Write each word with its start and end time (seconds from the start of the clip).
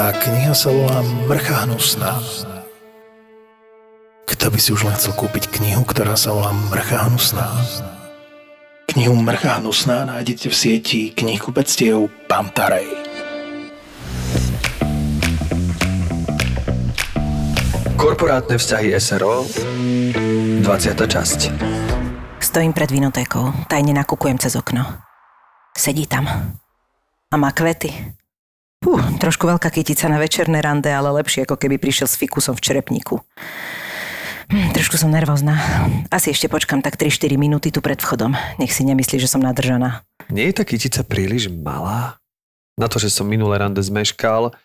Tá 0.00 0.16
kniha 0.16 0.56
sa 0.56 0.72
volá 0.72 1.04
Mrcha 1.28 1.68
hnusná. 1.68 2.24
Kto 4.24 4.48
by 4.48 4.56
si 4.56 4.72
už 4.72 4.88
len 4.88 4.96
chcel 4.96 5.12
kúpiť 5.12 5.52
knihu, 5.60 5.84
ktorá 5.84 6.16
sa 6.16 6.32
volá 6.32 6.56
Mrcha 6.72 7.04
hnusná? 7.04 7.44
Knihu 8.88 9.12
Mrcha 9.12 9.60
hnusná 9.60 10.08
nájdete 10.08 10.48
v 10.48 10.56
sieti 10.56 11.00
knihkupectiev 11.12 12.08
Pantarej. 12.32 12.88
Korporátne 18.00 18.56
vzťahy 18.56 18.96
SRO 18.96 19.44
20. 19.44 20.64
časť 20.96 21.40
Stojím 22.40 22.72
pred 22.72 22.88
vinotékou, 22.88 23.52
tajne 23.68 23.92
nakúkujem 23.92 24.40
cez 24.40 24.56
okno. 24.56 24.80
Sedí 25.76 26.08
tam. 26.08 26.24
A 27.28 27.36
má 27.36 27.52
kvety. 27.52 28.16
Pú, 28.80 28.96
trošku 28.96 29.44
veľká 29.44 29.68
kytica 29.68 30.08
na 30.08 30.16
večerné 30.16 30.64
rande, 30.64 30.88
ale 30.88 31.12
lepšie 31.20 31.44
ako 31.44 31.60
keby 31.60 31.76
prišiel 31.76 32.08
s 32.08 32.16
fikusom 32.16 32.56
v 32.56 32.64
črepníku. 32.64 33.20
Hm, 34.48 34.72
trošku 34.72 34.96
som 34.96 35.12
nervózna. 35.12 35.60
Asi 36.08 36.32
ešte 36.32 36.48
počkam 36.48 36.80
tak 36.80 36.96
3-4 36.96 37.36
minúty 37.36 37.68
tu 37.68 37.84
pred 37.84 38.00
vchodom. 38.00 38.32
Nech 38.56 38.72
si 38.72 38.88
nemyslí, 38.88 39.20
že 39.20 39.28
som 39.28 39.44
nadržaná. 39.44 40.00
Nie 40.32 40.48
je 40.48 40.56
tá 40.56 40.64
kytica 40.64 41.04
príliš 41.04 41.52
malá? 41.52 42.16
Na 42.80 42.88
to, 42.88 42.96
že 42.96 43.12
som 43.12 43.28
minulé 43.28 43.60
rande 43.60 43.84
zmeškal, 43.84 44.56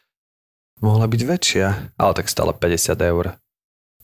mohla 0.79 1.05
byť 1.11 1.21
väčšia, 1.21 1.67
ale 1.99 2.11
tak 2.15 2.31
stále 2.31 2.55
50 2.55 2.95
eur. 2.95 3.35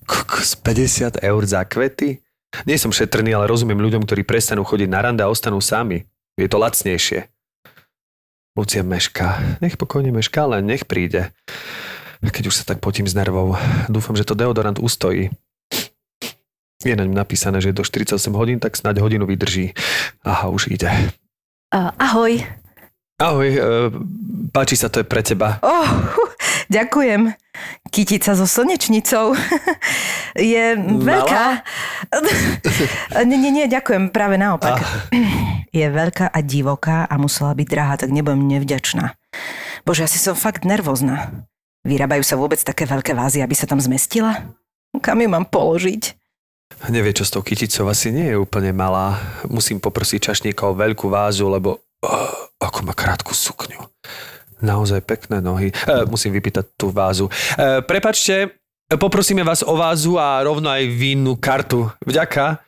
Kokos, 0.03 0.59
50 0.59 1.23
eur 1.23 1.41
za 1.47 1.63
kvety? 1.63 2.19
Nie 2.67 2.75
som 2.75 2.91
šetrný, 2.91 3.31
ale 3.31 3.47
rozumiem 3.47 3.79
ľuďom, 3.79 4.03
ktorí 4.03 4.27
prestanú 4.27 4.67
chodiť 4.67 4.91
na 4.91 5.07
rande 5.07 5.23
a 5.23 5.31
ostanú 5.31 5.63
sami. 5.63 6.03
Je 6.35 6.51
to 6.51 6.59
lacnejšie. 6.59 7.31
Lucia 8.51 8.83
mešká. 8.83 9.59
Nech 9.63 9.79
pokojne 9.79 10.11
mešká, 10.11 10.43
ale 10.43 10.59
nech 10.59 10.83
príde. 10.83 11.31
Keď 12.19 12.51
už 12.51 12.55
sa 12.61 12.63
tak 12.67 12.83
potím 12.83 13.07
z 13.07 13.15
nervov. 13.15 13.55
Dúfam, 13.87 14.13
že 14.19 14.27
to 14.27 14.35
deodorant 14.35 14.77
ustojí. 14.77 15.31
Je 16.83 16.97
na 16.97 17.05
ňom 17.05 17.15
napísané, 17.15 17.61
že 17.61 17.71
do 17.71 17.85
48 17.85 18.17
hodín, 18.33 18.59
tak 18.59 18.75
snáď 18.75 18.99
hodinu 18.99 19.29
vydrží. 19.29 19.71
Aha, 20.25 20.49
už 20.49 20.67
ide. 20.73 20.89
Uh, 21.71 21.93
ahoj. 21.95 22.43
Ahoj, 23.21 23.49
uh, 23.53 23.93
páči 24.49 24.73
sa, 24.73 24.89
to 24.89 25.05
je 25.05 25.05
pre 25.05 25.21
teba. 25.21 25.61
Oh, 25.61 25.85
ďakujem. 26.73 27.29
Kytica 27.93 28.33
so 28.33 28.49
slnečnicou. 28.49 29.37
je 30.33 30.73
veľká. 30.81 31.61
nie, 33.29 33.37
nie, 33.37 33.51
nie, 33.53 33.65
ďakujem, 33.69 34.09
práve 34.09 34.41
naopak. 34.41 34.81
Ah. 34.81 35.13
Je 35.71 35.87
veľká 35.87 36.27
a 36.27 36.39
divoká 36.43 37.07
a 37.07 37.15
musela 37.15 37.55
byť 37.55 37.63
drahá, 37.63 37.95
tak 37.95 38.11
nebudem 38.11 38.43
nevďačná. 38.43 39.15
Bože, 39.87 40.03
asi 40.03 40.19
som 40.19 40.35
fakt 40.35 40.67
nervózna. 40.67 41.47
Vyrábajú 41.87 42.27
sa 42.27 42.35
vôbec 42.35 42.59
také 42.59 42.83
veľké 42.83 43.15
vázy, 43.15 43.39
aby 43.39 43.55
sa 43.55 43.71
tam 43.71 43.79
zmestila? 43.79 44.51
Kam 44.99 45.23
ju 45.23 45.31
mám 45.31 45.47
položiť? 45.47 46.19
Nevie, 46.91 47.15
čo 47.15 47.23
s 47.23 47.31
tou 47.31 47.39
kyticou 47.39 47.87
asi 47.87 48.11
nie 48.11 48.35
je 48.35 48.41
úplne 48.41 48.75
malá. 48.75 49.15
Musím 49.47 49.79
poprosiť 49.79 50.27
čašníka 50.27 50.67
o 50.67 50.75
veľkú 50.75 51.07
vázu, 51.07 51.47
lebo 51.47 51.79
oh, 52.05 52.33
ako 52.61 52.85
má 52.85 52.93
krátku 52.93 53.33
sukňu. 53.33 53.81
Naozaj 54.61 55.01
pekné 55.01 55.41
nohy. 55.41 55.73
E, 55.73 56.05
musím 56.05 56.37
vypýtať 56.37 56.77
tú 56.77 56.93
vázu. 56.93 57.25
E, 57.57 57.81
prepačte, 57.81 58.53
poprosíme 58.93 59.41
vás 59.41 59.65
o 59.65 59.73
vázu 59.73 60.21
a 60.21 60.45
rovno 60.45 60.69
aj 60.69 60.85
vínu 60.85 61.33
kartu. 61.41 61.89
Vďaka. 62.05 62.61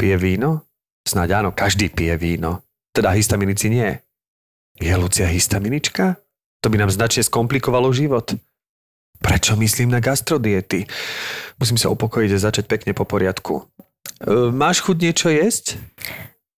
Pije 0.00 0.16
víno? 0.16 0.64
Snáď 1.04 1.44
áno, 1.44 1.50
každý 1.52 1.92
pije 1.92 2.16
víno. 2.16 2.64
Teda 2.96 3.12
histaminici 3.12 3.68
nie. 3.68 4.00
Je 4.80 4.92
Lucia 4.96 5.28
histaminička? 5.28 6.16
To 6.64 6.66
by 6.72 6.80
nám 6.80 6.90
značne 6.90 7.22
skomplikovalo 7.22 7.92
život. 7.92 8.32
Prečo 9.18 9.58
myslím 9.58 9.92
na 9.92 10.00
gastrodiety? 10.00 10.86
Musím 11.58 11.76
sa 11.76 11.90
upokojiť 11.90 12.30
a 12.32 12.44
začať 12.48 12.64
pekne 12.70 12.94
po 12.94 13.04
poriadku. 13.04 13.66
E, 14.24 14.54
máš 14.54 14.80
chuť 14.80 14.96
niečo 15.04 15.28
jesť? 15.28 15.76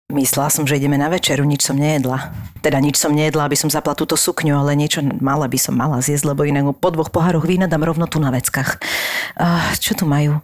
Myslela 0.09 0.49
som, 0.49 0.65
že 0.65 0.81
ideme 0.81 0.97
na 0.97 1.13
večeru, 1.13 1.45
nič 1.45 1.69
som 1.69 1.77
nejedla. 1.77 2.33
Teda 2.65 2.81
nič 2.81 2.97
som 2.97 3.13
nejedla, 3.13 3.45
aby 3.45 3.61
som 3.61 3.69
zapla 3.69 3.93
túto 3.93 4.17
sukňu, 4.17 4.57
ale 4.57 4.73
niečo 4.73 5.05
mala 5.05 5.45
by 5.45 5.61
som 5.61 5.77
mala 5.77 6.01
zjesť, 6.01 6.33
lebo 6.33 6.49
inak 6.49 6.81
po 6.81 6.89
dvoch 6.89 7.13
pohároch 7.13 7.45
vína 7.45 7.69
dám 7.69 7.85
rovno 7.85 8.09
tu 8.09 8.17
na 8.17 8.33
veckách. 8.33 8.81
Uh, 9.37 9.69
čo 9.77 9.93
tu 9.93 10.09
majú? 10.09 10.41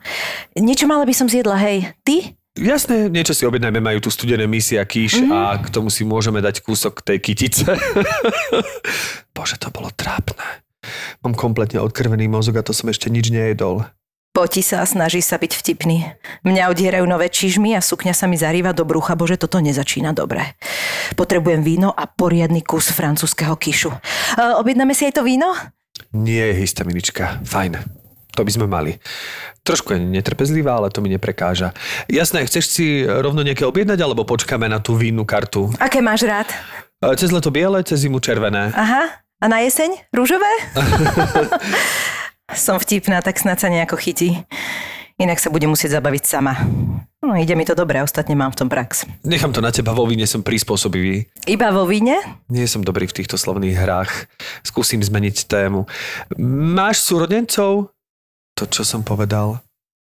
Niečo 0.53 0.85
mala 0.85 1.09
by 1.09 1.17
som 1.17 1.33
zjedla, 1.33 1.57
hej. 1.65 1.97
Ty? 2.05 2.37
Jasné, 2.61 3.09
niečo 3.09 3.33
si 3.33 3.49
objednajme, 3.49 3.81
majú 3.81 4.05
tu 4.05 4.13
studené 4.13 4.45
misie 4.45 4.77
a 4.77 4.85
kýš 4.85 5.25
mm. 5.25 5.33
a 5.33 5.57
k 5.57 5.73
tomu 5.73 5.89
si 5.89 6.05
môžeme 6.05 6.45
dať 6.45 6.61
kúsok 6.61 7.01
tej 7.01 7.25
kytice. 7.25 7.65
Bože, 9.35 9.57
to 9.57 9.73
bolo 9.73 9.89
trápne. 9.97 10.61
Mám 11.25 11.41
kompletne 11.41 11.81
odkrvený 11.81 12.29
mozog 12.29 12.61
a 12.61 12.67
to 12.69 12.77
som 12.77 12.93
ešte 12.93 13.09
nič 13.09 13.33
nejedol. 13.33 13.89
Poti 14.35 14.67
sa 14.67 14.83
a 14.83 14.91
snaží 14.91 15.23
sa 15.23 15.39
byť 15.39 15.63
vtipný. 15.63 16.11
Mňa 16.43 16.67
odierajú 16.67 17.07
nové 17.07 17.31
čižmy 17.31 17.79
a 17.79 17.81
sukňa 17.81 18.11
sa 18.11 18.27
mi 18.27 18.35
zarýva 18.35 18.75
do 18.75 18.83
brucha, 18.83 19.15
bože, 19.15 19.39
toto 19.39 19.63
nezačína 19.63 20.11
dobre. 20.11 20.59
Potrebujem 21.15 21.63
víno 21.63 21.95
a 21.95 22.11
poriadny 22.11 22.67
kus 22.67 22.91
francúzského 22.91 23.55
kyšu. 23.55 23.95
E, 23.95 23.99
objednáme 24.59 24.91
si 24.91 25.07
aj 25.07 25.15
to 25.15 25.23
víno? 25.23 25.55
Nie 26.11 26.51
histaminička. 26.51 27.47
Fajn. 27.47 27.79
To 28.35 28.43
by 28.43 28.51
sme 28.51 28.67
mali. 28.67 28.99
Trošku 29.63 29.95
je 29.95 30.03
netrpezlivá, 30.03 30.83
ale 30.83 30.91
to 30.91 30.99
mi 30.99 31.15
neprekáža. 31.15 31.71
Jasné, 32.11 32.43
chceš 32.51 32.75
si 32.75 33.07
rovno 33.07 33.47
nejaké 33.47 33.63
objednať, 33.63 34.03
alebo 34.03 34.27
počkáme 34.27 34.67
na 34.67 34.83
tú 34.83 34.99
vínu 34.99 35.23
kartu? 35.23 35.71
Aké 35.79 36.03
máš 36.03 36.27
rád? 36.27 36.51
Cez 37.15 37.31
leto 37.31 37.55
biele, 37.55 37.87
cez 37.87 38.03
zimu 38.03 38.19
červené. 38.19 38.75
Aha, 38.75 39.15
a 39.39 39.47
na 39.47 39.63
jeseň 39.63 40.11
rúžové? 40.11 40.51
Som 42.53 42.77
vtipná, 42.77 43.25
tak 43.25 43.41
snad 43.41 43.57
sa 43.57 43.73
nejako 43.73 43.97
chytí. 43.97 44.45
Inak 45.17 45.39
sa 45.41 45.49
budem 45.49 45.71
musieť 45.71 45.97
zabaviť 46.03 46.25
sama. 46.27 46.59
No, 47.25 47.39
ide 47.39 47.57
mi 47.57 47.65
to 47.65 47.73
dobre, 47.73 48.03
ostatne 48.03 48.37
mám 48.37 48.53
v 48.53 48.59
tom 48.61 48.69
prax. 48.69 49.09
Nechám 49.25 49.55
to 49.55 49.65
na 49.65 49.73
teba, 49.73 49.97
vo 49.97 50.05
víne 50.05 50.29
som 50.29 50.45
prispôsobivý. 50.45 51.25
Iba 51.49 51.73
vo 51.73 51.89
víne? 51.89 52.21
Nie 52.53 52.69
som 52.69 52.85
dobrý 52.85 53.09
v 53.09 53.17
týchto 53.23 53.41
slovných 53.41 53.79
hrách. 53.79 54.29
Skúsim 54.61 55.01
zmeniť 55.01 55.49
tému. 55.49 55.89
Máš 56.77 57.01
súrodencov? 57.01 57.95
to, 58.55 58.65
čo 58.71 58.87
som 58.87 59.03
povedal. 59.03 59.61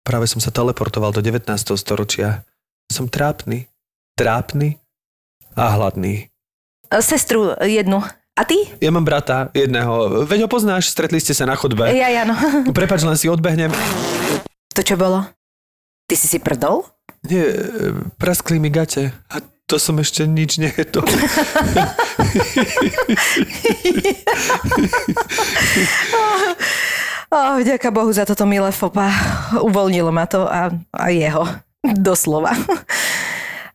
Práve 0.06 0.30
som 0.30 0.40
sa 0.40 0.54
teleportoval 0.54 1.12
do 1.12 1.20
19. 1.20 1.44
storočia. 1.76 2.46
Som 2.88 3.10
trápny, 3.10 3.68
trápny 4.16 4.80
a 5.52 5.74
hladný. 5.76 6.32
Sestru 7.02 7.52
jednu. 7.60 8.00
A 8.38 8.46
ty? 8.46 8.54
Ja 8.78 8.94
mám 8.94 9.02
brata 9.02 9.50
jedného. 9.50 10.22
Veď 10.22 10.46
ho 10.46 10.48
poznáš, 10.48 10.94
stretli 10.94 11.18
ste 11.18 11.34
sa 11.34 11.42
na 11.42 11.58
chodbe. 11.58 11.90
Ja, 11.90 12.06
ja, 12.06 12.22
no. 12.22 12.38
Prepač, 12.78 13.02
len 13.02 13.18
si 13.18 13.26
odbehnem. 13.26 13.74
To 14.78 14.80
čo 14.86 14.94
bolo? 14.94 15.26
Ty 16.06 16.14
si 16.14 16.30
si 16.30 16.38
prdol? 16.38 16.86
Nie, 17.26 17.50
praskli 18.14 18.62
mi 18.62 18.70
gate. 18.70 19.10
A 19.34 19.42
to 19.66 19.82
som 19.82 19.98
ešte 19.98 20.22
nič 20.22 20.62
nejedol. 20.62 21.02
Oh, 27.28 27.60
vďaka 27.60 27.92
Bohu 27.92 28.08
za 28.08 28.24
toto 28.24 28.48
milé 28.48 28.72
fopa. 28.72 29.12
Uvoľnilo 29.60 30.08
ma 30.08 30.24
to 30.24 30.48
a, 30.48 30.72
a 30.96 31.12
jeho. 31.12 31.44
Doslova. 31.84 32.56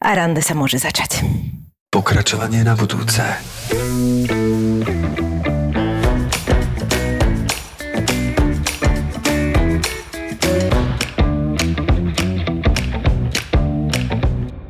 A 0.02 0.10
rande 0.18 0.42
sa 0.42 0.58
môže 0.58 0.82
začať. 0.82 1.22
Pokračovanie 1.94 2.66
na 2.66 2.74
budúce. 2.74 3.22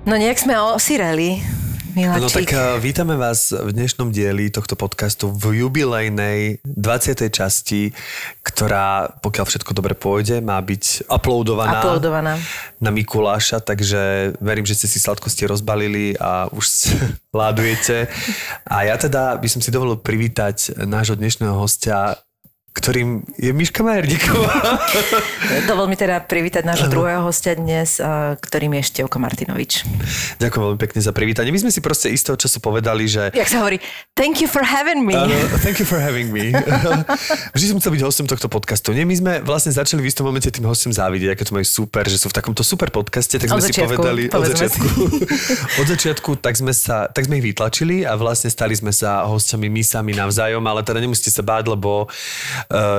No 0.04 0.20
nejak 0.20 0.36
sme 0.36 0.60
osireli. 0.60 1.53
Miláčik. 1.94 2.26
No 2.26 2.30
tak 2.34 2.50
uh, 2.58 2.82
vítame 2.82 3.14
vás 3.14 3.54
v 3.54 3.70
dnešnom 3.70 4.10
dieli 4.10 4.50
tohto 4.50 4.74
podcastu 4.74 5.30
v 5.30 5.62
jubilejnej 5.62 6.58
20. 6.66 7.30
časti, 7.30 7.94
ktorá, 8.42 9.14
pokiaľ 9.22 9.46
všetko 9.46 9.78
dobre 9.78 9.94
pôjde, 9.94 10.42
má 10.42 10.58
byť 10.58 11.06
uploadovaná, 11.06 11.86
uploadovaná. 11.86 12.34
na 12.82 12.90
Mikuláša, 12.90 13.62
takže 13.62 14.34
verím, 14.42 14.66
že 14.66 14.74
ste 14.74 14.90
si 14.90 14.98
sladkosti 14.98 15.46
rozbalili 15.46 16.18
a 16.18 16.50
už 16.50 16.98
ládujete. 17.40 18.10
A 18.66 18.90
ja 18.90 18.98
teda 18.98 19.38
by 19.38 19.46
som 19.46 19.62
si 19.62 19.70
dovolil 19.70 20.02
privítať 20.02 20.74
nášho 20.90 21.14
dnešného 21.14 21.54
hostia 21.54 22.18
ktorým 22.74 23.22
je 23.38 23.54
Miška 23.54 23.86
Majerníková. 23.86 24.82
Dovol 25.70 25.86
mi 25.86 25.94
teda 25.94 26.26
privítať 26.26 26.66
nášho 26.66 26.90
druhého 26.90 27.22
hostia 27.22 27.54
dnes, 27.54 28.02
eh, 28.02 28.34
ktorým 28.42 28.74
je 28.82 28.84
Števko 28.90 29.22
Martinovič. 29.22 29.86
Ďakujem 30.42 30.64
veľmi 30.66 30.80
pekne 30.82 31.00
za 31.06 31.14
privítanie. 31.14 31.54
My 31.54 31.62
sme 31.62 31.70
si 31.70 31.86
proste 31.86 32.10
istého 32.10 32.34
času 32.34 32.58
povedali, 32.58 33.06
že... 33.06 33.30
Jak 33.30 33.46
sa 33.46 33.62
hovorí, 33.62 33.78
thank 34.18 34.42
you 34.42 34.50
for 34.50 34.66
having 34.66 35.06
me. 35.06 35.14
Áno, 35.14 35.38
thank 35.62 35.78
you 35.78 35.86
for 35.86 36.02
having 36.02 36.34
me. 36.34 36.50
Vždy 37.56 37.66
som 37.72 37.78
chcel 37.78 37.94
byť 37.94 38.02
hostom 38.10 38.26
tohto 38.26 38.50
podcastu. 38.50 38.90
Nie, 38.98 39.06
my 39.06 39.16
sme 39.16 39.34
vlastne 39.46 39.70
začali 39.70 40.02
v 40.02 40.10
istom 40.10 40.26
momente 40.26 40.50
tým 40.50 40.66
hostom 40.66 40.90
závidieť, 40.90 41.38
aké 41.38 41.46
to 41.46 41.54
majú 41.54 41.66
super, 41.70 42.10
že 42.10 42.18
sú 42.18 42.34
v 42.34 42.36
takomto 42.42 42.66
super 42.66 42.90
podcaste, 42.90 43.38
tak 43.38 43.54
sme 43.54 43.62
Od 43.62 43.66
si 43.66 43.70
začiatku, 43.70 44.02
povedali 44.02 44.22
od 44.34 44.44
začiatku, 44.50 44.88
od 45.82 45.88
začiatku 45.88 46.30
tak, 46.42 46.58
sme 46.58 46.74
sa, 46.74 47.06
tak 47.06 47.30
sme 47.30 47.38
ich 47.38 47.54
vytlačili 47.54 48.02
a 48.02 48.18
vlastne 48.18 48.50
stali 48.50 48.74
sme 48.74 48.90
sa 48.90 49.30
hostiami 49.30 49.70
my 49.70 49.84
sami 49.86 50.12
navzájom, 50.18 50.66
ale 50.66 50.82
teda 50.82 50.98
nemusíte 50.98 51.30
sa 51.30 51.46
báť, 51.46 51.70
lebo 51.70 52.10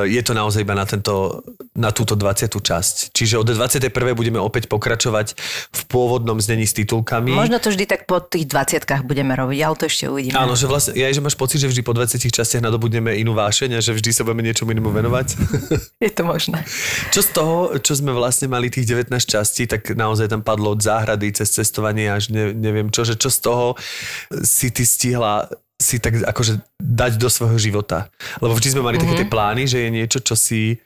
je 0.08 0.22
to 0.24 0.32
naozaj 0.34 0.62
iba 0.62 0.74
na, 0.76 0.84
tento, 0.84 1.44
na 1.76 1.90
túto 1.94 2.18
20. 2.18 2.50
časť. 2.50 3.14
Čiže 3.14 3.40
od 3.40 3.48
21. 3.48 3.90
budeme 4.12 4.38
opäť 4.40 4.68
pokračovať 4.68 5.36
v 5.70 5.80
pôvodnom 5.88 6.38
znení 6.40 6.68
s 6.68 6.74
titulkami. 6.76 7.32
Možno 7.32 7.60
to 7.60 7.70
vždy 7.72 7.84
tak 7.88 8.04
po 8.04 8.20
tých 8.20 8.48
20 8.50 8.84
budeme 9.04 9.32
robiť, 9.34 9.58
ale 9.64 9.74
to 9.76 9.84
ešte 9.86 10.04
uvidíme. 10.10 10.36
Áno, 10.36 10.54
že 10.58 10.66
vlastne, 10.68 10.92
ja, 10.96 11.08
že 11.10 11.22
máš 11.22 11.38
pocit, 11.38 11.60
že 11.60 11.68
vždy 11.70 11.82
po 11.84 11.94
20 11.96 12.20
častiach 12.20 12.62
nadobudneme 12.64 13.16
inú 13.16 13.32
vášeň 13.36 13.78
a 13.78 13.80
že 13.80 13.94
vždy 13.94 14.10
sa 14.10 14.22
budeme 14.26 14.46
niečomu 14.46 14.72
inému 14.72 14.90
venovať. 14.90 15.26
Je 16.04 16.10
to 16.12 16.22
možné. 16.26 16.64
Čo 17.14 17.20
z 17.22 17.28
toho, 17.30 17.56
čo 17.80 17.92
sme 17.96 18.12
vlastne 18.12 18.50
mali 18.50 18.68
tých 18.68 18.88
19 18.88 19.10
častí, 19.24 19.68
tak 19.68 19.94
naozaj 19.94 20.30
tam 20.30 20.42
padlo 20.42 20.74
od 20.74 20.80
záhrady 20.80 21.32
cez 21.34 21.50
cestovanie 21.54 22.10
až 22.10 22.30
ne, 22.34 22.50
neviem 22.52 22.90
čo, 22.90 23.06
že 23.06 23.14
čo 23.14 23.30
z 23.30 23.38
toho 23.40 23.66
si 24.42 24.70
ty 24.74 24.82
stihla 24.82 25.48
si 25.80 25.98
tak 25.98 26.22
akože 26.22 26.62
dať 26.78 27.18
do 27.18 27.28
svojho 27.28 27.58
života. 27.58 28.08
Lebo 28.38 28.54
vždy 28.54 28.68
sme 28.74 28.82
mali 28.86 28.96
mm-hmm. 28.96 29.10
také 29.10 29.20
tie 29.24 29.28
plány, 29.28 29.62
že 29.66 29.78
je 29.84 29.90
niečo, 29.90 30.18
čo 30.22 30.38
si 30.38 30.78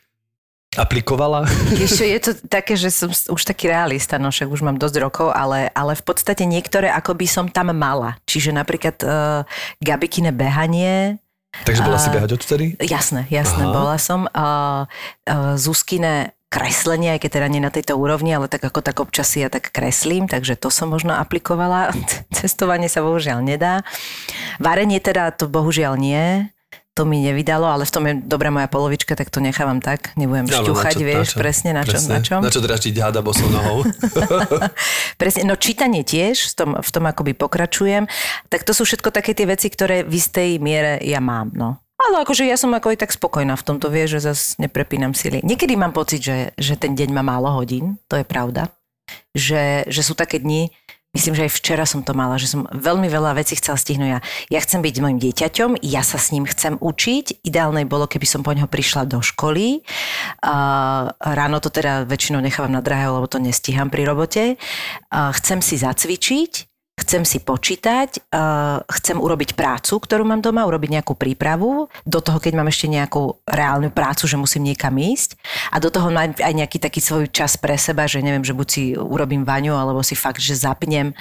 aplikovala? 0.77 1.49
Ešte 1.87 2.05
je 2.05 2.21
to 2.21 2.33
také, 2.57 2.77
že 2.77 2.93
som 2.93 3.09
už 3.09 3.43
taký 3.45 3.73
realista, 3.73 4.21
no 4.21 4.29
však 4.29 4.49
už 4.49 4.65
mám 4.65 4.77
dosť 4.77 4.97
rokov, 5.01 5.29
ale, 5.33 5.73
ale 5.73 5.97
v 5.97 6.05
podstate 6.05 6.45
niektoré 6.45 6.93
ako 6.93 7.17
by 7.17 7.27
som 7.29 7.47
tam 7.49 7.73
mala. 7.73 8.21
Čiže 8.29 8.53
napríklad 8.53 8.97
uh, 9.05 9.43
Gabikine 9.81 10.33
behanie, 10.33 11.21
Takže 11.49 11.81
bola 11.81 11.97
uh, 11.97 12.05
si 12.05 12.13
behať 12.13 12.31
odtedy? 12.37 12.67
Jasné, 12.77 13.25
jasné, 13.33 13.65
Aha. 13.65 13.73
bola 13.73 13.97
som. 13.97 14.29
Uh, 14.31 14.85
uh, 15.27 15.57
Zuzkine 15.57 16.38
kreslenie, 16.49 17.17
aj 17.17 17.21
keď 17.25 17.31
teda 17.41 17.49
nie 17.53 17.61
na 17.61 17.69
tejto 17.69 17.97
úrovni, 18.01 18.33
ale 18.33 18.49
tak 18.49 18.65
ako 18.65 18.81
tak 18.81 18.97
občas 19.01 19.37
ja 19.37 19.53
tak 19.53 19.69
kreslím, 19.69 20.29
takže 20.29 20.57
to 20.57 20.73
som 20.73 20.89
možno 20.89 21.13
aplikovala. 21.17 21.93
Cestovanie 22.37 22.89
sa 22.89 23.05
bohužiaľ 23.05 23.45
nedá. 23.45 23.85
Varenie 24.57 25.01
teda 25.01 25.33
to 25.33 25.47
bohužiaľ 25.47 26.01
nie 26.01 26.49
to 26.99 27.07
mi 27.07 27.23
nevydalo, 27.23 27.63
ale 27.63 27.87
v 27.87 27.95
tom 27.95 28.05
je 28.11 28.15
dobrá 28.27 28.51
moja 28.51 28.67
polovička, 28.67 29.15
tak 29.15 29.31
to 29.31 29.39
nechávam 29.39 29.79
tak. 29.79 30.11
Nebudem 30.19 30.51
no, 30.51 30.67
šťuchať, 30.67 30.95
no, 30.99 31.07
vieš, 31.07 31.15
na 31.15 31.31
čo, 31.31 31.37
presne 31.39 31.71
na 31.71 31.83
čom. 31.87 32.03
Na 32.11 32.19
čom. 32.19 32.41
Na 32.43 32.51
čo 32.51 32.59
dražiť 32.59 32.99
hada 32.99 33.23
bosou 33.23 33.47
nohou. 33.55 33.87
presne, 35.23 35.47
no 35.47 35.55
čítanie 35.55 36.03
tiež, 36.03 36.51
v 36.51 36.55
tom, 36.59 36.71
v 36.75 36.91
tom 36.91 37.07
akoby 37.07 37.39
pokračujem. 37.39 38.11
Tak 38.51 38.67
to 38.67 38.75
sú 38.75 38.83
všetko 38.83 39.15
také 39.15 39.31
tie 39.31 39.47
veci, 39.47 39.71
ktoré 39.71 40.03
v 40.03 40.11
istej 40.19 40.59
miere 40.59 40.99
ja 41.07 41.23
mám, 41.23 41.55
no. 41.55 41.79
Ale 41.99 42.23
akože 42.23 42.47
ja 42.47 42.55
som 42.55 42.71
ako 42.71 42.95
aj 42.95 42.99
tak 43.03 43.11
spokojná 43.11 43.59
v 43.59 43.67
tomto, 43.67 43.91
vie, 43.91 44.07
že 44.07 44.23
zase 44.23 44.55
neprepínam 44.63 45.19
sily. 45.19 45.43
Niekedy 45.43 45.75
mám 45.75 45.91
pocit, 45.91 46.23
že, 46.23 46.55
že 46.55 46.79
ten 46.79 46.95
deň 46.95 47.11
má 47.11 47.27
málo 47.27 47.51
hodín, 47.51 47.99
to 48.07 48.15
je 48.15 48.23
pravda. 48.23 48.71
Že, 49.35 49.91
že 49.91 50.03
sú 50.07 50.15
také 50.15 50.39
dni, 50.39 50.71
Myslím, 51.17 51.41
že 51.41 51.49
aj 51.49 51.57
včera 51.57 51.89
som 51.89 52.05
to 52.05 52.13
mala, 52.13 52.37
že 52.37 52.53
som 52.53 52.69
veľmi 52.69 53.09
veľa 53.09 53.41
vecí 53.41 53.57
chcela 53.57 53.81
stihnúť. 53.81 54.11
Ja, 54.13 54.21
ja 54.53 54.61
chcem 54.61 54.85
byť 54.85 55.01
mojim 55.01 55.17
dieťaťom, 55.17 55.81
ja 55.81 56.05
sa 56.05 56.21
s 56.21 56.37
ním 56.37 56.45
chcem 56.45 56.77
učiť. 56.77 57.49
Ideálne 57.49 57.89
bolo, 57.89 58.05
keby 58.05 58.29
som 58.29 58.45
po 58.45 58.53
neho 58.53 58.69
prišla 58.69 59.09
do 59.09 59.25
školy. 59.25 59.81
Uh, 60.45 61.09
ráno 61.17 61.65
to 61.65 61.73
teda 61.73 62.05
väčšinou 62.05 62.45
nechávam 62.45 62.77
na 62.77 62.85
drahé, 62.85 63.09
lebo 63.09 63.25
to 63.25 63.41
nestíham 63.41 63.89
pri 63.89 64.05
robote. 64.05 64.61
Uh, 65.09 65.33
chcem 65.33 65.65
si 65.65 65.81
zacvičiť, 65.81 66.68
chcem 66.99 67.23
si 67.23 67.39
počítať, 67.39 68.31
uh, 68.35 68.83
chcem 69.01 69.17
urobiť 69.17 69.55
prácu, 69.55 70.03
ktorú 70.03 70.27
mám 70.27 70.43
doma, 70.43 70.67
urobiť 70.67 71.01
nejakú 71.01 71.15
prípravu, 71.15 71.87
do 72.03 72.19
toho, 72.19 72.43
keď 72.43 72.59
mám 72.59 72.69
ešte 72.69 72.91
nejakú 72.91 73.39
reálnu 73.47 73.95
prácu, 73.95 74.27
že 74.27 74.35
musím 74.35 74.67
niekam 74.67 74.95
ísť 74.99 75.39
a 75.71 75.79
do 75.79 75.89
toho 75.89 76.11
mám 76.11 76.35
aj 76.35 76.55
nejaký 76.55 76.83
taký 76.83 76.99
svoj 76.99 77.31
čas 77.31 77.55
pre 77.55 77.79
seba, 77.79 78.11
že 78.11 78.19
neviem, 78.19 78.43
že 78.43 78.57
buď 78.57 78.69
si 78.69 78.83
urobím 78.99 79.47
vaňu, 79.47 79.79
alebo 79.79 80.03
si 80.03 80.19
fakt, 80.19 80.43
že 80.43 80.59
zapnem. 80.59 81.15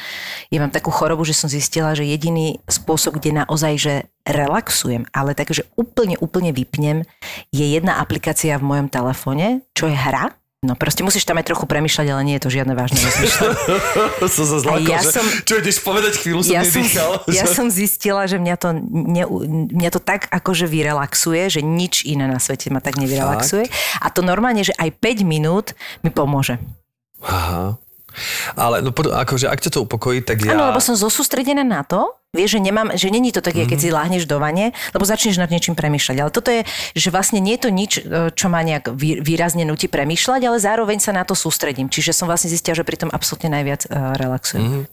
Ja 0.49 0.59
mám 0.59 0.73
takú 0.73 0.89
chorobu, 0.89 1.21
že 1.23 1.37
som 1.37 1.51
zistila, 1.51 1.93
že 1.93 2.07
jediný 2.07 2.57
spôsob, 2.65 3.21
kde 3.21 3.45
naozaj, 3.45 3.73
že 3.77 3.93
relaxujem, 4.27 5.07
ale 5.15 5.31
takže 5.37 5.63
úplne, 5.79 6.19
úplne 6.19 6.51
vypnem, 6.51 7.07
je 7.53 7.65
jedna 7.65 8.03
aplikácia 8.03 8.59
v 8.59 8.67
mojom 8.67 8.87
telefóne, 8.91 9.63
čo 9.71 9.87
je 9.87 9.95
hra, 9.95 10.35
No 10.65 10.73
proste 10.73 11.05
musíš 11.05 11.21
tam 11.21 11.37
aj 11.37 11.53
trochu 11.53 11.69
premyšľať, 11.69 12.07
ale 12.09 12.21
nie 12.25 12.35
je 12.41 12.43
to 12.43 12.49
žiadne 12.49 12.73
vážne 12.73 12.97
rozmýšľanie. 12.97 13.61
som 14.41 14.45
sa 14.49 14.57
zlakol, 14.57 14.89
ja 14.89 15.05
že, 15.05 15.13
som, 15.13 15.25
čo 15.45 15.53
ideš 15.61 15.77
povedať, 15.85 16.17
chvíľu 16.17 16.41
som 16.41 16.57
ja 16.57 16.65
nedýchal. 16.65 17.11
Som, 17.21 17.29
ja 17.37 17.45
som 17.45 17.67
zistila, 17.69 18.25
že 18.25 18.41
mňa 18.41 18.55
to, 18.57 18.69
ne, 18.89 19.23
mňa 19.69 19.89
to 19.93 20.01
tak 20.01 20.25
akože 20.33 20.65
vyrelaxuje, 20.65 21.53
že 21.53 21.61
nič 21.61 22.09
iné 22.09 22.25
na 22.25 22.41
svete 22.41 22.73
ma 22.73 22.81
tak 22.81 22.97
nevyrelaxuje. 22.97 23.69
Fakt? 23.69 24.01
A 24.01 24.09
to 24.09 24.25
normálne, 24.25 24.65
že 24.65 24.73
aj 24.81 24.97
5 24.97 25.29
minút 25.29 25.77
mi 26.01 26.09
pomôže. 26.09 26.57
Aha. 27.21 27.77
Ale 28.57 28.81
no, 28.81 28.91
akože, 28.93 29.49
ak 29.49 29.59
ťa 29.61 29.71
to 29.77 29.79
upokojí, 29.83 30.21
tak 30.25 30.43
ja... 30.43 30.55
Áno, 30.55 30.73
lebo 30.73 30.81
som 30.81 30.97
zosústredená 30.97 31.61
na 31.63 31.83
to, 31.85 32.17
Vieš, 32.35 32.59
že, 32.59 32.61
nemám, 32.61 32.91
že 32.91 33.07
není 33.07 33.31
to 33.31 33.39
také, 33.39 33.63
mm-hmm. 33.63 33.71
keď 33.71 33.79
si 33.79 33.89
mhm. 33.89 33.95
láhneš 33.95 34.23
do 34.27 34.35
vane, 34.37 34.75
lebo 34.91 35.07
začneš 35.07 35.39
nad 35.39 35.47
niečím 35.47 35.79
premýšľať. 35.79 36.17
Ale 36.19 36.29
toto 36.29 36.51
je, 36.51 36.67
že 36.91 37.07
vlastne 37.07 37.39
nie 37.39 37.55
je 37.55 37.61
to 37.63 37.69
nič, 37.71 37.91
e, 37.97 38.29
čo 38.35 38.51
ma 38.51 38.67
nejak 38.67 38.91
výrazne 38.99 39.63
nutí 39.63 39.87
premýšľať, 39.87 40.41
ale 40.43 40.59
zároveň 40.59 40.99
sa 40.99 41.15
na 41.15 41.23
to 41.23 41.39
sústredím. 41.39 41.87
Čiže 41.87 42.11
som 42.11 42.27
vlastne 42.27 42.51
zistila, 42.51 42.75
že 42.75 42.83
pri 42.83 42.99
tom 42.99 43.09
absolútne 43.15 43.47
najviac 43.47 43.87
uh, 43.87 44.19
relaxujem. 44.19 44.59
Mm-hmm. 44.59 44.83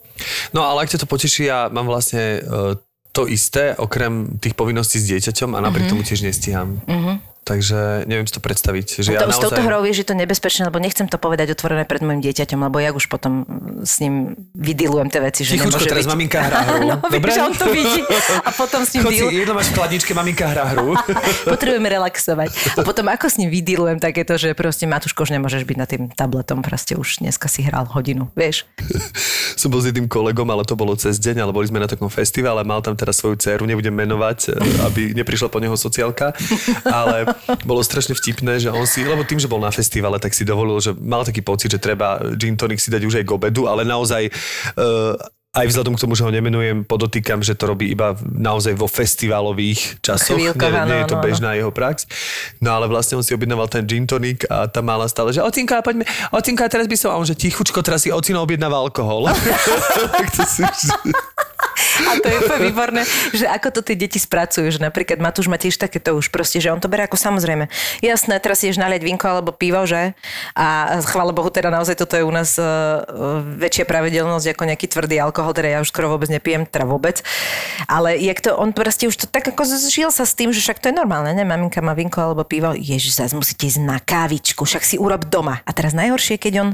No 0.55 0.63
ale 0.63 0.87
ak 0.87 0.95
ťa 0.95 1.03
to 1.03 1.11
poteší, 1.11 1.51
ja 1.51 1.67
mám 1.75 1.91
vlastne 1.91 2.39
uh, 2.39 2.79
to 3.11 3.27
isté, 3.27 3.75
okrem 3.75 4.39
tých 4.39 4.55
povinností 4.55 5.03
s 5.03 5.11
dieťaťom 5.11 5.59
a 5.59 5.63
napriek 5.63 5.91
mm-hmm. 5.91 6.01
tomu 6.01 6.07
tiež 6.07 6.23
nestíham. 6.23 6.79
Mm-hmm. 6.87 7.34
Takže 7.45 8.09
neviem 8.09 8.25
si 8.25 8.33
to 8.33 8.41
predstaviť. 8.41 9.05
Že 9.05 9.11
no 9.13 9.21
to, 9.21 9.21
ja 9.21 9.29
naozaj... 9.29 9.37
S 9.37 9.45
touto 9.53 9.63
hrou 9.69 9.85
je, 9.85 9.93
že 10.01 10.05
to 10.09 10.17
nebezpečné, 10.17 10.65
lebo 10.73 10.81
nechcem 10.81 11.05
to 11.05 11.21
povedať 11.21 11.53
otvorené 11.53 11.85
pred 11.85 12.01
môjim 12.01 12.25
dieťaťom, 12.25 12.57
lebo 12.57 12.81
ja 12.81 12.97
už 12.97 13.05
potom 13.13 13.45
s 13.85 14.01
ním 14.01 14.33
vydilujem 14.57 15.13
tie 15.13 15.21
veci. 15.21 15.45
Že 15.45 15.61
Tichučko, 15.61 15.85
teraz 15.85 16.09
byť... 16.09 16.13
maminka 16.17 16.41
hrá 16.41 16.61
hru. 16.73 16.81
no, 16.89 16.97
Dobre? 17.05 17.29
Vieš, 17.29 17.45
on 17.45 17.53
to 17.53 17.67
vidí 17.69 18.01
a 18.41 18.51
potom 18.57 18.81
s 18.89 18.97
ním... 18.97 19.05
Chod 19.05 19.13
si, 19.13 19.25
jedno 19.29 19.53
máš 19.53 19.69
v 19.69 19.75
chladničke, 19.77 20.13
maminka 20.17 20.47
hrá 20.49 20.65
hru. 20.73 20.97
Potrebujeme 21.53 21.89
relaxovať. 21.93 22.81
A 22.81 22.83
potom 22.83 23.05
ako 23.13 23.27
s 23.29 23.37
ním 23.37 23.53
vydilujem 23.53 24.01
takéto, 24.01 24.41
že 24.41 24.57
proste 24.57 24.89
Matúško, 24.89 25.29
už 25.29 25.37
nemôžeš 25.37 25.69
byť 25.69 25.77
na 25.77 25.85
tým 25.85 26.03
tabletom, 26.17 26.65
proste 26.65 26.97
už 26.97 27.21
dneska 27.21 27.53
si 27.53 27.61
hral 27.61 27.85
hodinu, 27.93 28.33
vieš. 28.33 28.65
Som 29.61 29.69
bol 29.69 29.85
s 29.85 29.93
jedným 29.93 30.09
kolegom, 30.09 30.49
ale 30.49 30.65
to 30.65 30.73
bolo 30.81 30.97
cez 30.97 31.21
deň, 31.21 31.45
ale 31.45 31.53
boli 31.53 31.69
sme 31.69 31.77
na 31.77 31.93
takom 31.93 32.09
festivale, 32.09 32.65
mal 32.65 32.81
tam 32.81 32.97
teraz 32.97 33.21
svoju 33.21 33.37
dceru, 33.37 33.69
nebudem 33.69 33.93
menovať, 33.93 34.57
aby 34.89 35.13
neprišla 35.13 35.53
po 35.53 35.61
neho 35.61 35.77
sociálka, 35.77 36.33
ale 36.89 37.34
bolo 37.65 37.85
strašne 37.85 38.17
vtipné, 38.17 38.61
že 38.61 38.71
on 38.71 38.87
si, 38.89 39.05
lebo 39.05 39.27
tým, 39.27 39.41
že 39.41 39.51
bol 39.51 39.61
na 39.61 39.71
festivale, 39.71 40.19
tak 40.19 40.33
si 40.33 40.47
dovolil, 40.47 40.81
že 40.81 40.95
mal 40.97 41.27
taký 41.27 41.41
pocit, 41.41 41.73
že 41.73 41.83
treba 41.83 42.21
gin 42.35 42.57
tonic 42.57 42.81
si 42.81 42.91
dať 42.91 43.03
už 43.05 43.15
aj 43.21 43.25
k 43.27 43.35
obedu, 43.35 43.71
ale 43.71 43.87
naozaj 43.87 44.31
uh, 44.79 45.15
aj 45.55 45.71
vzhľadom 45.71 45.95
k 45.95 46.03
tomu, 46.03 46.19
že 46.19 46.27
ho 46.27 46.35
nemenujem, 46.35 46.83
podotýkam, 46.83 47.39
že 47.39 47.55
to 47.55 47.71
robí 47.71 47.87
iba 47.87 48.19
naozaj 48.27 48.75
vo 48.75 48.91
festivalových 48.91 50.03
časoch. 50.03 50.35
Chvíľka, 50.35 50.67
nie, 50.67 50.83
nie 50.91 50.99
je 51.07 51.11
to 51.15 51.17
bežná 51.23 51.55
no. 51.55 51.59
jeho 51.63 51.71
prax. 51.71 52.11
No 52.59 52.75
ale 52.75 52.91
vlastne 52.91 53.23
on 53.23 53.25
si 53.25 53.31
objednával 53.31 53.71
ten 53.71 53.87
gin 53.87 54.03
tonic 54.03 54.43
a 54.51 54.67
tá 54.67 54.83
mala 54.83 55.07
stále, 55.07 55.31
že 55.31 55.39
ocinka, 55.39 55.79
poďme, 55.79 56.11
ocinka, 56.35 56.67
teraz 56.67 56.91
by 56.91 56.97
som, 56.99 57.15
a 57.15 57.23
on 57.23 57.27
že 57.27 57.39
tichučko, 57.39 57.87
teraz 57.87 58.03
si 58.03 58.11
ocino 58.11 58.43
objednáva 58.43 58.83
alkohol. 58.83 59.31
A 62.11 62.19
to 62.19 62.27
je 62.27 62.37
úplne 62.43 62.61
výborné, 62.71 63.03
že 63.31 63.47
ako 63.47 63.69
to 63.71 63.81
tie 63.87 63.97
deti 63.99 64.19
spracujú, 64.19 64.67
že 64.67 64.81
napríklad 64.83 65.23
Matúš 65.23 65.47
má 65.47 65.59
tiež 65.59 65.79
takéto 65.79 66.15
už 66.19 66.31
proste, 66.31 66.59
že 66.59 66.71
on 66.71 66.83
to 66.83 66.91
berie 66.91 67.07
ako 67.07 67.19
samozrejme. 67.19 67.71
Jasné, 68.03 68.39
teraz 68.43 68.63
si 68.63 68.71
ješ 68.71 68.83
naliať 68.83 69.03
vinko 69.07 69.27
alebo 69.27 69.55
pivo, 69.55 69.87
že? 69.87 70.15
A 70.59 70.99
chvála 71.07 71.31
Bohu, 71.31 71.51
teda 71.55 71.71
naozaj 71.71 71.95
toto 71.95 72.19
je 72.19 72.27
u 72.27 72.33
nás 72.35 72.59
uh, 72.59 73.03
väčšia 73.59 73.87
pravidelnosť 73.87 74.55
ako 74.55 74.63
nejaký 74.75 74.87
tvrdý 74.91 75.17
alkohol, 75.23 75.55
teda 75.55 75.69
ja 75.71 75.79
už 75.83 75.91
skoro 75.95 76.11
vôbec 76.11 76.27
nepijem, 76.31 76.67
teda 76.67 76.87
vôbec. 76.87 77.23
Ale 77.87 78.19
jak 78.19 78.43
to, 78.43 78.59
on 78.59 78.75
proste 78.75 79.07
už 79.07 79.15
to 79.15 79.27
tak 79.31 79.47
ako 79.51 79.63
žil 79.67 80.11
sa 80.11 80.27
s 80.27 80.35
tým, 80.35 80.51
že 80.51 80.63
však 80.63 80.83
to 80.83 80.91
je 80.91 80.95
normálne, 80.95 81.31
ne? 81.31 81.47
Maminka 81.47 81.79
má 81.79 81.95
vinko 81.95 82.19
alebo 82.19 82.43
pivo, 82.43 82.75
ježiš, 82.75 83.23
zase 83.23 83.35
musíte 83.39 83.71
ísť 83.71 83.81
na 83.83 84.03
kávičku, 84.03 84.67
však 84.67 84.83
si 84.83 84.97
urob 84.99 85.27
doma. 85.31 85.63
A 85.63 85.71
teraz 85.71 85.95
najhoršie, 85.95 86.39
keď 86.39 86.55
on 86.61 86.69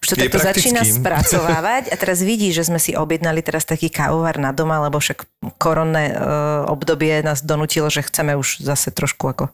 už 0.00 0.06
to 0.08 0.14
je 0.16 0.28
takto 0.28 0.40
začína 0.40 0.82
spracovávať 0.84 1.92
a 1.92 1.94
teraz 2.00 2.24
vidí, 2.24 2.50
že 2.50 2.64
sme 2.66 2.80
si 2.80 2.96
objednali 2.96 3.44
teraz 3.44 3.68
taký 3.68 3.92
kávovar 3.92 4.31
na 4.38 4.52
doma, 4.52 4.84
lebo 4.84 5.00
však 5.00 5.24
koronné 5.58 6.12
uh, 6.12 6.68
obdobie 6.70 7.24
nás 7.24 7.42
donutilo, 7.42 7.90
že 7.90 8.06
chceme 8.06 8.36
už 8.36 8.62
zase 8.62 8.92
trošku 8.92 9.24
ako 9.28 9.44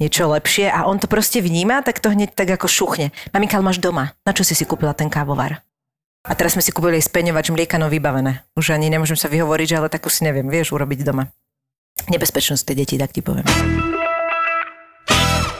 niečo 0.00 0.26
lepšie 0.26 0.72
a 0.72 0.84
on 0.88 0.98
to 0.98 1.06
proste 1.06 1.38
vníma, 1.44 1.84
tak 1.84 2.00
to 2.00 2.10
hneď 2.10 2.32
tak 2.34 2.50
ako 2.56 2.66
šuchne. 2.66 3.12
Maminka, 3.30 3.60
máš 3.60 3.78
doma, 3.80 4.16
na 4.24 4.32
čo 4.34 4.42
si 4.42 4.58
si 4.58 4.64
kúpila 4.66 4.96
ten 4.96 5.12
kávovar? 5.12 5.62
A 6.24 6.32
teraz 6.32 6.56
sme 6.56 6.64
si 6.64 6.72
kúpili 6.72 7.04
speňovač 7.04 7.52
mlieka 7.52 7.76
no 7.76 7.92
vybavené. 7.92 8.48
Už 8.56 8.72
ani 8.72 8.88
nemôžem 8.88 9.16
sa 9.16 9.28
vyhovoriť, 9.28 9.70
ale 9.76 9.92
už 9.92 10.08
si 10.08 10.24
neviem, 10.24 10.48
vieš 10.48 10.72
urobiť 10.72 11.04
doma. 11.04 11.28
Nebezpečnosť 12.08 12.64
tie 12.64 12.74
deti, 12.74 12.96
tak 12.96 13.12
ti 13.12 13.20
poviem. 13.20 13.44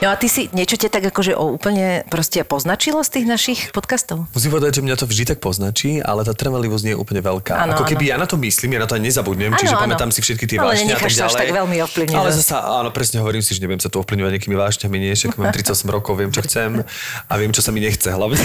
No 0.05 0.13
a 0.13 0.21
ty 0.21 0.29
si 0.29 0.45
niečo 0.53 0.77
ťa 0.77 0.93
tak 0.93 1.09
akože 1.09 1.33
o, 1.33 1.57
úplne 1.57 2.05
proste 2.05 2.45
poznačilo 2.45 3.01
z 3.01 3.09
tých 3.09 3.25
našich 3.25 3.59
podcastov? 3.73 4.29
Musím 4.37 4.53
povedať, 4.53 4.77
že 4.77 4.81
mňa 4.85 5.01
to 5.01 5.09
vždy 5.09 5.23
tak 5.25 5.41
poznačí, 5.41 5.97
ale 5.97 6.21
tá 6.21 6.37
trvalivosť 6.37 6.83
nie 6.85 6.93
je 6.93 6.99
úplne 7.01 7.25
veľká. 7.25 7.57
Áno, 7.57 7.73
Ako 7.73 7.89
keby 7.89 8.05
áno. 8.05 8.11
ja 8.13 8.21
na 8.21 8.27
to 8.29 8.37
myslím, 8.37 8.77
ja 8.77 8.85
na 8.85 8.87
to 8.87 8.93
aj 8.93 9.01
nezabudnem, 9.01 9.49
Áno, 9.49 9.57
čiže 9.57 9.73
áno. 9.73 9.81
pamätám 9.81 10.13
si 10.13 10.21
všetky 10.21 10.45
tie 10.45 10.61
vášne 10.61 10.93
a 10.93 11.01
tak 11.01 11.09
ďalej. 11.09 11.41
tak 11.41 11.49
veľmi 11.49 11.77
ovplyvňovať. 11.89 12.21
Ale 12.21 12.29
zasa, 12.37 12.55
áno, 12.61 12.93
presne 12.93 13.17
hovorím 13.17 13.41
si, 13.41 13.57
že 13.57 13.65
nebudem 13.65 13.81
sa 13.81 13.89
tu 13.89 13.97
ovplyvňovať 13.97 14.31
nejakými 14.37 14.53
vášňami, 14.53 14.95
nie, 15.01 15.13
však 15.17 15.41
mám 15.41 15.49
38 15.49 15.73
rokov, 15.89 16.13
viem, 16.21 16.29
čo 16.29 16.41
chcem 16.45 16.85
a 17.25 17.33
viem, 17.41 17.49
čo 17.49 17.65
sa 17.65 17.73
mi 17.73 17.81
nechce, 17.81 18.05
hlavne. 18.05 18.37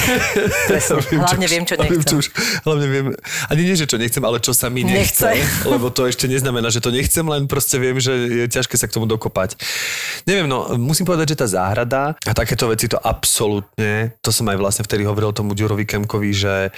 Presne, 0.65 0.97
hlavne 1.13 1.45
viem, 1.53 1.65
čo 1.69 1.77
nechcem. 1.77 2.17
už, 2.17 2.27
hlavne 2.65 2.87
viem, 2.89 3.07
ani 3.53 3.61
nie, 3.69 3.77
že 3.77 3.85
čo 3.85 4.01
nechcem, 4.01 4.25
ale 4.25 4.41
čo 4.41 4.57
sa 4.57 4.73
mi 4.73 4.81
nechce, 4.81 5.29
Nechce. 5.29 5.69
lebo 5.77 5.93
to 5.93 6.09
ešte 6.09 6.25
neznamená, 6.25 6.73
že 6.73 6.81
to 6.81 6.89
nechcem, 6.89 7.29
len 7.29 7.45
proste 7.45 7.77
viem, 7.77 8.01
že 8.01 8.17
je 8.17 8.45
ťažké 8.49 8.81
sa 8.81 8.89
k 8.89 8.97
tomu 8.97 9.05
dokopať. 9.05 9.61
Neviem, 10.25 10.49
no, 10.49 10.73
musím 10.81 11.05
povedať, 11.05 11.37
že 11.37 11.37
tá 11.37 11.47
záhrada 11.51 12.15
a 12.15 12.33
takéto 12.33 12.71
veci 12.71 12.87
to 12.87 12.97
absolútne, 13.03 14.15
to 14.23 14.31
som 14.31 14.47
aj 14.47 14.57
vlastne 14.57 14.83
vtedy 14.87 15.03
hovoril 15.03 15.35
tomu 15.35 15.59
Ďurovi 15.59 15.83
Kemkovi, 15.85 16.31
že 16.31 16.71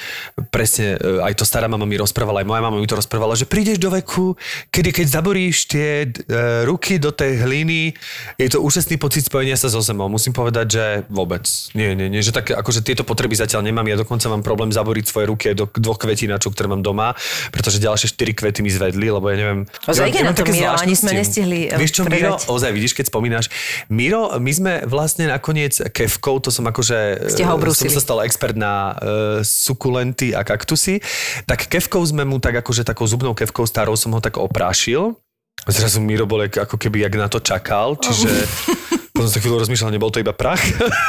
presne 0.49 0.97
e, 0.97 1.21
aj 1.21 1.37
to 1.37 1.45
stará 1.45 1.69
mama 1.69 1.85
mi 1.85 2.01
rozprávala, 2.01 2.41
aj 2.41 2.49
moja 2.49 2.63
mama 2.65 2.81
mi 2.81 2.89
to 2.89 2.97
rozprávala, 2.97 3.37
že 3.37 3.45
prídeš 3.45 3.77
do 3.77 3.93
veku, 3.93 4.35
kedy 4.73 4.91
keď 4.91 5.07
zaboríš 5.21 5.69
tie 5.69 6.09
e, 6.09 6.65
ruky 6.65 6.97
do 6.97 7.13
tej 7.13 7.45
hliny, 7.45 7.93
je 8.41 8.49
to 8.49 8.65
úžasný 8.65 8.97
pocit 8.97 9.29
spojenia 9.29 9.59
sa 9.61 9.69
so 9.69 9.85
zemou. 9.85 10.09
Musím 10.09 10.33
povedať, 10.33 10.67
že 10.73 10.85
vôbec. 11.13 11.45
Nie, 11.77 11.93
nie, 11.93 12.09
nie, 12.09 12.25
že 12.25 12.33
také, 12.33 12.57
akože 12.57 12.81
tieto 12.81 13.05
potreby 13.05 13.37
zatiaľ 13.37 13.67
nemám. 13.67 13.85
Ja 13.91 14.01
dokonca 14.01 14.31
mám 14.33 14.41
problém 14.41 14.73
zaboriť 14.73 15.05
svoje 15.05 15.27
ruky 15.29 15.53
do 15.53 15.69
dvoch 15.69 15.99
kvetináčov, 16.01 16.55
ktoré 16.55 16.71
mám 16.71 16.81
doma, 16.81 17.13
pretože 17.51 17.83
ďalšie 17.83 18.15
štyri 18.15 18.33
kvety 18.33 18.65
mi 18.65 18.71
zvedli, 18.71 19.11
lebo 19.11 19.27
ja 19.29 19.37
neviem. 19.37 19.61
Ozaj, 19.85 20.07
ja, 20.07 20.11
ide 20.11 20.23
na 20.25 20.33
to, 20.33 20.47
Miro, 20.47 20.73
ani 20.79 20.95
sme 20.95 21.13
nestihli, 21.13 21.69
eh, 21.69 21.79
Vieš 21.79 21.93
čo, 21.93 22.03
Miro, 22.07 22.39
ozaj, 22.39 22.71
vidíš, 22.71 22.93
keď 22.97 23.11
spomínaš. 23.11 23.47
Miro, 23.91 24.39
my 24.53 24.61
sme 24.61 24.73
vlastne 24.85 25.33
nakoniec 25.33 25.81
kevkou, 25.97 26.37
to 26.37 26.53
som 26.53 26.69
akože... 26.69 27.33
Ste 27.33 27.49
ho 27.49 27.57
obrúsili. 27.57 27.89
Som 27.89 27.97
sa 27.97 28.05
stal 28.05 28.21
expert 28.21 28.53
na 28.53 28.93
uh, 28.93 29.41
sukulenty 29.41 30.37
a 30.37 30.45
kaktusy. 30.45 31.01
Tak 31.49 31.73
kevkou 31.73 32.05
sme 32.05 32.29
mu 32.29 32.37
tak 32.37 32.61
akože 32.61 32.85
takou 32.85 33.09
zubnou 33.09 33.33
kevkou 33.33 33.65
starou 33.65 33.97
som 33.97 34.13
ho 34.13 34.21
tak 34.21 34.37
oprášil. 34.37 35.17
Zrazu 35.65 36.05
Miro 36.05 36.29
bol 36.29 36.45
ako 36.45 36.77
keby 36.77 37.09
jak 37.09 37.17
na 37.17 37.33
to 37.33 37.41
čakal, 37.41 37.97
čiže 37.97 38.29
potom 39.23 39.31
som 39.31 39.39
sa 39.39 39.45
chvíľu 39.47 39.63
rozmýšľal, 39.63 39.95
nebol 39.95 40.11
to 40.11 40.19
iba 40.19 40.35
prach, 40.35 40.59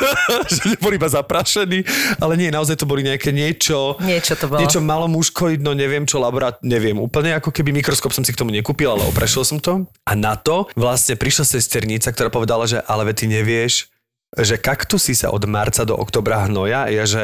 že 0.53 0.77
nebol 0.77 0.93
iba 0.93 1.09
zaprašený, 1.09 1.81
ale 2.21 2.37
nie, 2.37 2.53
naozaj 2.53 2.77
to 2.77 2.85
boli 2.85 3.01
nejaké 3.01 3.33
niečo, 3.33 3.97
Niečo 3.97 4.37
to 4.37 4.45
bolo. 4.45 4.61
niečo 4.61 4.85
malo 4.85 5.09
mužkoidno, 5.09 5.73
neviem 5.73 6.05
čo, 6.05 6.21
laborát, 6.21 6.61
neviem, 6.61 6.93
úplne 7.01 7.33
ako 7.33 7.49
keby 7.49 7.73
mikroskop 7.73 8.13
som 8.13 8.21
si 8.21 8.29
k 8.29 8.37
tomu 8.37 8.53
nekúpil, 8.53 8.85
ale 8.85 9.09
oprašil 9.09 9.41
som 9.41 9.57
to. 9.57 9.89
A 10.05 10.13
na 10.13 10.37
to 10.37 10.69
vlastne 10.77 11.17
prišla 11.17 11.57
sesternica, 11.57 12.13
ktorá 12.13 12.29
povedala, 12.29 12.69
že 12.69 12.85
ale 12.85 13.09
ty 13.17 13.25
nevieš, 13.25 13.89
že 14.37 14.61
kaktusy 14.61 15.17
sa 15.17 15.33
od 15.33 15.41
marca 15.49 15.81
do 15.81 15.97
oktobra 15.97 16.45
hnoja, 16.45 16.93
je, 16.93 17.01
že 17.09 17.23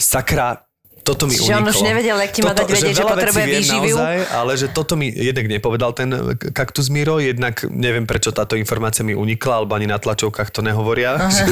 sakra, 0.00 0.64
toto 1.04 1.28
mi 1.28 1.36
Čiže 1.36 1.52
on 1.52 1.62
uniklo. 1.62 1.70
už 1.70 1.80
nevedel, 1.84 2.16
jak 2.18 2.32
ti 2.32 2.40
má 2.40 2.50
dať 2.50 2.64
vedieť, 2.66 2.94
že 2.94 3.02
veľa 3.02 3.12
potrebuje 3.12 3.44
výživiu. 3.52 3.94
Naozaj, 3.94 4.16
ale 4.32 4.52
že 4.56 4.66
toto 4.68 4.92
mi 4.94 5.06
jednak 5.06 5.44
nepovedal 5.46 5.92
ten 5.92 6.08
kaktus 6.50 6.88
Miro, 6.88 7.20
jednak 7.20 7.60
neviem, 7.66 8.02
prečo 8.02 8.32
táto 8.32 8.56
informácia 8.56 9.00
mi 9.00 9.12
unikla, 9.12 9.60
alebo 9.60 9.72
ani 9.72 9.84
na 9.84 10.00
tlačovkách 10.00 10.48
to 10.48 10.60
nehovoria. 10.60 11.20
že, 11.28 11.44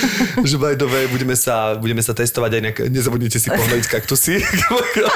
že 0.50 0.56
by 0.56 0.76
the 0.76 0.84
way, 0.84 1.04
budeme 1.06 1.32
sa, 1.32 1.72
budeme 1.74 1.98
sa 1.98 2.12
testovať 2.12 2.50
aj 2.50 2.60
nejak, 2.60 2.78
nezabudnite 2.86 3.38
si 3.38 3.48
pohľadiť 3.48 3.86
kaktusy. 3.88 4.44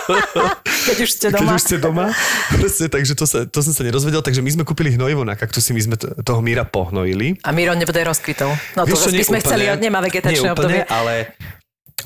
Keď 0.83 0.97
už 0.99 1.11
ste 1.11 1.27
Keď 1.29 1.37
doma. 1.39 1.53
už 1.53 1.61
ste 1.61 1.77
doma. 1.77 2.07
Presne, 2.51 2.87
takže 2.89 3.13
to, 3.13 3.25
sa, 3.25 3.45
to 3.45 3.61
som 3.61 3.71
sa 3.71 3.83
nerozvedel. 3.83 4.19
Takže 4.19 4.41
my 4.41 4.51
sme 4.51 4.65
kúpili 4.65 4.91
hnojivo 4.91 5.23
na 5.23 5.35
kaktusy, 5.35 5.71
my 5.71 5.83
sme 5.83 5.97
to, 5.97 6.11
toho 6.17 6.41
Míra 6.41 6.65
pohnojili. 6.65 7.39
A 7.43 7.53
Miro 7.53 7.73
nebude 7.73 8.01
rozkvitol. 8.01 8.51
No 8.75 8.83
to 8.83 8.97
Vieš 8.97 9.13
by 9.13 9.23
sme 9.23 9.39
úplne- 9.39 9.43
chceli, 9.45 9.65
od 9.69 9.79
nemá 9.79 10.01
vegetačné 10.01 10.33
nie 10.41 10.49
úplne, 10.49 10.81
obdobie. 10.81 10.83
ale 10.89 11.13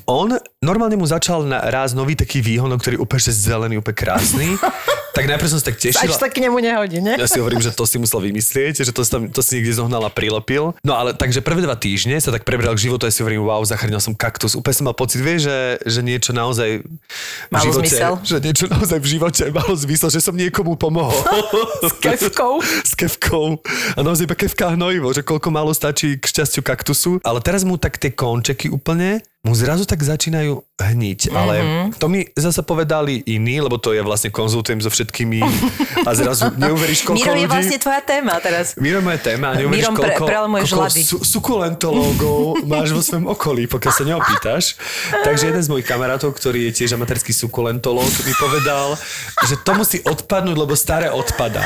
on, 0.05 0.37
normálne 0.61 0.99
mu 0.99 1.07
začal 1.07 1.47
na, 1.47 1.63
raz 1.71 1.97
nový 1.97 2.13
taký 2.13 2.43
výhonok, 2.43 2.83
ktorý 2.83 2.95
úplne 3.01 3.21
že 3.23 3.33
zelený, 3.33 3.81
úplne 3.81 3.97
krásny. 3.97 4.47
tak 5.17 5.25
najprv 5.25 5.49
som 5.49 5.57
sa 5.57 5.73
tak 5.73 5.81
tešil. 5.81 5.97
Až 6.05 6.21
sa 6.21 6.29
k 6.29 6.45
nemu 6.45 6.61
nehodí, 6.61 7.01
ne? 7.01 7.17
Ja 7.17 7.25
si 7.25 7.41
hovorím, 7.41 7.57
že 7.57 7.73
to 7.73 7.89
si 7.89 7.97
musel 7.97 8.21
vymyslieť, 8.21 8.85
že 8.85 8.93
to 8.93 9.01
si, 9.01 9.09
tam, 9.09 9.25
to 9.33 9.41
si 9.41 9.57
niekde 9.57 9.81
zohnal 9.81 10.05
a 10.05 10.13
prilepil. 10.13 10.77
No 10.85 10.93
ale 10.93 11.17
takže 11.17 11.41
prvé 11.41 11.65
dva 11.65 11.73
týždne 11.73 12.21
sa 12.21 12.29
tak 12.29 12.45
prebral 12.45 12.77
k 12.77 12.85
životu 12.85 13.09
a 13.09 13.13
si 13.13 13.25
hovorím, 13.25 13.41
wow, 13.41 13.65
zachránil 13.65 13.97
som 13.97 14.13
kaktus. 14.13 14.53
Úplne 14.53 14.75
som 14.77 14.85
mal 14.85 14.93
pocit, 14.93 15.17
vieš, 15.25 15.49
že, 15.49 15.57
že 15.89 15.99
niečo 16.05 16.37
naozaj 16.37 16.85
v 16.85 17.49
Malo 17.49 17.65
živote, 17.65 17.89
zmysel. 17.89 18.13
že 18.21 18.37
niečo 18.37 18.65
naozaj 18.69 18.99
v 19.01 19.07
živote 19.09 19.43
malo 19.49 19.73
zmysel, 19.73 20.09
že 20.13 20.21
som 20.21 20.37
niekomu 20.37 20.77
pomohol. 20.77 21.17
S 21.89 21.97
kevkou. 21.97 22.61
S 22.61 22.93
kevkou. 22.93 23.57
A 23.97 23.99
naozaj 24.05 24.29
iba 24.29 24.37
kevka 24.37 24.77
hnojivo, 24.77 25.09
že 25.17 25.25
koľko 25.25 25.49
málo 25.49 25.73
stačí 25.73 26.21
k 26.21 26.25
šťastiu 26.29 26.61
kaktusu. 26.61 27.17
Ale 27.25 27.41
teraz 27.41 27.65
mu 27.65 27.81
tak 27.81 27.97
tie 27.97 28.13
končeky 28.13 28.69
úplne 28.69 29.25
mu 29.47 29.55
zrazu 29.55 29.83
tak 29.83 29.97
začínajú 29.97 30.59
hniť. 30.77 31.19
Ale 31.31 31.55
Mhm. 31.57 31.83
to 31.95 32.05
mi 32.05 32.27
zase 32.29 32.59
povedali 32.61 33.23
iní, 33.25 33.57
lebo 33.57 33.75
to 33.75 33.89
ja 33.89 34.01
vlastne 34.01 34.27
konzultujem 34.29 34.77
so 34.77 34.87
všetkými 34.87 35.39
a 36.03 36.09
zrazu 36.11 36.51
neuveríš, 36.59 37.01
koľko 37.01 37.17
Miro 37.17 37.31
je 37.31 37.39
ľudí... 37.39 37.47
vlastne 37.49 37.77
tvoja 37.79 38.01
téma 38.01 38.33
teraz. 38.37 38.75
Miro 38.75 38.99
moje 38.99 39.19
téma 39.19 39.47
a 39.49 39.57
neuveríš, 39.57 39.71
Mírom 39.81 39.95
pre- 39.95 40.13
koľko, 40.13 40.25
prelamuješ 40.27 40.69
koľko 40.69 40.91
su- 40.99 41.23
sukulentológov 41.23 42.39
máš 42.63 42.89
vo 42.89 42.99
svojom 42.99 43.27
okolí, 43.29 43.63
pokiaľ 43.65 43.93
sa 43.93 44.03
neopýtaš. 44.03 44.63
Takže 45.23 45.43
jeden 45.47 45.61
z 45.61 45.69
mojich 45.69 45.85
kamarátov, 45.85 46.31
ktorý 46.31 46.67
je 46.67 46.75
tiež 46.75 46.93
amatérsky 46.93 47.31
sukulentológ, 47.31 48.03
mi 48.21 48.33
povedal, 48.33 48.99
že 49.43 49.55
to 49.57 49.71
musí 49.73 49.97
odpadnúť, 50.01 50.57
lebo 50.57 50.73
staré 50.73 51.07
odpadá. 51.07 51.63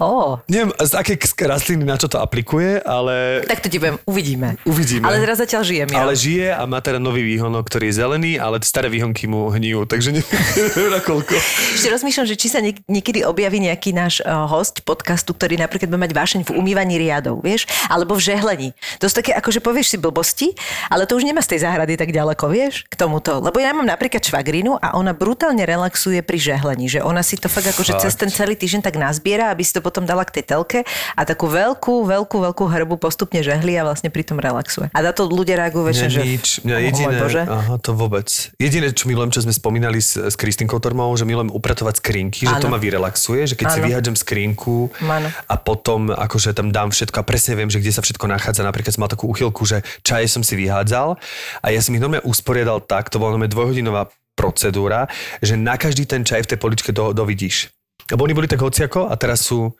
Ó, 0.00 0.40
Neviem, 0.48 0.72
z 0.80 0.96
aké 0.96 1.12
rastliny 1.44 1.84
na 1.84 2.00
čo 2.00 2.08
to 2.08 2.16
aplikuje, 2.16 2.80
ale 2.80 3.44
tak 3.44 3.60
to 3.60 3.68
ti 3.68 3.76
poviem, 3.76 4.00
uvidíme. 4.08 4.56
Uvidíme. 4.64 5.04
Ale 5.04 5.20
teraz 5.20 5.36
zatiaľ 5.38 5.60
žije, 5.60 5.82
Miro. 5.86 6.00
ale 6.00 6.16
žije 6.16 6.56
a 6.56 6.64
má 6.64 6.80
teda 6.80 6.96
nový 6.96 7.20
výhonok, 7.20 7.68
ktorý 7.68 7.92
je 7.92 7.94
zelený, 8.00 8.32
ale 8.40 8.56
staré 8.64 8.88
výhonky 8.88 9.28
mu 9.28 9.52
hnijú, 9.52 9.84
takže 9.84 10.16
neviem 10.16 10.88
na 10.96 11.04
koľko. 11.04 11.36
Ešte 11.76 11.92
rozmýšľam, 11.92 12.26
že 12.26 12.36
či 12.40 12.48
sa 12.48 12.64
niek- 12.64 12.80
niekedy 12.88 13.28
objaví 13.28 13.60
nejaký 13.60 13.92
náš 13.92 14.24
uh, 14.24 14.48
host 14.48 14.80
podcastu, 14.88 15.36
ktorý 15.36 15.60
napríklad 15.60 15.92
bude 15.92 16.00
mať 16.00 16.12
vášeň 16.16 16.40
v 16.48 16.50
umývaní 16.56 16.96
riadov, 16.96 17.44
vieš? 17.44 17.68
Alebo 17.92 18.16
v 18.16 18.24
žehlení. 18.24 18.68
To 18.98 19.04
sú 19.04 19.20
také, 19.20 19.36
akože 19.36 19.60
povieš 19.60 19.92
si 19.92 19.96
blbosti, 20.00 20.56
ale 20.88 21.04
to 21.04 21.20
už 21.20 21.28
nemá 21.28 21.44
z 21.44 21.52
tej 21.56 21.68
záhrady 21.68 22.00
tak 22.00 22.08
ďaleko, 22.08 22.48
vieš? 22.48 22.88
K 22.88 22.96
tomuto. 22.96 23.36
Lebo 23.44 23.60
ja 23.60 23.76
mám 23.76 23.84
napríklad 23.84 24.24
švagrinu 24.24 24.80
a 24.80 24.96
ona 24.96 25.12
brutálne 25.12 25.60
relaxuje 25.68 26.24
pri 26.24 26.40
žehlení, 26.40 26.88
že 26.88 27.04
ona 27.04 27.20
si 27.20 27.36
to 27.36 27.52
fakt 27.52 27.68
akože 27.68 27.92
Fakt? 28.00 28.02
cez 28.08 28.14
ten 28.16 28.32
celý 28.32 28.56
týždeň 28.56 28.80
tak 28.80 28.96
nazbiera, 28.96 29.52
aby 29.52 29.60
si 29.60 29.76
to 29.76 29.84
potom 29.90 30.06
dala 30.06 30.22
k 30.22 30.38
tej 30.38 30.44
telke 30.54 30.78
a 31.18 31.26
takú 31.26 31.50
veľkú, 31.50 32.06
veľkú, 32.06 32.36
veľkú 32.38 32.64
hrbu 32.70 32.94
postupne 33.02 33.42
žehli 33.42 33.74
a 33.74 33.82
vlastne 33.82 34.06
pri 34.08 34.22
tom 34.22 34.38
relaxuje. 34.38 34.86
A 34.94 34.98
na 35.02 35.10
to 35.10 35.26
ľudia 35.26 35.58
reagujú 35.58 35.90
väčšine, 35.90 36.08
Mňa 36.08 36.14
že... 36.14 36.22
nič, 36.22 36.46
mňa 36.62 36.76
"O, 36.78 36.80
jediné, 36.86 37.14
Bože. 37.18 37.42
aha, 37.42 37.74
to 37.82 37.90
vôbec. 37.98 38.28
Jediné, 38.62 38.94
čo 38.94 39.10
milujem, 39.10 39.34
čo 39.34 39.42
sme 39.42 39.50
spomínali 39.50 39.98
s, 39.98 40.14
s 40.14 40.38
Kristinkou 40.38 40.78
Tormovou, 40.78 41.18
že 41.18 41.26
milujem 41.26 41.50
upratovať 41.50 41.98
skrinky, 41.98 42.46
že 42.46 42.54
to 42.62 42.70
ma 42.70 42.78
vyrelaxuje, 42.78 43.50
že 43.50 43.54
keď 43.58 43.66
si 43.74 43.78
Áno. 43.82 43.86
vyhádžem 43.90 44.14
skrinku 44.14 44.94
Áno. 45.02 45.26
a 45.26 45.54
potom 45.58 46.14
akože 46.14 46.54
tam 46.54 46.70
dám 46.70 46.94
všetko 46.94 47.18
a 47.18 47.24
presne 47.26 47.58
viem, 47.58 47.66
že 47.66 47.82
kde 47.82 47.90
sa 47.90 48.04
všetko 48.06 48.30
nachádza. 48.30 48.62
Napríklad 48.62 48.94
som 48.94 49.02
mal 49.02 49.10
takú 49.10 49.26
uchylku, 49.26 49.66
že 49.66 49.82
čaje 50.06 50.30
som 50.30 50.46
si 50.46 50.54
vyhádzal 50.54 51.18
a 51.64 51.66
ja 51.74 51.80
som 51.82 51.90
ich 51.96 52.02
normálne 52.02 52.22
usporiadal 52.22 52.78
tak, 52.78 53.10
to 53.10 53.18
bola 53.18 53.34
normálne 53.34 53.50
dvojhodinová 53.50 54.06
procedúra, 54.38 55.10
že 55.42 55.58
na 55.58 55.76
každý 55.76 56.06
ten 56.06 56.22
čaj 56.24 56.46
v 56.46 56.50
tej 56.54 56.58
poličke 56.60 56.90
do, 56.94 57.12
dovidíš. 57.12 57.68
Lebo 58.10 58.26
oni 58.26 58.36
boli 58.36 58.48
tak 58.50 58.60
hociako 58.62 59.08
a 59.08 59.14
teraz 59.14 59.46
sú 59.46 59.72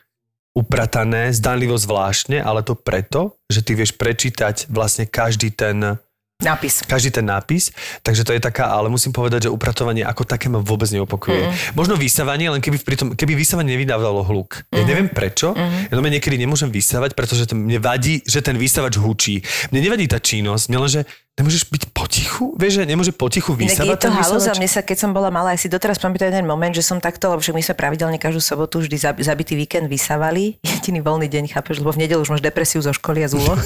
upratané, 0.51 1.31
zdanlivo 1.31 1.79
zvláštne, 1.79 2.43
ale 2.43 2.67
to 2.67 2.75
preto, 2.75 3.39
že 3.47 3.63
ty 3.63 3.79
vieš 3.79 3.95
prečítať 3.95 4.67
vlastne 4.67 5.07
každý 5.07 5.55
ten 5.55 5.99
Nápis. 6.41 6.81
každý 6.89 7.13
ten 7.13 7.29
nápis, 7.29 7.69
takže 8.01 8.25
to 8.25 8.33
je 8.33 8.41
taká, 8.41 8.73
ale 8.73 8.89
musím 8.89 9.13
povedať, 9.13 9.47
že 9.47 9.51
upratovanie 9.53 10.01
ako 10.09 10.25
také 10.25 10.49
ma 10.49 10.57
vôbec 10.57 10.89
neopokuje. 10.89 11.37
Mm. 11.37 11.53
Možno 11.77 12.01
vysávanie, 12.01 12.49
len 12.49 12.65
keby, 12.65 12.81
pri 12.81 12.97
tom, 12.97 13.09
keby 13.13 13.37
vysávanie 13.37 13.77
nevydávalo 13.77 14.25
hluk. 14.25 14.65
Ja 14.73 14.81
neviem 14.89 15.13
prečo, 15.13 15.53
mm. 15.53 15.93
ja 15.93 16.01
niekedy 16.01 16.41
nemôžem 16.41 16.73
vysávať, 16.73 17.13
pretože 17.13 17.45
to 17.45 17.53
mne 17.53 17.77
vadí, 17.85 18.25
že 18.25 18.41
ten 18.41 18.57
vysávač 18.57 18.97
hučí. 18.97 19.45
Mne 19.69 19.81
nevadí 19.85 20.09
tá 20.09 20.17
činnosť, 20.17 20.65
mne 20.73 20.79
len, 20.81 20.91
že 20.91 21.03
nemôžeš 21.41 21.73
byť 21.73 21.83
potichu, 21.97 22.53
vieš, 22.61 22.79
že 22.79 22.83
nemôže 22.85 23.13
potichu 23.17 23.57
vysávať 23.57 23.89
je 23.89 23.97
to 23.97 24.09
a 24.13 24.21
vysávač? 24.21 24.57
mne 24.61 24.69
sa, 24.69 24.85
keď 24.85 24.97
som 25.01 25.11
bola 25.17 25.33
malá, 25.33 25.57
aj 25.57 25.65
si 25.65 25.69
doteraz 25.73 25.97
pamätám 25.97 26.29
jeden 26.29 26.45
moment, 26.45 26.71
že 26.77 26.85
som 26.85 27.01
takto, 27.01 27.33
lebo 27.33 27.41
my 27.41 27.65
sme 27.65 27.75
pravidelne 27.75 28.21
každú 28.21 28.45
sobotu 28.45 28.85
vždy 28.85 28.97
zab- 29.01 29.21
zabitý 29.25 29.57
víkend 29.57 29.89
vysávali. 29.89 30.61
Jediný 30.69 31.01
voľný 31.01 31.33
deň, 31.33 31.57
chápeš, 31.57 31.81
lebo 31.81 31.97
v 31.97 32.05
nedelu 32.05 32.21
už 32.21 32.37
máš 32.37 32.45
depresiu 32.45 32.85
zo 32.85 32.93
školy 32.93 33.25
a 33.25 33.29
z 33.33 33.41
úloh. 33.41 33.59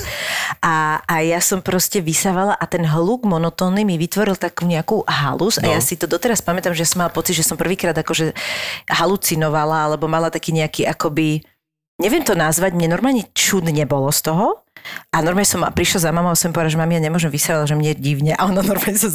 A, 0.62 1.02
a 1.04 1.14
ja 1.20 1.42
som 1.42 1.58
proste 1.58 1.98
vysávala 1.98 2.54
a 2.54 2.64
ten 2.70 2.86
hluk 2.86 3.26
monotónny 3.26 3.82
mi 3.82 3.98
vytvoril 3.98 4.38
takú 4.38 4.64
nejakú 4.70 5.02
halus 5.04 5.58
a 5.58 5.64
No. 5.64 5.72
ja 5.72 5.80
si 5.80 5.96
to 5.96 6.04
doteraz 6.04 6.44
pamätám, 6.44 6.76
že 6.76 6.84
som 6.84 7.00
mala 7.00 7.08
pocit, 7.08 7.32
že 7.32 7.42
som 7.42 7.56
prvýkrát 7.56 7.96
akože 7.96 8.36
halucinovala 8.92 9.88
alebo 9.88 10.04
mala 10.04 10.28
taký 10.28 10.52
nejaký 10.52 10.84
akoby 10.84 11.40
neviem 11.96 12.20
to 12.20 12.36
nazvať, 12.36 12.76
mne 12.76 12.92
normálne 12.92 13.24
čudne 13.32 13.86
bolo 13.88 14.12
z 14.12 14.28
toho 14.28 14.63
A 15.14 15.22
normálne 15.22 15.48
som 15.48 15.62
prišla 15.62 16.08
za 16.08 16.10
mamou 16.10 16.34
a 16.34 16.38
som 16.38 16.50
povedala, 16.50 16.72
že 16.74 16.78
mami, 16.80 16.98
ja 16.98 17.02
nemôžem 17.06 17.30
vysielať, 17.32 17.72
že 17.72 17.76
mne 17.78 17.88
je 17.94 17.98
divne. 17.98 18.32
A 18.36 18.44
ona 18.44 18.60
normálne 18.60 18.98
sa, 18.98 19.08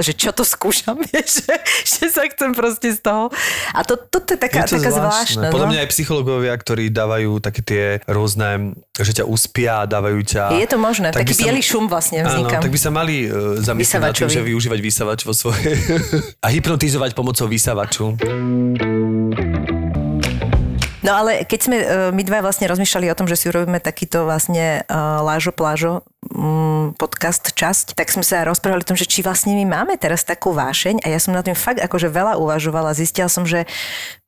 že 0.00 0.12
čo 0.16 0.30
to 0.32 0.46
skúšam, 0.46 0.96
vieš, 1.10 1.44
že, 1.44 1.54
že 1.84 2.04
sa 2.08 2.24
chcem 2.30 2.54
proste 2.56 2.94
z 2.94 3.00
toho. 3.04 3.28
A 3.76 3.84
to, 3.84 3.98
to, 3.98 4.22
to 4.22 4.36
je 4.36 4.40
taká, 4.40 4.64
je 4.64 4.76
to 4.76 4.80
taká 4.80 4.90
zvláštna. 4.94 5.52
Podľa 5.52 5.66
no? 5.66 5.72
mňa 5.74 5.80
aj 5.84 5.88
psychológovia, 5.92 6.52
ktorí 6.56 6.88
dávajú 6.88 7.30
také 7.42 7.60
tie 7.60 7.84
rôzne, 8.08 8.78
že 8.96 9.12
ťa 9.20 9.24
uspia 9.28 9.84
a 9.84 9.88
dávajú 9.88 10.18
ťa... 10.24 10.42
Je 10.56 10.68
to 10.68 10.78
možné, 10.80 11.12
tak 11.12 11.26
taký 11.26 11.34
biely 11.42 11.62
šum 11.64 11.90
vlastne 11.90 12.24
vzniká. 12.24 12.60
Áno, 12.60 12.64
tak 12.64 12.72
by 12.72 12.80
sa 12.80 12.90
mali 12.94 13.26
uh, 13.28 13.60
zamyslieť 13.60 14.00
na 14.00 14.12
tým, 14.14 14.30
že 14.30 14.40
využívať 14.40 14.78
vysavač 14.80 15.20
vo 15.26 15.34
svojej... 15.36 15.76
a 16.44 16.46
hypnotizovať 16.48 17.12
pomocou 17.12 17.46
vysavaču. 17.50 18.16
No 21.00 21.16
ale 21.16 21.48
keď 21.48 21.60
sme 21.60 21.76
uh, 21.80 21.86
my 22.12 22.22
dva 22.28 22.44
vlastne 22.44 22.68
rozmýšľali 22.68 23.08
o 23.08 23.16
tom, 23.16 23.24
že 23.24 23.36
si 23.40 23.48
urobíme 23.48 23.80
takýto 23.80 24.28
vlastne 24.28 24.84
uh, 24.84 25.24
lážo 25.24 25.48
plážo 25.52 26.04
um, 26.28 26.92
podcast 26.92 27.56
časť, 27.56 27.96
tak 27.96 28.12
sme 28.12 28.20
sa 28.20 28.44
rozprávali 28.44 28.84
o 28.84 28.88
tom, 28.92 29.00
že 29.00 29.08
či 29.08 29.24
vlastne 29.24 29.56
my 29.56 29.64
máme 29.64 29.96
teraz 29.96 30.28
takú 30.28 30.52
vášeň 30.52 31.00
a 31.00 31.08
ja 31.08 31.16
som 31.16 31.32
na 31.32 31.40
tým 31.40 31.56
fakt 31.56 31.80
akože 31.80 32.12
veľa 32.12 32.36
uvažovala. 32.36 32.92
Zistila 32.92 33.32
som, 33.32 33.48
že 33.48 33.64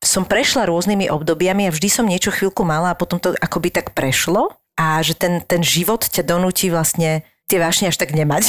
som 0.01 0.25
prešla 0.25 0.65
rôznymi 0.65 1.13
obdobiami 1.13 1.69
a 1.69 1.75
vždy 1.75 1.89
som 1.93 2.09
niečo 2.09 2.33
chvíľku 2.33 2.65
mala 2.65 2.97
a 2.97 2.99
potom 2.99 3.21
to 3.21 3.37
akoby 3.37 3.69
tak 3.69 3.93
prešlo 3.93 4.57
a 4.81 5.05
že 5.05 5.13
ten, 5.13 5.45
ten 5.45 5.61
život 5.61 6.01
ťa 6.01 6.25
donúti 6.25 6.73
vlastne 6.73 7.21
tie 7.53 7.61
vášne 7.61 7.93
až 7.93 8.01
tak 8.01 8.17
nemať. 8.17 8.49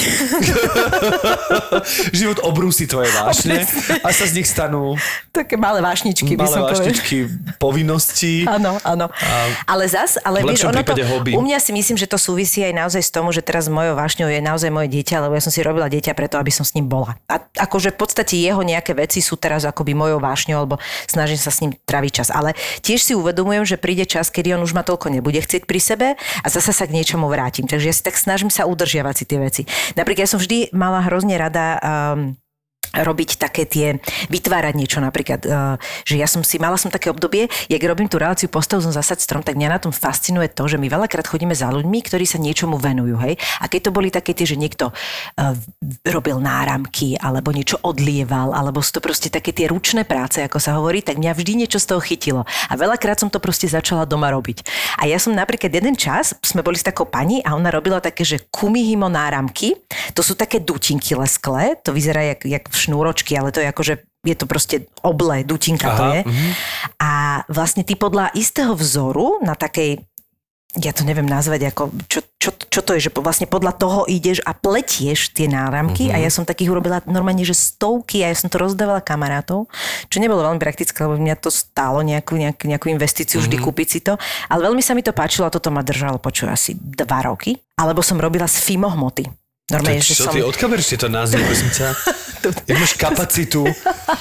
Život 2.24 2.40
obrúsi 2.48 2.88
tvoje 2.88 3.12
vášne 3.12 3.68
a 4.00 4.08
sa 4.16 4.24
z 4.24 4.40
nich 4.40 4.48
stanú 4.48 4.96
také 5.36 5.60
malé 5.60 5.84
vášničky, 5.84 6.40
malé 6.40 6.40
by 6.40 6.48
som 6.48 6.62
vášničky 6.64 7.18
povinností. 7.60 8.48
Áno, 8.48 8.80
áno. 8.88 9.12
Ale 9.68 9.92
zas, 9.92 10.16
ale 10.24 10.40
vieš, 10.40 10.72
ono 10.72 10.80
to, 10.80 10.96
hobby. 11.04 11.36
u 11.36 11.44
mňa 11.44 11.60
si 11.60 11.76
myslím, 11.76 12.00
že 12.00 12.08
to 12.08 12.16
súvisí 12.16 12.64
aj 12.64 12.72
naozaj 12.72 13.04
s 13.04 13.12
tomu, 13.12 13.36
že 13.36 13.44
teraz 13.44 13.68
mojou 13.68 14.00
vášňou 14.00 14.32
je 14.32 14.40
naozaj 14.40 14.72
moje 14.72 14.88
dieťa, 14.96 15.28
lebo 15.28 15.36
ja 15.36 15.44
som 15.44 15.52
si 15.52 15.60
robila 15.60 15.92
dieťa 15.92 16.16
preto, 16.16 16.40
aby 16.40 16.54
som 16.54 16.64
s 16.64 16.72
ním 16.72 16.88
bola. 16.88 17.20
A 17.28 17.44
akože 17.44 17.92
v 17.92 17.98
podstate 18.00 18.40
jeho 18.40 18.64
nejaké 18.64 18.96
veci 18.96 19.20
sú 19.20 19.36
teraz 19.36 19.68
akoby 19.68 19.92
mojou 19.92 20.24
vášňou, 20.24 20.64
alebo 20.64 20.80
snažím 21.12 21.42
sa 21.42 21.52
s 21.52 21.60
ním 21.60 21.76
traviť 21.76 22.24
čas. 22.24 22.30
Ale 22.32 22.56
tiež 22.80 23.04
si 23.04 23.12
uvedomujem, 23.20 23.68
že 23.68 23.76
príde 23.76 24.08
čas, 24.08 24.32
kedy 24.32 24.56
on 24.56 24.64
už 24.64 24.72
ma 24.72 24.88
toľko 24.88 25.12
nebude 25.12 25.44
chcieť 25.44 25.68
pri 25.68 25.80
sebe 25.84 26.08
a 26.16 26.48
zase 26.48 26.72
sa 26.72 26.88
k 26.88 26.96
niečomu 26.96 27.28
vrátim. 27.28 27.68
Takže 27.68 27.92
ja 27.92 27.96
si 27.96 28.06
tak 28.06 28.16
snažím 28.16 28.48
sa 28.48 28.64
udržať 28.64 28.93
udržiavať 28.94 29.16
si 29.18 29.26
tie 29.26 29.40
veci. 29.42 29.62
Napríklad 29.98 30.30
ja 30.30 30.30
som 30.30 30.38
vždy 30.38 30.70
mala 30.78 31.02
hrozne 31.10 31.34
rada 31.34 31.82
um, 31.82 32.38
robiť 32.94 33.42
také 33.42 33.66
tie, 33.66 33.98
vytvárať 34.30 34.74
niečo 34.78 35.02
napríklad, 35.02 35.42
uh, 35.50 35.76
že 36.06 36.16
ja 36.22 36.30
som 36.30 36.46
si, 36.46 36.62
mala 36.62 36.78
som 36.78 36.94
také 36.94 37.10
obdobie, 37.10 37.50
jak 37.66 37.82
robím 37.82 38.06
tú 38.06 38.22
reláciu 38.22 38.48
postav 38.48 38.86
som 38.86 38.94
zasať 38.94 39.26
strom, 39.26 39.42
tak 39.42 39.58
mňa 39.58 39.70
na 39.74 39.80
tom 39.82 39.90
fascinuje 39.90 40.54
to, 40.54 40.70
že 40.70 40.78
my 40.78 40.86
veľakrát 40.88 41.26
chodíme 41.26 41.58
za 41.58 41.74
ľuďmi, 41.74 42.00
ktorí 42.06 42.30
sa 42.30 42.38
niečomu 42.38 42.78
venujú, 42.78 43.18
hej. 43.26 43.36
A 43.60 43.66
keď 43.66 43.90
to 43.90 43.96
boli 43.96 44.14
také 44.14 44.38
tie, 44.38 44.46
že 44.46 44.56
niekto 44.56 44.94
uh, 44.94 45.58
robil 46.06 46.38
náramky, 46.38 47.18
alebo 47.18 47.50
niečo 47.50 47.82
odlieval, 47.82 48.54
alebo 48.54 48.86
sú 48.86 49.00
to 49.00 49.02
proste 49.02 49.34
také 49.34 49.50
tie 49.50 49.66
ručné 49.66 50.06
práce, 50.06 50.40
ako 50.46 50.62
sa 50.62 50.78
hovorí, 50.78 51.02
tak 51.02 51.18
mňa 51.18 51.34
vždy 51.34 51.66
niečo 51.66 51.82
z 51.82 51.90
toho 51.90 52.02
chytilo. 52.04 52.46
A 52.70 52.74
veľakrát 52.78 53.18
som 53.18 53.34
to 53.34 53.42
proste 53.42 53.66
začala 53.66 54.06
doma 54.06 54.30
robiť. 54.30 54.64
A 55.02 55.10
ja 55.10 55.18
som 55.18 55.34
napríklad 55.34 55.74
jeden 55.74 55.98
čas, 55.98 56.38
sme 56.46 56.62
boli 56.62 56.78
s 56.78 56.86
takou 56.86 57.10
pani 57.10 57.42
a 57.42 57.58
ona 57.58 57.74
robila 57.74 57.98
také, 57.98 58.22
že 58.22 58.46
kumihimo 58.54 59.10
náramky, 59.10 59.74
to 60.14 60.22
sú 60.22 60.38
také 60.38 60.62
dutinky 60.62 61.18
lesklé, 61.18 61.80
to 61.82 61.96
vyzerá 61.96 62.22
jak, 62.36 62.46
jak 62.46 62.64
šnúročky, 62.90 63.36
ale 63.40 63.56
to 63.56 63.64
je 63.64 63.68
akože 63.72 63.94
je 64.24 64.36
to 64.40 64.48
proste 64.48 64.88
oble, 65.04 65.44
dutinka 65.44 65.92
Aha, 65.92 65.98
to 66.00 66.04
je. 66.16 66.22
Uh-huh. 66.24 66.52
A 67.04 67.12
vlastne 67.52 67.84
ty 67.84 68.00
podľa 68.00 68.32
istého 68.32 68.72
vzoru 68.72 69.44
na 69.44 69.54
takej 69.54 70.00
ja 70.74 70.90
to 70.90 71.06
neviem 71.06 71.30
nazvať 71.30 71.70
ako, 71.70 71.94
čo, 72.10 72.26
čo, 72.42 72.50
čo 72.50 72.82
to 72.82 72.98
je, 72.98 73.06
že 73.06 73.14
vlastne 73.14 73.46
podľa 73.46 73.78
toho 73.78 74.10
ideš 74.10 74.42
a 74.42 74.58
pletieš 74.58 75.30
tie 75.30 75.46
náramky 75.46 76.10
uh-huh. 76.10 76.18
a 76.18 76.24
ja 76.26 76.34
som 76.34 76.50
takých 76.50 76.74
urobila 76.74 76.98
normálne, 77.06 77.46
že 77.46 77.54
stovky 77.54 78.26
a 78.26 78.34
ja 78.34 78.38
som 78.38 78.50
to 78.50 78.58
rozdávala 78.58 79.06
kamarátov, 79.06 79.70
čo 80.10 80.18
nebolo 80.18 80.42
veľmi 80.42 80.58
praktické, 80.58 80.98
lebo 81.06 81.22
mňa 81.22 81.38
to 81.38 81.54
stálo 81.54 82.02
nejakú, 82.02 82.42
nejakú, 82.42 82.66
nejakú 82.66 82.90
investíciu 82.90 83.38
uh-huh. 83.38 83.54
vždy 83.54 83.58
kúpiť 83.62 83.88
si 83.88 84.00
to, 84.02 84.18
ale 84.50 84.66
veľmi 84.66 84.82
sa 84.82 84.98
mi 84.98 85.06
to 85.06 85.14
páčilo 85.14 85.46
a 85.46 85.54
toto 85.54 85.70
ma 85.70 85.86
držalo 85.86 86.18
počuť 86.18 86.48
asi 86.50 86.74
dva 86.74 87.22
roky. 87.22 87.54
Alebo 87.78 88.02
som 88.02 88.18
robila 88.18 88.50
z 88.50 88.58
fimohmoty. 88.66 89.43
Normálne, 89.72 90.04
to, 90.04 90.12
čo, 90.12 90.16
že 90.20 90.24
som... 90.28 90.34
ty 90.36 90.44
odkiaľ 90.44 90.70
si 90.84 91.00
to 91.00 91.08
názvy, 91.08 91.40
prosím 91.40 91.72
ťa? 91.72 91.88
Jak 92.68 92.78
máš 92.84 92.94
kapacitu? 93.00 93.64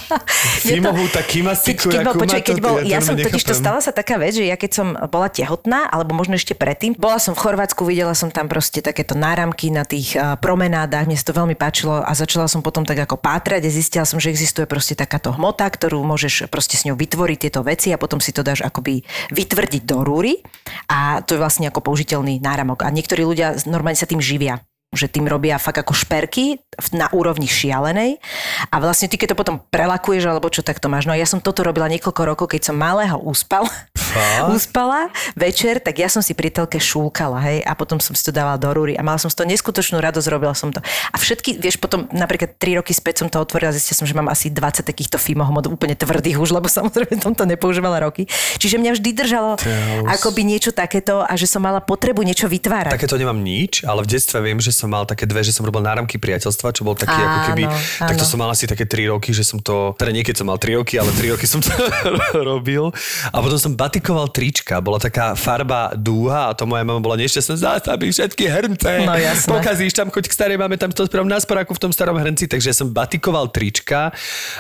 Fimohu, 0.63 1.11
tak 1.11 1.27
kimasiku, 1.27 1.91
keď, 1.91 1.99
keď 1.99 2.07
bol, 2.07 2.15
počuaj, 2.15 2.43
keď 2.47 2.59
bol, 2.63 2.77
ja, 2.87 2.95
ja 2.95 2.99
som 3.03 3.19
totiž 3.19 3.43
to 3.43 3.55
stala 3.59 3.83
sa 3.83 3.91
taká 3.91 4.23
vec, 4.23 4.39
že 4.39 4.47
ja 4.47 4.55
keď 4.55 4.71
som 4.71 4.95
bola 5.11 5.27
tehotná, 5.27 5.91
alebo 5.91 6.15
možno 6.15 6.39
ešte 6.39 6.55
predtým, 6.55 6.95
bola 6.95 7.19
som 7.19 7.35
v 7.35 7.43
Chorvátsku, 7.43 7.83
videla 7.83 8.15
som 8.15 8.31
tam 8.31 8.47
proste 8.47 8.79
takéto 8.79 9.19
náramky 9.19 9.75
na 9.75 9.83
tých 9.83 10.15
uh, 10.15 10.39
promenádach, 10.39 11.11
mne 11.11 11.19
sa 11.19 11.27
to 11.27 11.35
veľmi 11.35 11.59
páčilo 11.59 12.07
a 12.07 12.15
začala 12.15 12.47
som 12.47 12.63
potom 12.63 12.87
tak 12.87 13.03
ako 13.03 13.19
pátrať 13.19 13.67
a 13.67 13.71
zistila 13.75 14.07
som, 14.07 14.23
že 14.23 14.31
existuje 14.31 14.71
proste 14.71 14.95
takáto 14.95 15.35
hmota, 15.35 15.67
ktorú 15.67 16.07
môžeš 16.07 16.47
proste 16.47 16.79
s 16.79 16.87
ňou 16.87 16.95
vytvoriť 16.95 17.51
tieto 17.51 17.67
veci 17.67 17.91
a 17.91 17.99
potom 17.99 18.23
si 18.23 18.31
to 18.31 18.47
dáš 18.47 18.63
akoby 18.63 19.03
vytvrdiť 19.35 19.83
do 19.83 20.07
rúry 20.07 20.39
a 20.87 21.19
to 21.27 21.35
je 21.35 21.43
vlastne 21.43 21.67
ako 21.67 21.83
použiteľný 21.83 22.39
náramok. 22.39 22.87
A 22.87 22.95
niektorí 22.95 23.27
ľudia 23.27 23.59
normálne 23.67 23.99
sa 23.99 24.07
tým 24.07 24.23
živia 24.23 24.63
že 24.93 25.09
tým 25.09 25.25
robia 25.25 25.57
fakt 25.57 25.81
ako 25.81 25.97
šperky 25.97 26.61
na 26.93 27.09
úrovni 27.17 27.49
šialenej 27.49 28.21
a 28.69 28.77
vlastne 28.77 29.09
ty 29.09 29.17
keď 29.17 29.33
to 29.33 29.41
potom 29.41 29.57
prelakuješ 29.73 30.29
alebo 30.29 30.53
čo 30.53 30.61
tak 30.61 30.81
to 30.81 30.93
máš. 30.93 31.09
No 31.09 31.17
ja 31.17 31.25
som 31.25 31.41
toto 31.41 31.65
robila 31.65 31.89
niekoľko 31.89 32.23
rokov, 32.29 32.47
keď 32.53 32.73
som 32.73 32.77
malého 32.77 33.17
úspal, 33.17 33.65
uspala 34.57 35.09
večer, 35.33 35.81
tak 35.81 35.97
ja 35.97 36.13
som 36.13 36.21
si 36.21 36.37
pri 36.37 36.53
telke 36.53 36.77
šúkala, 36.77 37.41
hej, 37.41 37.59
a 37.65 37.73
potom 37.73 37.97
som 38.01 38.13
si 38.13 38.21
to 38.21 38.33
dávala 38.37 38.61
do 38.61 38.69
rúry 38.69 38.93
a 38.93 39.03
mala 39.05 39.17
som 39.17 39.33
z 39.33 39.41
toho 39.41 39.49
neskutočnú 39.49 39.97
radosť, 39.97 40.29
robila 40.29 40.53
som 40.53 40.69
to. 40.69 40.85
A 40.85 41.17
všetky, 41.17 41.57
vieš, 41.57 41.81
potom 41.81 42.05
napríklad 42.13 42.61
3 42.61 42.85
roky 42.85 42.93
späť 42.93 43.25
som 43.25 43.29
to 43.33 43.41
otvorila, 43.41 43.73
zistila 43.73 44.05
som, 44.05 44.07
že 44.09 44.13
mám 44.13 44.29
asi 44.29 44.53
20 44.53 44.85
takýchto 44.85 45.17
fimohmot 45.17 45.73
úplne 45.73 45.97
tvrdých 45.97 46.37
už, 46.37 46.53
lebo 46.53 46.69
samozrejme 46.79 47.17
som 47.25 47.33
to 47.33 47.49
nepoužívala 47.49 48.05
roky. 48.05 48.29
Čiže 48.61 48.77
mňa 48.77 48.93
vždy 49.01 49.11
držalo 49.17 49.57
akoby 50.05 50.45
niečo 50.45 50.77
takéto 50.77 51.25
a 51.25 51.33
že 51.39 51.49
som 51.49 51.65
mala 51.65 51.81
potrebu 51.81 52.21
niečo 52.21 52.45
vytvárať. 52.51 52.93
Takéto 52.93 53.17
nemám 53.17 53.41
nič, 53.41 53.89
ale 53.89 54.05
v 54.05 54.11
detstve 54.13 54.45
viem, 54.45 54.61
že 54.61 54.75
som 54.83 54.91
mal 54.91 55.07
také 55.07 55.31
dve, 55.31 55.47
že 55.47 55.55
som 55.55 55.63
robil 55.63 55.79
náramky 55.79 56.19
priateľstva, 56.19 56.75
čo 56.75 56.83
bol 56.83 56.99
taký 56.99 57.15
áno, 57.15 57.27
ako 57.31 57.41
keby, 57.55 57.65
áno. 57.71 58.09
tak 58.11 58.17
to 58.19 58.27
som 58.27 58.43
mal 58.43 58.51
asi 58.51 58.67
také 58.67 58.83
3 58.83 59.15
roky, 59.15 59.31
že 59.31 59.47
som 59.47 59.63
to, 59.63 59.95
teda 59.95 60.11
niekedy 60.11 60.35
som 60.35 60.51
mal 60.51 60.59
3 60.59 60.83
roky, 60.83 60.99
ale 60.99 61.15
3 61.15 61.39
roky 61.39 61.47
som 61.47 61.63
to 61.63 61.71
robil. 62.51 62.91
A 63.31 63.37
potom 63.39 63.59
som 63.63 63.79
batikoval 63.79 64.35
trička, 64.35 64.83
bola 64.83 64.99
taká 64.99 65.39
farba 65.39 65.95
dúha 65.95 66.51
a 66.51 66.53
to 66.59 66.67
moja 66.67 66.83
mama 66.83 66.99
bola 66.99 67.15
nešťastná, 67.23 67.55
zastaví 67.55 68.11
všetky 68.11 68.45
hrnce, 68.51 69.07
no, 69.07 69.15
jasné. 69.15 69.49
pokazíš 69.55 69.95
tam, 69.95 70.11
choď 70.11 70.27
k 70.27 70.35
starej, 70.35 70.59
máme 70.59 70.75
tam 70.75 70.91
to 70.91 71.07
spravom 71.07 71.31
na 71.31 71.39
sporáku 71.39 71.79
v 71.79 71.81
tom 71.87 71.93
starom 71.95 72.19
hrnci, 72.19 72.51
takže 72.51 72.75
ja 72.75 72.77
som 72.77 72.91
batikoval 72.91 73.55
trička 73.55 74.11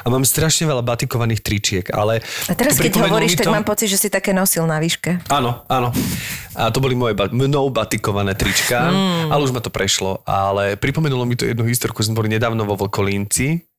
a 0.02 0.06
mám 0.06 0.22
strašne 0.22 0.70
veľa 0.70 0.86
batikovaných 0.86 1.42
tričiek, 1.42 1.86
ale... 1.90 2.22
A 2.46 2.54
teraz 2.54 2.78
keď 2.78 3.02
hovoríš, 3.02 3.34
to... 3.40 3.48
tak 3.48 3.50
mám 3.50 3.66
pocit, 3.66 3.90
že 3.90 3.98
si 3.98 4.08
také 4.12 4.30
nosil 4.36 4.62
na 4.68 4.78
výške. 4.78 5.26
Áno, 5.32 5.64
áno. 5.66 5.90
A 6.52 6.68
to 6.68 6.84
boli 6.84 6.92
moje 6.92 7.16
mnou 7.32 7.72
batikované 7.72 8.36
trička, 8.36 8.92
mm. 8.92 9.32
ale 9.32 9.40
už 9.40 9.56
ma 9.56 9.64
to 9.64 9.72
prešlo. 9.72 10.11
Ale 10.26 10.76
pripomenulo 10.76 11.24
mi 11.24 11.38
to 11.38 11.48
jednu 11.48 11.64
historku, 11.64 12.04
sme 12.04 12.18
boli 12.18 12.28
nedávno 12.28 12.68
vo 12.68 12.76
Vlkolínci 12.76 13.72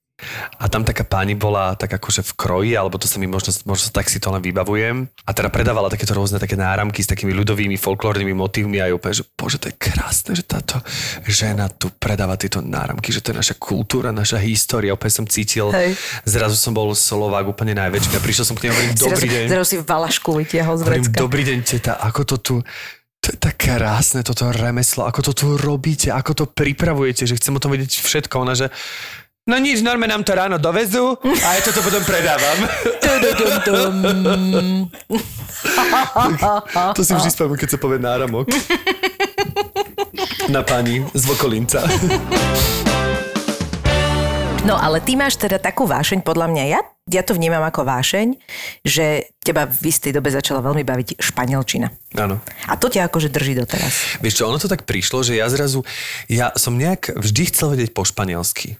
a 0.62 0.70
tam 0.72 0.88
taká 0.88 1.04
pani 1.04 1.36
bola 1.36 1.76
tak 1.76 2.00
akože 2.00 2.24
v 2.24 2.34
kroji, 2.38 2.72
alebo 2.78 2.96
to 2.96 3.10
sa 3.10 3.20
mi 3.20 3.28
možno, 3.28 3.52
možno 3.68 3.92
tak 3.92 4.08
si 4.08 4.22
to 4.22 4.32
len 4.32 4.40
vybavujem. 4.40 5.10
A 5.28 5.32
teda 5.36 5.50
predávala 5.52 5.92
takéto 5.92 6.16
rôzne 6.16 6.40
také 6.40 6.56
náramky 6.56 7.04
s 7.04 7.10
takými 7.10 7.36
ľudovými 7.36 7.76
folklórnymi 7.76 8.32
motívmi 8.32 8.80
a 8.80 8.94
úplne, 8.94 9.20
že 9.20 9.26
bože, 9.36 9.60
to 9.60 9.68
je 9.74 9.76
krásne, 9.76 10.38
že 10.38 10.46
táto 10.46 10.80
žena 11.28 11.68
tu 11.68 11.92
predáva 11.92 12.40
tieto 12.40 12.64
náramky, 12.64 13.12
že 13.12 13.20
to 13.20 13.36
je 13.36 13.42
naša 13.42 13.56
kultúra, 13.60 14.16
naša 14.16 14.40
história. 14.40 14.96
Opäť 14.96 15.24
som 15.24 15.26
cítil, 15.28 15.74
Hej. 15.74 15.98
zrazu 16.24 16.56
som 16.56 16.72
bol 16.72 16.94
Slovák 16.96 17.50
úplne 17.50 17.76
najväčší 17.76 18.16
a 18.16 18.22
prišiel 18.24 18.46
som 18.48 18.56
k 18.56 18.70
nej 18.70 18.72
hovorím, 18.72 18.94
dobrý 18.96 19.28
deň. 19.28 19.46
Zrazu 19.50 19.66
si 19.68 19.78
valašku 19.82 20.30
vytiahol 20.40 20.76
z 20.80 20.82
vrecka. 20.88 21.18
Dobrý 21.20 21.44
deň, 21.44 21.58
teta, 21.66 22.00
ako 22.00 22.22
to 22.24 22.36
tu 22.40 22.56
to 23.24 23.32
je 23.32 23.40
tak 23.40 23.56
krásne 23.56 24.20
toto 24.20 24.52
remeslo, 24.52 25.08
ako 25.08 25.24
to 25.24 25.32
tu 25.32 25.48
robíte, 25.56 26.12
ako 26.12 26.36
to 26.36 26.44
pripravujete, 26.44 27.24
že 27.24 27.40
chcem 27.40 27.56
o 27.56 27.62
tom 27.64 27.72
vedieť 27.72 28.04
všetko. 28.04 28.36
Ona, 28.44 28.52
že 28.52 28.68
No 29.44 29.60
nič, 29.60 29.84
norme 29.84 30.08
nám 30.08 30.24
to 30.24 30.40
ráno 30.40 30.56
dovezú 30.56 31.20
a 31.20 31.60
ja 31.60 31.62
toto 31.68 31.84
potom 31.84 32.00
predávam. 32.08 32.64
to 36.96 37.04
si 37.04 37.12
vždy 37.12 37.28
spomínam, 37.28 37.60
keď 37.60 37.76
sa 37.76 37.80
povie 37.80 38.00
náramok. 38.00 38.48
Na 40.48 40.64
pani 40.64 41.04
z 41.12 41.24
Vokolinca. 41.28 41.84
No 44.64 44.80
ale 44.80 45.04
ty 45.04 45.20
máš 45.20 45.36
teda 45.36 45.60
takú 45.60 45.84
vášeň, 45.84 46.24
podľa 46.24 46.48
mňa, 46.48 46.64
ja, 46.72 46.80
ja 47.12 47.20
to 47.20 47.36
vnímam 47.36 47.60
ako 47.68 47.84
vášeň, 47.84 48.40
že 48.88 49.28
teba 49.44 49.68
v 49.68 49.92
istej 49.92 50.16
dobe 50.16 50.32
začala 50.32 50.64
veľmi 50.64 50.88
baviť 50.88 51.20
španielčina. 51.20 51.92
Áno. 52.16 52.40
A 52.72 52.80
to 52.80 52.88
ťa 52.88 53.12
akože 53.12 53.28
drží 53.28 53.60
doteraz. 53.60 54.24
Vieš 54.24 54.40
čo, 54.40 54.48
ono 54.48 54.56
to 54.64 54.72
tak 54.72 54.88
prišlo, 54.88 55.20
že 55.20 55.36
ja 55.36 55.52
zrazu, 55.52 55.84
ja 56.32 56.56
som 56.56 56.80
nejak 56.80 57.12
vždy 57.12 57.52
chcel 57.52 57.76
vedieť 57.76 57.92
po 57.92 58.08
španielsky. 58.08 58.80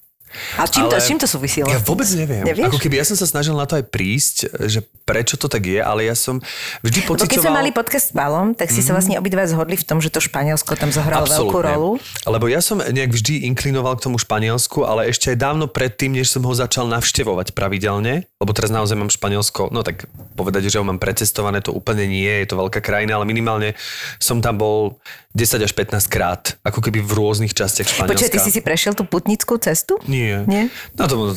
A 0.58 0.66
čím, 0.66 0.90
to, 0.90 0.96
s 0.98 1.06
čím 1.08 1.20
to 1.22 1.28
súvisilo? 1.30 1.70
Ja 1.70 1.80
vôbec 1.82 2.10
neviem. 2.14 2.44
Nevieš? 2.44 2.74
Ako 2.74 2.80
keby 2.82 3.00
ja 3.02 3.06
som 3.06 3.18
sa 3.18 3.26
snažil 3.30 3.54
na 3.54 3.66
to 3.70 3.78
aj 3.78 3.86
prísť, 3.88 4.50
že 4.66 4.82
prečo 5.04 5.36
to 5.38 5.52
tak 5.52 5.64
je, 5.68 5.80
ale 5.80 6.08
ja 6.08 6.16
som 6.16 6.42
vždy 6.82 7.00
Lebo 7.06 7.16
pocitoval... 7.16 7.32
keď 7.32 7.40
sme 7.44 7.54
mali 7.54 7.70
podcast 7.70 8.10
s 8.10 8.14
Palom, 8.16 8.56
tak 8.56 8.72
si 8.72 8.82
sa 8.82 8.96
vlastne 8.96 9.20
obidva 9.20 9.46
zhodli 9.46 9.76
v 9.78 9.86
tom, 9.86 10.00
že 10.00 10.10
to 10.10 10.24
Španielsko 10.24 10.74
tam 10.80 10.90
zahralo 10.90 11.28
veľkú 11.28 11.58
rolu. 11.60 11.92
Lebo 12.26 12.46
ja 12.48 12.64
som 12.64 12.80
nejak 12.80 13.12
vždy 13.12 13.46
inklinoval 13.52 14.00
k 14.00 14.10
tomu 14.10 14.18
Španielsku, 14.18 14.88
ale 14.88 15.12
ešte 15.12 15.34
aj 15.34 15.38
dávno 15.38 15.66
predtým, 15.70 16.16
než 16.16 16.32
som 16.32 16.42
ho 16.48 16.54
začal 16.56 16.88
navštevovať 16.90 17.54
pravidelne, 17.54 18.26
lebo 18.40 18.52
teraz 18.56 18.72
naozaj 18.72 18.96
mám 18.96 19.12
Španielsko, 19.12 19.70
no 19.70 19.84
tak 19.84 20.08
povedať, 20.34 20.72
že 20.72 20.80
ho 20.80 20.86
mám 20.88 20.98
precestované, 20.98 21.60
to 21.60 21.76
úplne 21.76 22.08
nie, 22.08 22.32
je 22.44 22.48
to 22.50 22.60
veľká 22.60 22.80
krajina, 22.80 23.20
ale 23.20 23.28
minimálne 23.28 23.76
som 24.18 24.40
tam 24.40 24.58
bol 24.58 24.98
10 25.34 25.66
až 25.66 25.74
15 25.74 26.14
krát, 26.14 26.62
ako 26.62 26.78
keby 26.78 27.02
v 27.02 27.12
rôznych 27.18 27.58
častiach 27.58 27.90
Španielska. 27.90 28.14
Počkaj, 28.14 28.30
ty 28.30 28.40
si 28.46 28.52
si 28.54 28.62
prešiel 28.62 28.94
tú 28.94 29.02
putnickú 29.02 29.58
cestu? 29.58 29.98
Nie. 30.06 30.46
Nie? 30.46 30.70
No 30.94 31.10
to, 31.10 31.34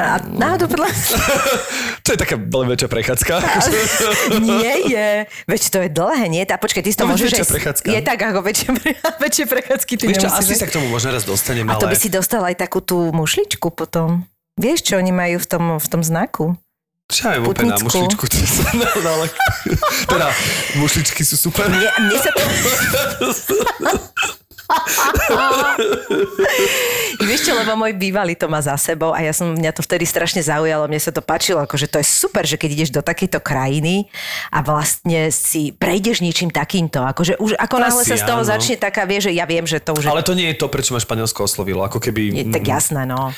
A, 0.00 0.16
no, 0.24 0.56
to 0.56 0.64
podľa... 0.64 0.88
to 2.08 2.16
je 2.16 2.18
taká 2.24 2.40
veľmi 2.40 2.72
väčšia 2.72 2.88
prechádzka. 2.88 3.32
nie 4.48 4.88
je. 4.88 5.08
Veď 5.44 5.60
to 5.68 5.78
je 5.84 5.88
dlhé, 5.92 6.24
nie? 6.32 6.42
A 6.48 6.56
počkaj, 6.56 6.80
ty 6.80 6.88
si 6.88 6.96
to 6.96 7.04
No, 7.04 7.12
môžeš... 7.12 7.36
väčšia 7.36 7.48
prechádzka. 7.52 7.86
Je 7.92 8.00
tak, 8.00 8.18
ako 8.24 8.40
väčšie, 8.40 8.68
väčšie 9.28 9.44
prechádzky 9.44 9.92
ty 10.00 10.04
Vieš 10.08 10.24
čo, 10.24 10.28
asi 10.32 10.56
sa 10.56 10.64
k 10.64 10.72
tomu 10.80 10.88
možno 10.88 11.12
raz 11.12 11.28
dostanem, 11.28 11.68
A 11.68 11.76
to 11.76 11.84
ale... 11.84 11.92
by 11.92 11.96
si 12.00 12.08
dostal 12.08 12.40
aj 12.48 12.56
takú 12.56 12.80
tú 12.80 13.12
mušličku 13.12 13.68
potom. 13.76 14.24
Vieš, 14.56 14.88
čo 14.88 14.94
oni 14.96 15.12
majú 15.12 15.36
v 15.36 15.46
tom, 15.50 15.64
v 15.76 15.86
tom 15.92 16.00
znaku? 16.00 16.56
Čo 17.04 17.36
viem 17.36 17.44
úplne 17.44 17.76
na 17.76 17.78
mušličku. 17.84 18.24
No, 18.80 19.10
ale, 19.20 19.26
teda, 20.12 20.28
mušličky 20.80 21.20
sú 21.20 21.36
super. 21.36 21.68
Mne, 21.68 21.88
mne 22.00 22.16
sa 22.16 22.30
to... 22.32 22.42
Vieš 27.28 27.40
čo, 27.46 27.52
lebo 27.52 27.76
môj 27.76 27.92
bývalý 27.96 28.36
to 28.36 28.48
má 28.48 28.60
za 28.64 28.76
sebou 28.80 29.12
a 29.12 29.20
ja 29.20 29.32
som, 29.36 29.52
mňa 29.52 29.72
to 29.76 29.82
vtedy 29.84 30.08
strašne 30.08 30.40
zaujalo, 30.40 30.88
mne 30.88 31.00
sa 31.00 31.12
to 31.12 31.20
páčilo, 31.20 31.60
akože 31.62 31.86
to 31.88 31.98
je 32.00 32.06
super, 32.06 32.48
že 32.48 32.56
keď 32.56 32.70
ideš 32.72 32.90
do 32.92 33.02
takejto 33.04 33.40
krajiny 33.44 34.08
a 34.48 34.62
vlastne 34.64 35.28
si 35.28 35.72
prejdeš 35.72 36.24
ničím 36.24 36.48
takýmto, 36.48 37.04
akože 37.04 37.36
už 37.40 37.60
ako 37.60 37.76
náhle 37.80 38.02
sa 38.04 38.16
z 38.16 38.24
toho 38.24 38.40
áno. 38.40 38.48
začne 38.48 38.76
taká, 38.80 39.04
vie, 39.04 39.20
že 39.20 39.32
ja 39.32 39.44
viem, 39.44 39.66
že 39.68 39.80
to 39.80 39.92
už 39.92 40.08
Ale 40.08 40.24
to 40.24 40.36
nie 40.36 40.48
je 40.52 40.60
to, 40.60 40.68
prečo 40.72 40.96
ma 40.96 41.00
Španielsko 41.00 41.44
oslovilo. 41.44 41.84
Ako 41.84 42.00
keby... 42.00 42.32
je 42.32 42.44
tak 42.48 42.64
jasné, 42.64 43.04
no. 43.04 43.36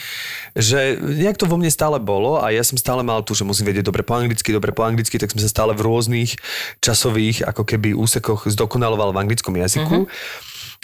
že 0.54 0.96
nejak 0.96 1.36
to 1.36 1.50
vo 1.50 1.58
mne 1.58 1.70
stále 1.70 1.98
bolo 1.98 2.38
a 2.38 2.54
ja 2.54 2.62
som 2.62 2.78
stále 2.78 3.02
mal 3.02 3.26
tu, 3.26 3.34
že 3.34 3.42
musím 3.42 3.66
vedieť 3.68 3.90
dobre 3.90 4.06
po 4.06 4.14
anglicky, 4.14 4.54
dobre 4.54 4.70
po 4.70 4.86
anglicky, 4.86 5.18
tak 5.18 5.34
som 5.34 5.42
sa 5.42 5.50
stále 5.50 5.74
v 5.74 5.82
rôznych 5.82 6.38
časových 6.80 7.44
ako 7.44 7.66
keby 7.66 7.92
úsekoch 7.92 8.46
zdokonaloval 8.46 9.10
v 9.10 9.26
anglickom 9.26 9.58
jazyku. 9.58 10.06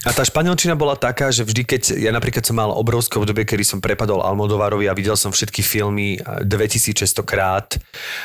A 0.02 0.10
tá 0.10 0.26
španielčina 0.26 0.74
bola 0.74 0.98
taká, 0.98 1.30
že 1.30 1.46
vždy, 1.46 1.62
keď 1.62 1.82
ja 1.94 2.10
napríklad 2.10 2.42
som 2.42 2.58
mal 2.58 2.74
obrovské 2.74 3.22
obdobie, 3.22 3.46
kedy 3.46 3.62
som 3.62 3.78
prepadol 3.78 4.18
Almodovarovi 4.18 4.90
a 4.90 4.98
videl 4.98 5.14
som 5.14 5.30
všetky 5.30 5.62
filmy 5.62 6.18
2600 6.42 7.22
krát 7.22 7.78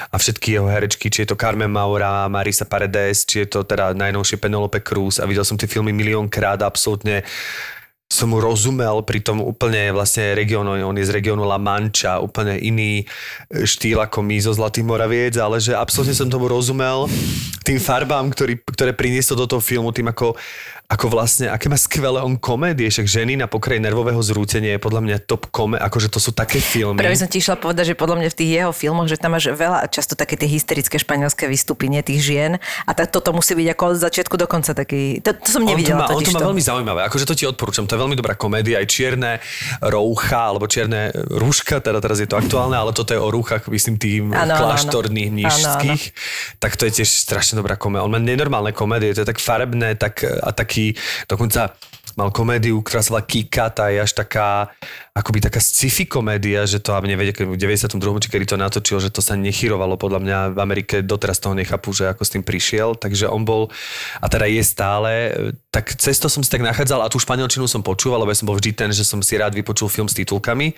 a 0.09 0.17
všetky 0.17 0.57
jeho 0.57 0.65
herečky, 0.65 1.13
či 1.13 1.21
je 1.21 1.29
to 1.29 1.37
Carmen 1.37 1.69
Maura, 1.69 2.25
Marisa 2.33 2.65
Paredes, 2.65 3.29
či 3.29 3.45
je 3.45 3.47
to 3.53 3.61
teda 3.61 3.93
najnovšie 3.93 4.41
Penelope 4.41 4.81
Cruz 4.81 5.21
a 5.21 5.29
videl 5.29 5.45
som 5.45 5.53
tie 5.53 5.69
filmy 5.69 5.93
miliónkrát 5.93 6.57
a 6.65 6.69
absolútne 6.69 7.21
som 8.07 8.31
mu 8.31 8.39
rozumel 8.39 9.03
pri 9.03 9.19
tom 9.19 9.43
úplne 9.43 9.91
vlastne 9.91 10.31
regiónu, 10.31 10.79
on 10.79 10.95
je 10.95 11.03
z 11.03 11.11
regiónu 11.11 11.43
La 11.43 11.59
Mancha, 11.59 12.23
úplne 12.23 12.55
iný 12.55 13.03
štýl 13.51 13.99
ako 13.99 14.23
my 14.23 14.39
zo 14.39 14.55
Zlatých 14.55 14.87
Moraviec, 14.87 15.35
ale 15.35 15.59
že 15.59 15.75
absolútne 15.75 16.15
som 16.15 16.31
tomu 16.31 16.47
rozumel. 16.47 17.11
Tým 17.67 17.83
farbám, 17.83 18.31
ktorý, 18.31 18.63
ktoré 18.63 18.95
priniesol 18.95 19.43
do 19.43 19.47
toho 19.51 19.59
filmu, 19.59 19.91
tým 19.91 20.07
ako, 20.07 20.39
ako 20.87 21.11
vlastne, 21.11 21.51
aké 21.51 21.67
má 21.67 21.75
skvelé 21.75 22.23
on 22.23 22.39
komédie, 22.39 22.87
však 22.87 23.11
ženy 23.11 23.35
na 23.35 23.51
pokraji 23.51 23.83
nervového 23.83 24.23
zrútenia 24.23 24.79
je 24.79 24.79
podľa 24.79 25.01
mňa 25.03 25.17
top 25.27 25.51
komé, 25.51 25.75
akože 25.83 26.07
to 26.07 26.15
sú 26.15 26.31
také 26.31 26.63
filmy. 26.63 27.03
Práve 27.03 27.19
som 27.19 27.27
ti 27.27 27.43
išla 27.43 27.59
povedať, 27.59 27.91
že 27.91 27.95
podľa 27.99 28.23
mňa 28.23 28.29
v 28.31 28.37
tých 28.39 28.51
jeho 28.55 28.71
filmoch, 28.71 29.11
že 29.11 29.19
tam 29.19 29.35
máš 29.35 29.51
veľa, 29.51 29.83
často 29.91 30.15
také 30.15 30.39
tie 30.39 30.47
hysterické 30.47 30.95
španielské 30.95 31.51
vystúpenie 31.51 31.99
tých 32.07 32.23
žien. 32.23 32.55
A 32.87 32.95
tak 32.95 33.11
toto 33.11 33.35
musí 33.35 33.51
byť 33.51 33.67
ako 33.75 33.83
od 33.83 33.97
začiatku 33.99 34.35
do 34.39 34.47
konca 34.47 34.71
taký, 34.71 35.19
to, 35.19 35.35
to 35.35 35.59
som 35.59 35.67
nevidela 35.67 36.07
on 36.07 36.23
to 36.23 36.23
má, 36.23 36.23
on 36.23 36.23
to 36.23 36.31
má 36.39 36.41
veľmi 36.55 36.63
zaujímavé, 36.63 36.99
akože 37.03 37.27
to 37.27 37.35
ti 37.35 37.43
odporúčam, 37.43 37.83
to 37.83 37.99
je 37.99 38.01
veľmi 38.07 38.15
dobrá 38.15 38.39
komédia, 38.39 38.79
aj 38.79 38.87
čierne 38.87 39.43
roucha, 39.83 40.55
alebo 40.55 40.71
čierne 40.71 41.11
rúška, 41.35 41.83
teda 41.83 41.99
teraz 41.99 42.23
je 42.23 42.31
to 42.31 42.39
aktuálne, 42.39 42.79
ale 42.79 42.95
toto 42.95 43.11
je 43.11 43.19
o 43.19 43.27
rúchach, 43.27 43.67
myslím, 43.67 43.99
tým 43.99 44.31
kláštorných 44.31 45.35
mnížských, 45.35 46.03
tak 46.63 46.79
to 46.79 46.87
je 46.87 47.03
tiež 47.03 47.11
strašne 47.11 47.59
dobrá 47.59 47.75
komédia. 47.75 48.07
On 48.07 48.13
má 48.15 48.23
nenormálne 48.23 48.71
komédie, 48.71 49.11
to 49.11 49.27
je 49.27 49.29
tak 49.35 49.43
farebné 49.43 49.99
tak, 49.99 50.23
a 50.23 50.55
taký, 50.77 50.93
dokonca 51.25 51.73
mal 52.17 52.33
komédiu, 52.33 52.81
ktorá 52.81 53.05
sa 53.05 53.13
volá 53.13 53.29
Kika, 53.29 53.69
tá 53.69 53.93
je 53.93 54.01
až 54.01 54.09
taká, 54.17 54.73
akoby 55.13 55.37
taká 55.37 55.61
sci-fi 55.61 56.09
komédia, 56.09 56.65
že 56.65 56.81
to, 56.81 56.97
aby 56.97 57.13
nevedie, 57.13 57.29
keď 57.29 57.45
v 57.45 57.61
92. 57.61 57.93
či 58.25 58.29
kedy 58.33 58.45
to 58.49 58.57
natočil, 58.57 58.97
že 58.97 59.13
to 59.13 59.21
sa 59.21 59.37
nechyrovalo, 59.37 60.01
podľa 60.01 60.19
mňa 60.25 60.37
v 60.57 60.57
Amerike 60.57 61.05
doteraz 61.05 61.37
toho 61.37 61.53
nechápu, 61.53 61.93
že 61.93 62.09
ako 62.09 62.25
s 62.25 62.33
tým 62.33 62.41
prišiel, 62.41 62.97
takže 62.97 63.29
on 63.29 63.45
bol, 63.45 63.69
a 64.17 64.25
teda 64.33 64.49
je 64.49 64.63
stále, 64.65 65.11
tak 65.69 65.93
cez 65.93 66.17
to 66.17 66.25
som 66.25 66.41
si 66.41 66.49
tak 66.49 66.65
nachádzal 66.65 67.05
a 67.05 67.11
tú 67.11 67.21
španielčinu 67.21 67.69
som 67.69 67.85
počúval, 67.85 68.25
lebo 68.25 68.33
ja 68.33 68.39
som 68.41 68.49
bol 68.49 68.57
vždy 68.57 68.73
ten, 68.73 68.89
že 68.89 69.05
som 69.05 69.21
si 69.21 69.37
rád 69.37 69.53
vypočul 69.53 69.85
film 69.85 70.09
s 70.09 70.17
titulkami, 70.17 70.73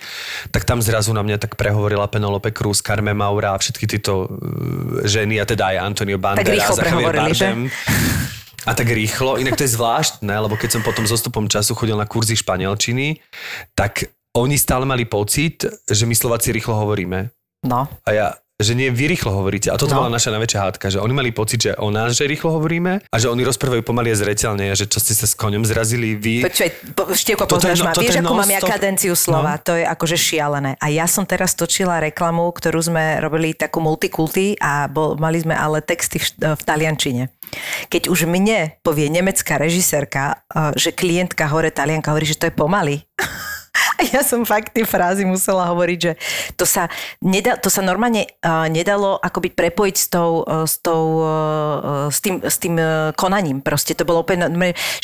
tak 0.52 0.68
tam 0.68 0.84
zrazu 0.84 1.16
na 1.16 1.24
mňa 1.24 1.40
tak 1.40 1.56
prehovorila 1.56 2.04
Penelope 2.04 2.52
Cruz, 2.52 2.84
Carmen 2.84 3.16
Maura 3.16 3.56
a 3.56 3.60
všetky 3.60 3.88
títo 3.88 4.28
uh, 4.28 5.08
ženy, 5.08 5.40
a 5.40 5.48
teda 5.48 5.72
aj 5.72 5.76
Antonio 5.88 6.20
Banderas 6.20 6.76
a 6.76 6.84
Javier? 6.84 7.16
Bardem. 7.16 7.60
A 8.68 8.76
tak 8.76 8.92
rýchlo. 8.92 9.40
Inak 9.40 9.56
to 9.56 9.64
je 9.64 9.72
zvláštne, 9.72 10.32
lebo 10.32 10.56
keď 10.56 10.76
som 10.76 10.82
potom 10.84 11.08
zostupom 11.08 11.48
času 11.48 11.72
chodil 11.72 11.96
na 11.96 12.04
kurzy 12.04 12.36
španielčiny, 12.36 13.20
tak 13.72 14.12
oni 14.36 14.60
stále 14.60 14.84
mali 14.84 15.08
pocit, 15.08 15.64
že 15.88 16.04
my 16.04 16.14
Slováci 16.14 16.52
rýchlo 16.52 16.76
hovoríme. 16.76 17.32
No. 17.64 17.88
A 18.04 18.08
ja, 18.12 18.26
že 18.60 18.76
nie, 18.76 18.92
vy 18.92 19.16
rýchlo 19.16 19.32
hovoríte. 19.32 19.72
A 19.72 19.80
toto 19.80 19.96
No. 19.96 20.04
bola 20.04 20.12
naša 20.12 20.30
najväčšia 20.36 20.60
hádka, 20.60 20.86
že 20.92 20.98
oni 21.00 21.14
mali 21.16 21.30
pocit, 21.32 21.64
že 21.64 21.72
o 21.80 21.88
nás, 21.88 22.12
že 22.14 22.28
rýchlo 22.28 22.52
hovoríme 22.60 23.00
a 23.08 23.16
že 23.16 23.32
oni 23.32 23.42
rozprávajú 23.42 23.80
pomaly 23.80 24.12
a 24.12 24.16
zreteľne 24.20 24.68
a 24.70 24.74
že 24.76 24.84
čo 24.84 25.00
ste 25.00 25.16
sa 25.16 25.24
s 25.24 25.32
koňom 25.32 25.64
zrazili 25.64 26.14
vy. 26.14 26.44
Počkaj, 26.44 26.68
je 27.16 27.36
poznáš 27.40 27.80
no- 27.80 27.88
ma. 27.88 27.96
Vieš, 27.96 28.20
akú 28.20 28.34
mám 28.36 28.52
ja 28.52 28.60
kadenciu 28.60 29.16
slova? 29.16 29.56
No. 29.56 29.64
To 29.64 29.72
je 29.80 29.84
akože 29.88 30.16
šialené. 30.20 30.76
A 30.78 30.86
ja 30.92 31.08
som 31.08 31.24
teraz 31.24 31.56
točila 31.56 31.98
reklamu, 31.98 32.44
ktorú 32.52 32.84
sme 32.84 33.18
robili 33.18 33.56
takú 33.56 33.80
multikulty 33.80 34.60
a 34.60 34.86
bol, 34.86 35.16
mali 35.16 35.40
sme 35.40 35.56
ale 35.56 35.80
texty 35.80 36.20
v, 36.20 36.54
v 36.54 36.62
taliančine. 36.62 37.32
Keď 37.90 38.06
už 38.06 38.30
mne 38.30 38.78
povie 38.86 39.10
nemecká 39.10 39.58
režisérka, 39.58 40.44
eh, 40.52 40.70
že 40.78 40.94
klientka 40.94 41.48
hore 41.50 41.72
talianka 41.72 42.12
hovorí, 42.14 42.28
že 42.28 42.38
to 42.38 42.46
je 42.46 42.54
pomaly. 42.54 43.02
Ja 44.14 44.22
som 44.24 44.42
fakt 44.48 44.72
tie 44.74 44.88
frázy 44.88 45.28
musela 45.28 45.68
hovoriť, 45.70 45.98
že 46.00 46.12
to 46.56 46.64
sa, 46.64 46.88
nedá, 47.20 47.56
to 47.60 47.68
sa 47.68 47.84
normálne 47.84 48.26
uh, 48.42 48.66
nedalo 48.66 49.20
akoby 49.20 49.52
prepojiť 49.52 49.96
s, 49.96 50.06
tou, 50.08 50.42
uh, 50.42 50.64
s, 50.64 50.80
tou, 50.80 51.22
uh, 51.22 52.08
s 52.08 52.18
tým, 52.24 52.40
s 52.40 52.56
tým 52.58 52.74
uh, 52.80 53.12
konaním. 53.14 53.60
Proste 53.60 53.92
to 53.92 54.08
bolo 54.08 54.24
úplne, 54.24 54.48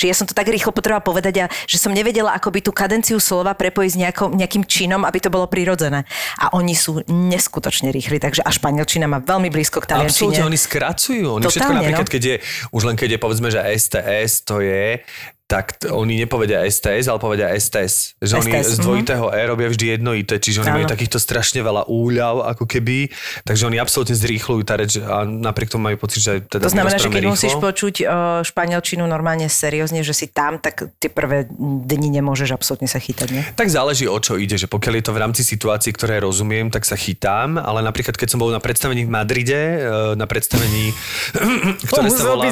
že 0.01 0.09
ja 0.09 0.15
som 0.17 0.25
to 0.25 0.35
tak 0.35 0.49
rýchlo 0.49 0.73
potrebovala 0.73 1.05
povedať 1.05 1.35
a 1.45 1.51
že 1.69 1.77
som 1.77 1.93
nevedela 1.93 2.33
akoby 2.35 2.65
tú 2.65 2.73
kadenciu 2.73 3.21
slova 3.21 3.53
prepojiť 3.55 3.91
s 3.93 3.99
nejakou, 4.01 4.29
nejakým 4.33 4.65
činom, 4.65 5.05
aby 5.05 5.19
to 5.21 5.31
bolo 5.31 5.47
prirodzené. 5.47 6.09
A 6.41 6.53
oni 6.57 6.75
sú 6.75 7.05
neskutočne 7.07 7.93
rýchli, 7.93 8.19
takže 8.19 8.43
a 8.43 8.51
španielčina 8.51 9.07
má 9.07 9.21
veľmi 9.23 9.53
blízko 9.53 9.85
k 9.85 9.93
taliančine. 9.93 10.33
Absolútne, 10.33 10.45
oni 10.49 10.59
skracujú. 10.59 11.27
Oni 11.37 11.45
všetko 11.45 11.63
Totálne, 11.67 11.81
napríklad, 11.85 12.09
no. 12.09 12.13
keď 12.13 12.23
je, 12.23 12.37
už 12.73 12.83
len 12.87 12.97
keď 12.97 13.09
je 13.17 13.19
povedzme, 13.21 13.49
že 13.53 13.61
STS, 13.61 14.33
to 14.47 14.63
je 14.65 15.03
tak 15.47 15.79
t- 15.79 15.87
oni 15.87 16.19
nepovedia 16.19 16.67
STS, 16.67 17.07
ale 17.07 17.23
povedia 17.23 17.55
STS. 17.55 18.19
Že 18.19 18.43
oni 18.43 18.51
STS, 18.51 18.67
z 18.67 18.77
dvojitého 18.83 19.31
E 19.31 19.41
robia 19.47 19.71
vždy 19.71 19.87
jednoité, 19.95 20.43
čiže 20.43 20.67
oni 20.67 20.75
Áno. 20.75 20.79
majú 20.83 20.87
takýchto 20.91 21.23
strašne 21.23 21.63
veľa 21.63 21.87
úľav, 21.87 22.51
ako 22.51 22.67
keby, 22.67 23.15
takže 23.47 23.71
oni 23.71 23.79
absolútne 23.79 24.19
zrýchľujú 24.19 24.63
tá 24.67 24.75
reč 24.75 24.99
a 24.99 25.23
napriek 25.23 25.71
tomu 25.71 25.87
majú 25.87 26.03
pocit, 26.03 26.19
že 26.19 26.33
teda 26.43 26.67
To 26.67 26.75
znamená, 26.75 26.99
že 26.99 27.07
keď 27.07 27.23
rýchlo. 27.31 27.35
musíš 27.39 27.55
počuť 27.63 27.95
o, 28.03 28.07
španielčinu 28.43 29.07
normálne 29.07 29.47
seriózne, 29.47 30.03
že 30.03 30.19
si 30.19 30.27
tam, 30.27 30.59
tak 30.59 30.91
tie 30.99 31.07
prvé 31.07 31.47
dni 31.87 32.19
nemôžeš 32.19 32.51
absolútne 32.51 32.91
sa 32.91 32.99
chytať, 32.99 33.29
nie? 33.31 33.43
Tak 33.55 33.71
záleží 33.71 34.11
o 34.11 34.19
čo 34.19 34.35
ide, 34.35 34.59
že 34.59 34.67
pokiaľ 34.67 34.99
je 34.99 35.05
to 35.07 35.13
v 35.15 35.21
rámci 35.23 35.43
situácií, 35.47 35.95
ktoré 35.95 36.19
rozumiem, 36.19 36.75
tak 36.75 36.83
sa 36.83 36.99
chytám, 36.99 37.55
ale 37.63 37.87
napríklad 37.87 38.19
keď 38.19 38.35
som 38.35 38.43
bol 38.43 38.51
na 38.51 38.59
predstavení 38.59 39.07
v 39.07 39.11
Madride, 39.15 39.63
e, 39.63 39.79
na 40.19 40.27
predstavení, 40.27 40.91
ktoré 41.95 42.09
sa 42.11 42.25
volá... 42.27 42.45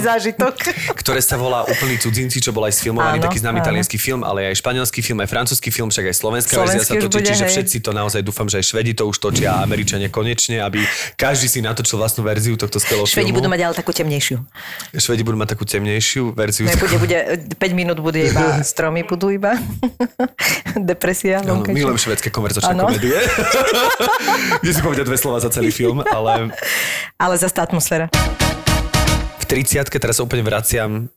ktoré 0.95 1.19
sa 1.19 1.35
volá 1.35 1.67
Úplný 1.67 1.99
cudzinci, 1.99 2.39
čo 2.39 2.55
bol 2.55 2.69
aj 2.69 2.84
sfilmovaný 2.85 3.17
Áno, 3.17 3.25
taký 3.25 3.39
známy 3.41 3.59
áno. 3.59 3.65
italianský 3.65 3.97
film, 3.97 4.21
ale 4.21 4.53
aj 4.53 4.61
španielský 4.61 5.01
film, 5.01 5.19
aj 5.25 5.29
francúzsky 5.33 5.71
film, 5.73 5.89
však 5.89 6.05
aj 6.13 6.17
slovenská 6.21 6.53
verzia 6.61 6.85
sa 6.85 6.93
točí, 6.93 7.09
bude, 7.09 7.25
čiže 7.25 7.45
hej. 7.49 7.53
všetci 7.57 7.77
to 7.81 7.91
naozaj 7.97 8.21
dúfam, 8.21 8.45
že 8.45 8.61
aj 8.61 8.65
Švedi 8.69 8.93
to 8.93 9.09
už 9.09 9.17
točia 9.17 9.57
a 9.57 9.65
Američania 9.65 10.13
konečne, 10.13 10.61
aby 10.61 10.85
každý 11.17 11.49
si 11.49 11.65
natočil 11.65 11.97
vlastnú 11.97 12.21
verziu 12.29 12.61
tohto 12.61 12.77
skvelého 12.77 13.09
Švedi 13.09 13.33
filmu. 13.33 13.41
budú 13.41 13.49
mať 13.49 13.61
ale 13.65 13.75
takú 13.75 13.97
temnejšiu. 13.97 14.37
Švedi 14.93 15.23
budú 15.25 15.37
mať 15.41 15.49
takú 15.57 15.65
temnejšiu 15.65 16.37
verziu. 16.37 16.69
Nebude, 16.69 16.97
bude, 17.01 17.19
5 17.57 17.57
minút 17.73 17.99
bude 18.05 18.21
iba 18.21 18.61
stromy, 18.71 19.01
budú 19.09 19.33
iba 19.33 19.57
depresia. 20.93 21.41
Vonkajšia. 21.41 21.73
milujem 21.73 21.99
švedské 21.99 22.29
konverzačné 22.29 22.77
komédie. 22.77 23.17
Kde 24.61 24.73
si 24.73 24.81
povedia 24.85 25.05
dve 25.09 25.17
slova 25.17 25.41
za 25.41 25.49
celý 25.49 25.73
film, 25.73 26.05
ale 26.05 26.53
Ale 27.17 27.35
zase 27.41 27.55
tá 27.57 27.63
atmosféra. 27.65 28.13
v 29.41 29.45
30 29.49 29.89
teraz 29.89 30.19
sa 30.19 30.23
úplne 30.25 30.45
vraciam 30.45 31.09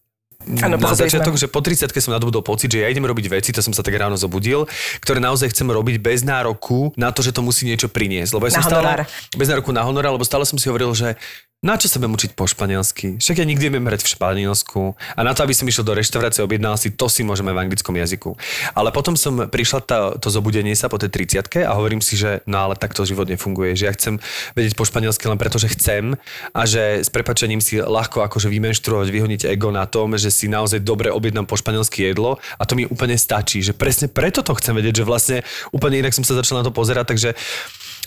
Áno, 0.63 0.79
na 0.79 0.95
začiatok, 0.95 1.35
že 1.35 1.51
po 1.51 1.59
30 1.59 1.91
som 1.99 2.15
nadobudol 2.15 2.39
pocit, 2.41 2.71
že 2.71 2.81
ja 2.83 2.87
idem 2.87 3.03
robiť 3.03 3.27
veci, 3.27 3.51
to 3.51 3.59
som 3.59 3.75
sa 3.75 3.83
tak 3.83 3.99
ráno 3.99 4.15
zobudil, 4.15 4.63
ktoré 5.03 5.19
naozaj 5.19 5.51
chcem 5.51 5.67
robiť 5.67 5.99
bez 5.99 6.23
nároku 6.23 6.95
na 6.95 7.11
to, 7.11 7.19
že 7.19 7.35
to 7.35 7.43
musí 7.43 7.67
niečo 7.67 7.91
priniesť. 7.91 8.31
Lebo 8.31 8.47
ja 8.47 8.51
Na 8.51 8.57
som 8.57 8.63
stále, 8.71 8.83
honorár. 8.87 9.01
bez 9.35 9.47
nároku 9.51 9.69
na 9.75 9.83
honorár, 9.83 10.11
lebo 10.15 10.23
stále 10.23 10.47
som 10.47 10.55
si 10.55 10.71
hovoril, 10.71 10.95
že 10.95 11.19
na 11.57 11.73
čo 11.73 11.89
sa 11.89 11.97
budem 11.97 12.13
učiť 12.13 12.31
po 12.37 12.45
španielsky? 12.45 13.17
Však 13.17 13.41
ja 13.41 13.45
nikdy 13.49 13.73
neviem 13.73 13.89
hrať 13.89 14.05
v 14.05 14.13
Španielsku. 14.13 14.93
A 15.17 15.25
na 15.25 15.33
to, 15.33 15.41
aby 15.41 15.57
som 15.57 15.65
išiel 15.65 15.81
do 15.81 15.97
reštaurácie, 15.97 16.45
objednal 16.45 16.77
si, 16.77 16.93
to 16.93 17.09
si 17.09 17.25
môžeme 17.25 17.49
v 17.49 17.57
anglickom 17.57 17.97
jazyku. 17.97 18.37
Ale 18.77 18.93
potom 18.93 19.17
som 19.17 19.49
prišla 19.49 19.79
tá, 19.81 19.97
to 20.21 20.29
zobudenie 20.29 20.77
sa 20.77 20.85
po 20.85 21.01
tej 21.01 21.09
30 21.09 21.65
a 21.65 21.73
hovorím 21.73 21.97
si, 21.97 22.13
že 22.13 22.45
no 22.45 22.61
ale 22.61 22.77
takto 22.77 23.01
život 23.09 23.25
nefunguje, 23.25 23.73
že 23.73 23.89
ja 23.89 23.93
chcem 23.97 24.21
vedieť 24.53 24.77
po 24.77 24.85
španielsky 24.85 25.25
len 25.25 25.41
preto, 25.41 25.57
že 25.57 25.73
chcem 25.73 26.13
a 26.53 26.61
že 26.69 27.01
s 27.01 27.09
prepačením 27.09 27.57
si 27.57 27.81
ľahko 27.81 28.21
akože 28.21 28.53
vymenštruovať, 28.53 29.09
vyhoniť 29.09 29.41
ego 29.49 29.73
na 29.73 29.89
tom, 29.89 30.13
že 30.13 30.29
si 30.29 30.45
naozaj 30.45 30.85
dobre 30.85 31.09
objednám 31.09 31.49
po 31.49 31.57
španielsky 31.57 32.05
jedlo 32.05 32.37
a 32.61 32.69
to 32.69 32.77
mi 32.77 32.85
úplne 32.85 33.17
stačí, 33.17 33.65
že 33.65 33.73
presne 33.73 34.05
preto 34.05 34.45
to 34.45 34.53
chcem 34.61 34.77
vedieť, 34.77 35.01
že 35.01 35.09
vlastne 35.09 35.37
úplne 35.73 36.05
inak 36.05 36.13
som 36.13 36.21
sa 36.21 36.37
začal 36.37 36.61
na 36.61 36.65
to 36.69 36.69
pozerať, 36.69 37.17
takže 37.17 37.33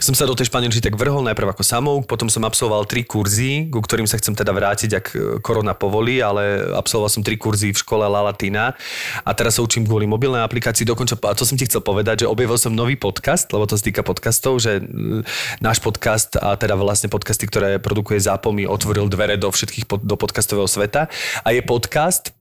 som 0.01 0.17
sa 0.17 0.25
do 0.25 0.33
tej 0.33 0.49
španielčiny 0.49 0.81
tak 0.81 0.97
vrhol 0.97 1.21
najprv 1.29 1.53
ako 1.53 1.61
samouk, 1.61 2.09
potom 2.09 2.33
som 2.33 2.41
absolvoval 2.49 2.89
tri 2.89 3.05
kurzy, 3.05 3.40
ku 3.71 3.81
ktorým 3.81 4.05
sa 4.05 4.19
chcem 4.19 4.35
teda 4.37 4.53
vrátiť, 4.53 4.91
ak 4.97 5.07
e, 5.13 5.19
korona 5.41 5.73
povolí, 5.73 6.21
ale 6.21 6.75
absolvoval 6.75 7.11
som 7.13 7.23
tri 7.23 7.39
kurzy 7.39 7.71
v 7.71 7.81
škole 7.81 8.05
La 8.05 8.27
Latina 8.27 8.75
a 9.23 9.31
teraz 9.33 9.57
sa 9.57 9.65
učím 9.65 9.87
kvôli 9.87 10.05
mobilnej 10.05 10.43
aplikácii. 10.43 10.89
Dokonca, 10.89 11.17
a 11.29 11.35
to 11.37 11.47
som 11.47 11.55
ti 11.55 11.65
chcel 11.65 11.81
povedať, 11.81 12.25
že 12.25 12.31
objavil 12.31 12.59
som 12.59 12.75
nový 12.75 12.99
podcast, 12.99 13.49
lebo 13.55 13.65
to 13.65 13.79
sa 13.79 13.85
týka 13.87 14.03
podcastov, 14.03 14.59
že 14.59 14.83
mm, 14.83 15.25
náš 15.63 15.79
podcast 15.79 16.35
a 16.41 16.59
teda 16.59 16.75
vlastne 16.75 17.07
podcasty, 17.07 17.47
ktoré 17.47 17.79
produkuje 17.79 18.19
Zápo, 18.21 18.51
mi 18.51 18.67
otvoril 18.69 19.07
dvere 19.07 19.39
do 19.39 19.49
všetkých 19.49 19.87
pod, 19.87 20.01
do 20.03 20.17
podcastového 20.19 20.67
sveta 20.67 21.07
a 21.45 21.49
je 21.55 21.63
podcast 21.63 22.40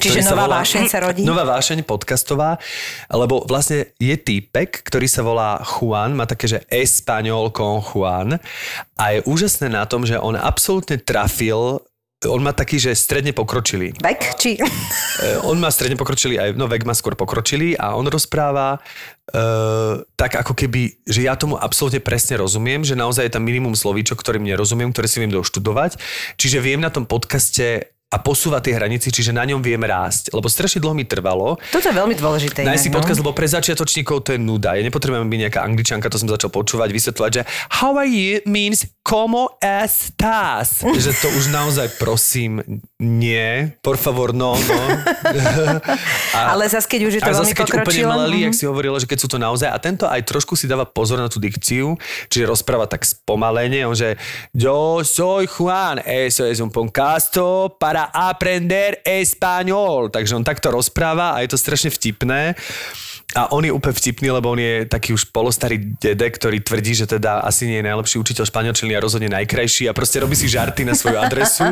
Čiže 0.00 0.32
nová 0.32 0.48
volá- 0.48 0.64
vášeň 0.64 0.84
sa 0.88 0.98
rodí? 1.04 1.22
Nová 1.28 1.44
vášeň 1.44 1.84
podcastová, 1.84 2.56
lebo 3.12 3.44
vlastne 3.44 3.92
je 4.00 4.16
týpek, 4.16 4.80
ktorý 4.80 5.04
sa 5.04 5.20
volá 5.20 5.60
Juan, 5.60 6.16
má 6.16 6.24
také, 6.24 6.48
že 6.48 6.64
Español 6.72 7.52
con 7.52 7.84
Juan 7.84 8.40
a 8.96 9.04
je 9.12 9.20
úžasné 9.28 9.68
na 9.68 9.84
tom, 9.84 10.08
že 10.08 10.16
on 10.16 10.40
absolútne 10.40 10.96
trafil 10.96 11.84
on 12.20 12.44
má 12.44 12.52
taký, 12.52 12.76
že 12.76 12.92
stredne 12.92 13.32
pokročilý. 13.32 13.96
Vek? 13.96 14.36
Či... 14.36 14.60
E, 15.20 15.36
on 15.44 15.60
má 15.60 15.68
stredne 15.68 16.00
pokročilý, 16.00 16.40
aj 16.40 16.56
no 16.56 16.64
vek 16.64 16.88
má 16.88 16.96
skôr 16.96 17.12
pokročilý 17.12 17.76
a 17.76 17.92
on 17.92 18.08
rozpráva 18.08 18.80
uh, 18.80 20.00
tak 20.16 20.32
ako 20.32 20.56
keby, 20.56 20.96
že 21.04 21.28
ja 21.28 21.36
tomu 21.36 21.60
absolútne 21.60 22.00
presne 22.00 22.40
rozumiem, 22.40 22.80
že 22.88 22.96
naozaj 22.96 23.28
je 23.28 23.34
tam 23.36 23.44
minimum 23.44 23.76
slovíčok, 23.76 24.16
ktorým 24.16 24.48
nerozumiem, 24.48 24.88
ktoré 24.96 25.12
si 25.12 25.20
viem 25.20 25.28
doštudovať. 25.28 26.00
Čiže 26.40 26.64
viem 26.64 26.80
na 26.80 26.88
tom 26.88 27.04
podcaste 27.04 27.92
a 28.10 28.18
posúva 28.18 28.58
tie 28.58 28.74
hranice, 28.74 29.06
čiže 29.14 29.30
na 29.30 29.46
ňom 29.46 29.62
viem 29.62 29.78
rásť. 29.78 30.34
Lebo 30.34 30.50
strašne 30.50 30.82
dlho 30.82 30.98
mi 30.98 31.06
trvalo, 31.06 31.62
Toto 31.70 31.86
je 31.86 31.94
veľmi 31.94 32.18
dôležité. 32.18 32.66
Nájsť 32.66 32.82
si 32.82 32.90
no. 32.90 32.98
podcast, 32.98 33.22
lebo 33.22 33.30
pre 33.30 33.46
začiatočníkov 33.46 34.26
to 34.26 34.34
je 34.34 34.40
nuda. 34.42 34.74
Ja 34.74 34.82
nepotrebujem 34.82 35.30
byť 35.30 35.40
nejaká 35.46 35.60
angličanka, 35.62 36.10
to 36.10 36.18
som 36.18 36.26
začal 36.26 36.50
počúvať, 36.50 36.90
vysvetľovať, 36.90 37.30
že 37.30 37.42
how 37.70 37.94
are 37.94 38.10
you 38.10 38.42
means 38.50 38.82
como 39.06 39.54
estás. 39.62 40.82
že 41.06 41.14
to 41.22 41.30
už 41.38 41.54
naozaj 41.54 41.86
prosím, 42.02 42.82
nie, 42.98 43.70
por 43.78 43.94
favor, 43.94 44.34
no, 44.34 44.58
no. 44.58 44.80
A, 46.34 46.54
Ale 46.54 46.66
zase, 46.66 46.90
keď 46.90 47.00
už 47.06 47.12
je 47.18 47.22
to 47.22 47.30
veľmi 47.30 47.54
keď 47.54 47.68
úplne 47.78 48.02
mladý, 48.10 48.38
mhm. 48.42 48.46
jak 48.50 48.54
si 48.58 48.64
hovorila, 48.66 48.96
že 48.98 49.06
keď 49.06 49.18
sú 49.22 49.28
to 49.30 49.38
naozaj, 49.38 49.70
a 49.70 49.78
tento 49.78 50.10
aj 50.10 50.26
trošku 50.26 50.58
si 50.58 50.66
dáva 50.66 50.82
pozor 50.82 51.22
na 51.22 51.30
tú 51.30 51.38
dikciu, 51.38 51.94
čiže 52.26 52.42
rozpráva 52.46 52.90
tak 52.90 53.06
spomalene, 53.06 53.86
on 53.86 53.94
že 53.94 54.18
yo 54.50 55.02
soy 55.06 55.46
Juan, 55.46 56.02
eso 56.02 56.46
es 56.46 56.58
un 56.58 56.70
podcasto 56.74 57.70
para 57.78 57.99
aprender 58.08 59.02
español. 59.04 60.08
Takže 60.08 60.36
on 60.38 60.44
takto 60.46 60.72
rozpráva 60.72 61.36
a 61.36 61.42
je 61.44 61.52
to 61.52 61.58
strašne 61.60 61.92
vtipné. 61.92 62.56
A 63.30 63.54
on 63.54 63.62
je 63.62 63.70
úplne 63.70 63.94
vtipný, 63.94 64.34
lebo 64.34 64.50
on 64.50 64.58
je 64.58 64.90
taký 64.90 65.14
už 65.14 65.30
polostarý 65.30 65.78
dedek, 66.02 66.34
ktorý 66.34 66.58
tvrdí, 66.66 66.98
že 66.98 67.06
teda 67.06 67.46
asi 67.46 67.70
nie 67.70 67.78
je 67.78 67.86
najlepší 67.86 68.18
učiteľ 68.18 68.44
španielčiny 68.50 68.90
a 68.98 68.98
rozhodne 68.98 69.30
najkrajší 69.30 69.86
a 69.86 69.94
proste 69.94 70.18
robí 70.18 70.34
si 70.34 70.50
žarty 70.50 70.82
na 70.82 70.98
svoju 70.98 71.14
adresu. 71.14 71.62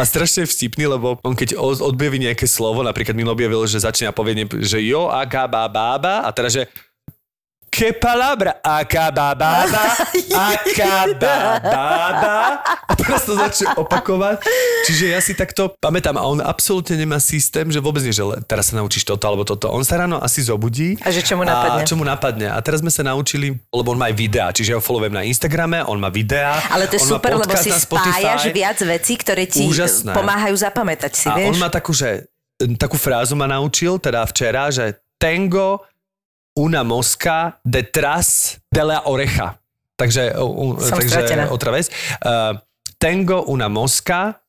A 0.00 0.02
strašne 0.08 0.48
vtipný, 0.48 0.88
lebo 0.88 1.20
on 1.20 1.36
keď 1.36 1.60
o- 1.60 1.84
odbjaví 1.92 2.16
nejaké 2.16 2.48
slovo, 2.48 2.80
napríklad 2.80 3.12
mi 3.12 3.28
objavil, 3.28 3.68
že 3.68 3.84
začína 3.84 4.16
povedne, 4.16 4.48
že 4.64 4.80
jo, 4.80 5.12
aká 5.12 5.44
bába, 5.44 6.24
a 6.24 6.32
teraz, 6.32 6.56
že 6.56 6.64
Que 7.68 7.92
palabra? 7.92 8.56
Akabababa, 8.64 9.92
akabababa. 10.32 11.84
A 12.88 12.92
teraz 12.96 13.28
to 13.28 13.36
začne 13.36 13.76
opakovať. 13.76 14.40
Čiže 14.88 15.04
ja 15.12 15.20
si 15.20 15.36
takto 15.36 15.76
pamätám 15.78 16.16
a 16.16 16.24
on 16.24 16.40
absolútne 16.40 16.96
nemá 16.96 17.20
systém, 17.20 17.68
že 17.68 17.78
vôbec 17.78 18.00
nie, 18.02 18.10
že 18.10 18.24
teraz 18.48 18.72
sa 18.72 18.80
naučíš 18.80 19.04
toto 19.04 19.28
alebo 19.28 19.44
toto. 19.44 19.68
On 19.70 19.84
sa 19.84 20.00
ráno 20.00 20.18
asi 20.18 20.42
zobudí. 20.42 20.96
A 21.04 21.12
že 21.12 21.20
čo 21.20 21.36
mu 21.36 21.44
napadne. 21.44 21.84
A 21.84 21.86
čo 21.86 21.94
mu 21.94 22.02
napadne. 22.02 22.48
A 22.50 22.58
teraz 22.64 22.80
sme 22.80 22.90
sa 22.90 23.04
naučili, 23.04 23.54
lebo 23.70 23.92
on 23.92 24.00
má 24.00 24.10
aj 24.10 24.16
videá, 24.16 24.48
čiže 24.50 24.74
ja 24.74 24.76
ho 24.80 24.82
followujem 24.82 25.14
na 25.14 25.22
Instagrame, 25.22 25.84
on 25.84 26.00
má 26.00 26.08
videá. 26.08 26.58
Ale 26.72 26.88
to 26.88 26.96
je 26.96 27.04
super, 27.04 27.36
lebo 27.36 27.52
si 27.54 27.70
spájaš 27.70 28.48
viac 28.50 28.80
vecí, 28.80 29.14
ktoré 29.20 29.44
ti 29.44 29.68
Úžasné. 29.68 30.16
pomáhajú 30.16 30.56
zapamätať 30.56 31.12
si, 31.14 31.26
A 31.28 31.36
vieš? 31.36 31.54
on 31.54 31.60
má 31.60 31.68
takú, 31.68 31.92
že 31.92 32.26
takú 32.80 32.96
frázu 32.98 33.36
ma 33.38 33.46
naučil, 33.46 34.00
teda 34.00 34.24
včera, 34.26 34.72
že 34.72 34.96
tengo 35.20 35.84
una 36.58 36.82
mosca 36.82 37.62
detrás 37.62 38.58
de 38.74 38.82
la 38.82 39.06
oreja. 39.06 39.54
Takže, 39.94 40.34
uh, 40.34 40.74
Som 40.78 40.98
takže 40.98 41.14
stratená. 41.14 41.44
otra 41.54 41.70
vez. 41.70 41.90
Uh, 42.22 42.58
tengo 42.98 43.46
una 43.46 43.70
mosca 43.70 44.42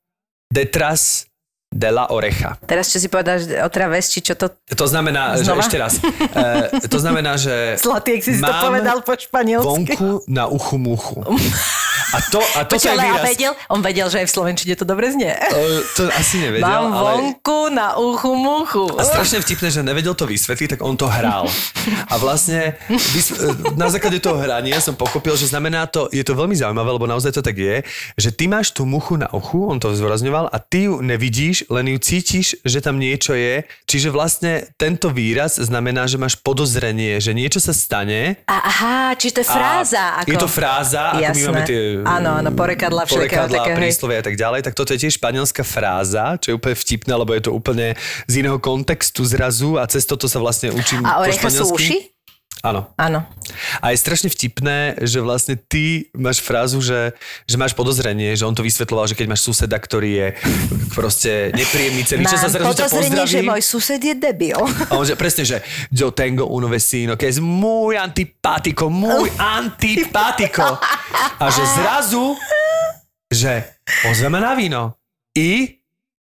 detrás 0.50 1.30
de 1.70 1.90
la 1.94 2.10
oreja. 2.10 2.58
Teraz 2.66 2.90
čo 2.90 2.98
si 2.98 3.06
povedal, 3.14 3.38
že 3.38 3.62
otravez, 3.62 4.10
či 4.10 4.26
čo 4.26 4.34
to... 4.34 4.50
To 4.50 4.86
znamená, 4.90 5.38
Znova? 5.38 5.62
že 5.62 5.70
ešte 5.70 5.78
raz. 5.78 5.94
Uh, 6.02 6.82
to 6.90 6.98
znamená, 6.98 7.38
že 7.38 7.78
Zlatý, 7.78 8.18
ak 8.18 8.22
si 8.26 8.34
si 8.38 8.42
to 8.42 8.50
povedal 8.50 9.06
po 9.06 9.14
španielsky. 9.14 9.94
vonku 9.94 10.26
na 10.26 10.50
uchu 10.50 10.78
muchu. 10.82 11.22
A 12.10 12.18
to, 12.34 12.42
a 12.58 12.66
to 12.66 12.74
Počkaj, 12.74 12.90
je 12.90 12.98
ale 12.98 13.04
a 13.06 13.10
výraz. 13.22 13.26
vedel, 13.30 13.54
on 13.70 13.80
vedel, 13.86 14.08
že 14.10 14.18
aj 14.26 14.28
v 14.28 14.34
Slovenčine 14.34 14.74
to 14.74 14.82
dobre 14.82 15.14
znie. 15.14 15.30
Uh, 15.30 15.86
to 15.94 16.10
asi 16.10 16.42
nevedel, 16.42 16.66
Mám 16.66 16.90
ale... 16.90 17.10
vonku 17.22 17.70
na 17.70 18.02
uchu 18.02 18.34
muchu. 18.34 18.86
A 18.98 19.06
strašne 19.06 19.38
vtipné, 19.46 19.70
že 19.70 19.86
nevedel 19.86 20.18
to 20.18 20.26
vysvetliť, 20.26 20.78
tak 20.78 20.82
on 20.82 20.98
to 20.98 21.06
hral. 21.06 21.46
A 22.10 22.18
vlastne 22.18 22.74
vys- 22.90 23.38
na 23.78 23.94
základe 23.94 24.18
toho 24.18 24.42
hrania 24.42 24.82
som 24.82 24.98
pochopil, 24.98 25.38
že 25.38 25.54
znamená 25.54 25.86
to, 25.86 26.10
je 26.10 26.26
to 26.26 26.34
veľmi 26.34 26.58
zaujímavé, 26.58 26.90
lebo 26.98 27.06
naozaj 27.06 27.30
to 27.38 27.46
tak 27.46 27.54
je, 27.54 27.86
že 28.18 28.30
ty 28.34 28.50
máš 28.50 28.74
tú 28.74 28.90
muchu 28.90 29.14
na 29.14 29.30
uchu, 29.30 29.70
on 29.70 29.78
to 29.78 29.94
zvrazňoval, 29.94 30.50
a 30.50 30.58
ty 30.58 30.90
ju 30.90 31.06
nevidíš, 31.06 31.70
len 31.70 31.94
ju 31.94 31.98
cítiš, 32.02 32.58
že 32.66 32.82
tam 32.82 32.98
niečo 32.98 33.38
je. 33.38 33.70
Čiže 33.86 34.10
vlastne 34.10 34.66
tento 34.82 35.14
výraz 35.14 35.62
znamená, 35.62 36.10
že 36.10 36.18
máš 36.18 36.42
podozrenie, 36.42 37.22
že 37.22 37.38
niečo 37.38 37.62
sa 37.62 37.70
stane. 37.70 38.42
A, 38.50 38.58
aha, 38.66 38.98
čiže 39.14 39.40
to 39.40 39.42
je 39.46 39.48
fráza. 39.48 40.26
Ako... 40.26 40.30
Je 40.34 40.38
to 40.42 40.50
fráza, 40.50 41.04
ako 41.14 41.22
my 41.22 41.38
Jasné. 41.38 41.46
máme 41.46 41.62
tie 41.70 41.99
Áno, 42.06 42.30
áno, 42.40 42.50
porekadlá, 42.54 43.04
takého, 43.08 43.48
hej. 43.76 43.90
príslovia 43.90 44.20
a 44.22 44.26
tak 44.26 44.36
ďalej, 44.38 44.60
tak 44.68 44.74
toto 44.76 44.92
je 44.94 45.00
tiež 45.08 45.18
španielská 45.18 45.64
fráza, 45.64 46.38
čo 46.38 46.54
je 46.54 46.56
úplne 46.56 46.76
vtipné, 46.76 47.14
lebo 47.16 47.32
je 47.34 47.42
to 47.48 47.52
úplne 47.52 47.98
z 48.30 48.34
iného 48.46 48.60
kontextu 48.60 49.26
zrazu 49.26 49.80
a 49.80 49.88
cez 49.90 50.06
toto 50.06 50.30
sa 50.30 50.38
vlastne 50.38 50.70
učím 50.76 51.02
A 51.08 51.24
orecha 51.24 51.50
sú 51.50 51.72
uši? 51.74 52.19
Áno. 52.60 52.92
Áno. 53.00 53.24
A 53.80 53.96
je 53.96 53.98
strašne 53.98 54.28
vtipné, 54.28 55.00
že 55.08 55.24
vlastne 55.24 55.56
ty 55.56 56.12
máš 56.12 56.44
frázu, 56.44 56.84
že, 56.84 57.16
že 57.48 57.56
máš 57.56 57.72
podozrenie, 57.72 58.36
že 58.36 58.44
on 58.44 58.52
to 58.52 58.60
vysvetloval, 58.60 59.08
že 59.08 59.16
keď 59.16 59.32
máš 59.32 59.48
suseda, 59.48 59.80
ktorý 59.80 60.12
je 60.12 60.28
proste 60.92 61.56
nepríjemný 61.56 62.04
celý 62.04 62.28
čas 62.28 62.44
a 62.44 62.52
Mám 62.52 62.76
zrazu 62.76 62.76
ťa 62.76 62.88
pozdraví. 62.92 63.32
že 63.32 63.40
môj 63.48 63.62
sused 63.64 64.02
je 64.04 64.12
debil. 64.12 64.60
A 64.92 65.00
on 65.00 65.08
že 65.08 65.16
presne, 65.16 65.48
že 65.48 65.64
yo 65.88 66.12
tengo 66.12 66.52
un 66.52 66.68
vecino 66.68 67.16
que 67.16 67.32
es 67.32 67.40
muy 67.40 67.96
antipático, 67.96 68.92
muy 68.92 69.32
antipático. 69.40 70.68
A 71.40 71.46
že 71.48 71.64
zrazu, 71.80 72.36
že 73.32 73.80
pozveme 74.04 74.44
na 74.44 74.52
víno. 74.52 75.00
I, 75.32 75.80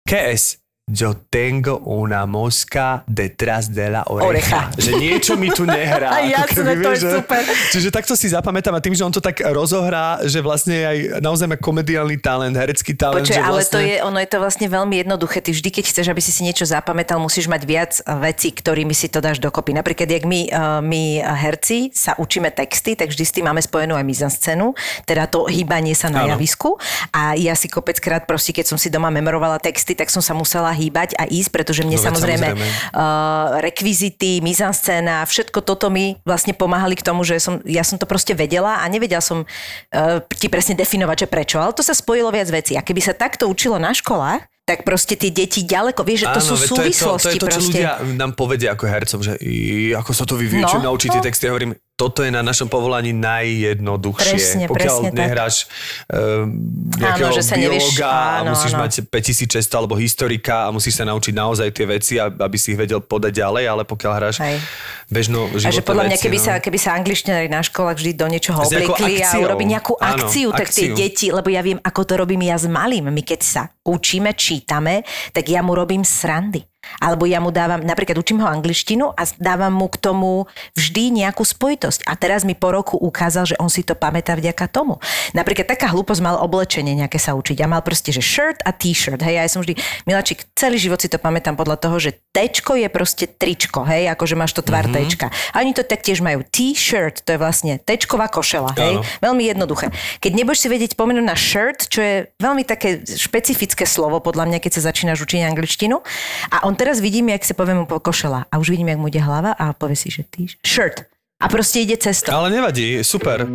¿qué 0.03 0.35
es? 0.35 0.59
Yo 0.87 1.19
tengo 1.19 1.83
una 1.83 2.23
mosca 2.25 3.03
detrás 3.11 3.75
de 3.75 3.91
la 3.91 4.07
oreja. 4.07 4.23
Orecha. 4.23 4.61
Že 4.79 4.91
niečo 4.95 5.35
mi 5.35 5.51
tu 5.51 5.67
nehrá. 5.67 6.15
Ako 6.15 6.31
Jasné, 6.31 6.63
keby, 6.63 6.79
to 6.79 6.89
je 6.95 6.99
že- 7.03 7.11
super. 7.19 7.43
Čiže 7.75 7.89
takto 7.91 8.15
si 8.15 8.31
zapamätám 8.31 8.71
a 8.71 8.79
tým, 8.79 8.95
že 8.95 9.03
on 9.03 9.11
to 9.11 9.19
tak 9.19 9.43
rozohrá, 9.51 10.23
že 10.23 10.39
vlastne 10.39 10.87
aj 10.87 10.97
naozaj 11.19 11.51
má 11.51 11.59
komediálny 11.59 12.23
talent, 12.23 12.55
herecký 12.55 12.95
talent. 12.95 13.19
Počuj, 13.19 13.35
že 13.35 13.43
ale 13.43 13.59
vlastne... 13.59 13.75
to 13.75 13.79
je, 13.83 13.95
ono 13.99 14.15
je 14.23 14.29
to 14.31 14.37
vlastne 14.39 14.67
veľmi 14.71 14.95
jednoduché. 15.03 15.43
Ty 15.43 15.51
vždy, 15.59 15.69
keď 15.75 15.83
chceš, 15.91 16.07
aby 16.07 16.21
si 16.23 16.31
si 16.31 16.47
niečo 16.47 16.63
zapamätal, 16.63 17.19
musíš 17.19 17.51
mať 17.51 17.61
viac 17.67 17.91
vecí, 18.23 18.55
ktorými 18.55 18.95
si 18.95 19.11
to 19.11 19.19
dáš 19.19 19.43
dokopy. 19.43 19.75
Napríklad, 19.75 20.07
jak 20.07 20.23
my, 20.23 20.55
uh, 20.55 20.79
my 20.79 21.19
herci 21.19 21.91
sa 21.91 22.15
učíme 22.15 22.47
texty, 22.55 22.95
tak 22.95 23.11
vždy 23.11 23.27
s 23.27 23.35
tým 23.35 23.43
máme 23.43 23.59
spojenú 23.59 23.99
aj 23.99 24.07
mizanscénu, 24.07 24.71
teda 25.03 25.27
to 25.27 25.51
hýbanie 25.51 25.91
sa 25.99 26.07
na 26.07 26.23
Áno. 26.23 26.39
javisku. 26.39 26.79
A 27.11 27.35
ja 27.35 27.59
si 27.59 27.67
kopeckrát 27.67 28.23
proste, 28.23 28.55
keď 28.55 28.71
som 28.71 28.79
si 28.79 28.87
doma 28.87 29.11
memorovala 29.11 29.59
texty, 29.59 29.91
tak 29.91 30.07
som 30.07 30.23
sa 30.23 30.31
musela 30.31 30.76
hýbať 30.77 31.17
a 31.17 31.25
ísť, 31.25 31.49
pretože 31.49 31.81
mne 31.81 31.97
No 31.97 32.05
samozrejme, 32.13 32.47
samozrejme. 32.53 32.93
Uh, 32.93 33.57
rekvizity, 33.65 34.45
mizanscéna, 34.45 35.25
všetko 35.25 35.65
toto 35.65 35.89
mi 35.89 36.21
vlastne 36.21 36.53
pomáhali 36.53 36.93
k 36.93 37.01
tomu, 37.01 37.25
že 37.25 37.41
som, 37.41 37.57
ja 37.65 37.81
som 37.81 37.97
to 37.97 38.05
proste 38.05 38.37
vedela 38.37 38.79
a 38.79 38.85
nevedela 38.85 39.25
som 39.25 39.43
uh, 39.43 40.21
ti 40.37 40.47
presne 40.47 40.77
definovať, 40.77 41.25
že 41.25 41.27
prečo, 41.27 41.57
ale 41.57 41.73
to 41.73 41.81
sa 41.81 41.97
spojilo 41.97 42.29
viac 42.29 42.47
vecí. 42.53 42.77
A 42.77 42.85
keby 42.85 43.01
sa 43.01 43.17
takto 43.17 43.49
učilo 43.49 43.81
na 43.81 43.97
školách, 43.97 44.45
tak 44.67 44.83
proste 44.83 45.15
tie 45.15 45.31
deti 45.31 45.63
ďaleko, 45.63 46.03
vieš, 46.03 46.27
že 46.27 46.35
to 46.35 46.41
sú 46.43 46.55
veď 46.59 46.67
súvislosti 46.67 46.99
to 46.99 46.99
je 46.99 46.99
to, 46.99 47.23
to, 47.23 47.29
je 47.31 47.39
to 47.39 47.47
čo 47.47 47.51
proste. 47.55 47.79
ľudia 47.79 47.91
nám 48.19 48.31
povedia 48.35 48.69
ako 48.75 48.83
hercom, 48.83 49.19
že 49.23 49.33
i, 49.39 49.95
ako 49.95 50.11
sa 50.11 50.27
to 50.27 50.35
vyvíja, 50.35 50.67
No, 50.67 50.91
naučiť 50.91 51.09
tie 51.15 51.21
no. 51.23 51.25
texty. 51.25 51.43
Ja 51.47 51.55
hovorím, 51.55 51.71
toto 51.97 52.21
je 52.21 52.29
na 52.29 52.45
našom 52.45 52.69
povolaní 52.69 53.09
najjednoduchšie. 53.09 54.37
Presne, 54.37 54.65
Pokiaľ 54.69 54.97
presne 55.01 55.09
nehráš 55.17 55.65
um, 56.13 56.53
nejakého 56.93 57.33
že 57.33 57.41
sa 57.41 57.57
biologa 57.57 58.05
a 58.05 58.45
áno, 58.45 58.53
musíš 58.53 58.73
áno. 58.77 58.81
mať 58.85 58.91
5600 59.09 59.65
alebo 59.73 59.97
historika 59.97 60.69
a 60.69 60.71
musíš 60.71 61.01
sa 61.01 61.09
naučiť 61.09 61.33
naozaj 61.33 61.73
tie 61.73 61.89
veci, 61.89 62.13
a- 62.21 62.29
aby 62.29 62.53
si 62.53 62.77
ich 62.77 62.79
vedel 62.79 63.01
podať 63.01 63.41
ďalej, 63.41 63.63
ale 63.65 63.81
pokiaľ 63.81 64.11
hráš 64.13 64.37
Hej. 64.45 64.61
bežnú 65.09 65.49
A 65.49 65.57
životné 65.57 65.73
že 65.73 65.81
podľa 65.81 66.03
mňa, 66.05 66.17
veci, 66.21 66.25
keby, 66.29 66.37
no. 66.37 66.45
sa, 66.45 66.53
keby 66.61 66.77
sa 66.77 66.89
angličtinári 66.93 67.47
na 67.49 67.61
školách 67.65 67.97
vždy 67.97 68.11
do 68.13 68.25
niečoho 68.29 68.59
obliekli 68.61 69.13
a 69.25 69.29
urobí 69.41 69.65
nejakú 69.65 69.97
Áno, 69.97 70.29
akciu, 70.29 70.53
tak 70.53 70.69
tie 70.69 70.93
akciu. 70.93 71.01
deti, 71.01 71.27
lebo 71.33 71.49
ja 71.49 71.65
viem, 71.65 71.81
ako 71.81 72.01
to 72.05 72.13
robím 72.13 72.45
ja 72.45 72.61
s 72.61 72.69
malým. 72.69 73.09
My 73.09 73.25
keď 73.25 73.41
sa 73.41 73.61
učíme, 73.81 74.37
čítame, 74.37 75.01
tak 75.33 75.49
ja 75.49 75.65
mu 75.65 75.73
robím 75.73 76.05
srandy. 76.05 76.61
Alebo 76.97 77.29
ja 77.29 77.37
mu 77.43 77.53
dávam, 77.53 77.83
napríklad 77.83 78.17
učím 78.17 78.41
ho 78.41 78.47
angličtinu 78.47 79.13
a 79.13 79.21
dávam 79.37 79.73
mu 79.73 79.87
k 79.91 79.97
tomu 80.01 80.49
vždy 80.73 81.23
nejakú 81.23 81.45
spojitosť. 81.45 82.07
A 82.09 82.17
teraz 82.17 82.47
mi 82.47 82.57
po 82.57 82.73
roku 82.73 82.95
ukázal, 82.97 83.53
že 83.53 83.55
on 83.61 83.69
si 83.69 83.85
to 83.85 83.93
pamätá 83.93 84.33
vďaka 84.33 84.65
tomu. 84.71 84.97
Napríklad 85.37 85.69
taká 85.69 85.91
hlúposť 85.91 86.21
mal 86.23 86.39
oblečenie 86.39 86.95
nejaké 86.95 87.19
sa 87.19 87.35
učiť. 87.35 87.57
A 87.61 87.67
mal 87.67 87.81
proste, 87.83 88.15
že 88.15 88.23
shirt 88.23 88.63
a 88.63 88.71
t-shirt. 88.71 89.19
Hej, 89.19 89.35
ja 89.37 89.49
som 89.49 89.61
vždy, 89.65 89.77
Milačik, 90.07 90.47
celý 90.55 90.79
život 90.79 91.01
si 91.01 91.11
to 91.11 91.19
pamätám 91.19 91.59
podľa 91.59 91.77
toho, 91.81 91.97
že 91.99 92.15
tečko 92.31 92.77
je 92.77 92.87
proste 92.87 93.25
tričko, 93.27 93.81
hej, 93.83 94.07
akože 94.13 94.37
máš 94.37 94.53
to 94.53 94.61
tvar 94.61 94.85
mm-hmm. 94.85 94.97
tečka. 95.09 95.27
A 95.51 95.65
oni 95.65 95.73
to 95.73 95.81
taktiež 95.81 96.21
majú 96.21 96.45
t-shirt, 96.45 97.25
to 97.25 97.33
je 97.33 97.39
vlastne 97.41 97.81
tečková 97.81 98.29
košela, 98.29 98.77
hej. 98.77 99.01
Áno. 99.01 99.05
Veľmi 99.25 99.43
jednoduché. 99.49 99.89
Keď 100.21 100.31
nebudeš 100.37 100.63
si 100.63 100.67
vedieť 100.69 100.93
pomenúť 100.93 101.25
na 101.25 101.33
shirt, 101.33 101.89
čo 101.89 101.99
je 101.99 102.15
veľmi 102.37 102.61
také 102.61 103.01
špecifické 103.01 103.89
slovo, 103.89 104.21
podľa 104.21 104.53
mňa, 104.53 104.59
keď 104.61 104.71
sa 104.77 104.93
začínaš 104.93 105.25
učiť 105.25 105.41
angličtinu. 105.49 105.97
A 106.53 106.69
on 106.69 106.76
teraz 106.77 107.01
vidím, 107.01 107.33
jak 107.33 107.41
sa 107.41 107.57
povie 107.57 107.73
mu 107.73 107.89
po 107.89 107.97
košela. 107.97 108.45
A 108.53 108.61
už 108.61 108.69
vidím, 108.69 108.93
jak 108.93 109.01
mu 109.01 109.09
ide 109.09 109.19
hlava 109.19 109.57
a 109.57 109.73
povie 109.73 109.97
si, 109.97 110.13
že 110.13 110.21
ty 110.23 110.45
shirt. 110.61 111.09
A 111.41 111.49
proste 111.49 111.81
ide 111.81 111.97
cesto. 111.97 112.33
Ale 112.33 112.49
nevadí, 112.49 113.01
super. 113.01 113.45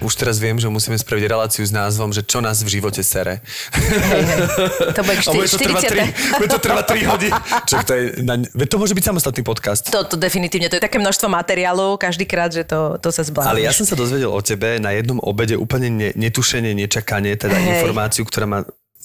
Už 0.00 0.16
teraz 0.16 0.40
viem, 0.40 0.56
že 0.56 0.64
musíme 0.68 0.96
spraviť 0.96 1.24
reláciu 1.28 1.60
s 1.60 1.72
názvom, 1.72 2.08
že 2.12 2.24
čo 2.24 2.40
nás 2.40 2.64
v 2.64 2.68
živote 2.72 3.04
sere. 3.04 3.44
Hej, 3.76 4.24
hej. 4.24 4.40
To 4.96 5.00
bude 5.04 5.16
A 5.28 5.32
bude 5.32 5.48
to 5.48 5.60
trvať 5.60 5.84
3, 5.86 6.36
40. 6.36 6.40
bude 6.40 6.50
to 6.50 6.60
trvať 6.60 6.84
3 6.88 7.12
hodiny. 7.12 7.32
Čo 7.68 7.74
to, 7.84 7.92
je, 7.92 8.04
na, 8.24 8.34
veď 8.40 8.68
to 8.68 8.76
môže 8.80 8.94
byť 8.96 9.04
samostatný 9.04 9.42
podcast. 9.44 9.92
To, 9.92 10.00
to 10.08 10.16
definitívne, 10.16 10.72
to 10.72 10.80
je 10.80 10.84
také 10.84 10.96
množstvo 10.96 11.28
materiálu 11.28 12.00
každý 12.00 12.24
krát, 12.24 12.48
že 12.48 12.64
to, 12.64 12.96
to 12.96 13.12
sa 13.12 13.24
zblázni. 13.24 13.52
Ale 13.52 13.64
ja 13.64 13.76
som 13.76 13.84
sa 13.84 13.96
dozvedel 13.96 14.32
o 14.32 14.40
tebe 14.40 14.80
na 14.80 14.96
jednom 14.96 15.20
obede 15.20 15.56
úplne 15.56 15.92
ne, 15.92 16.08
netušenie, 16.16 16.72
nečakanie, 16.72 17.36
teda 17.36 17.56
Hej. 17.56 17.84
informáciu, 17.84 18.24
ktorá 18.24 18.48
ma 18.48 18.60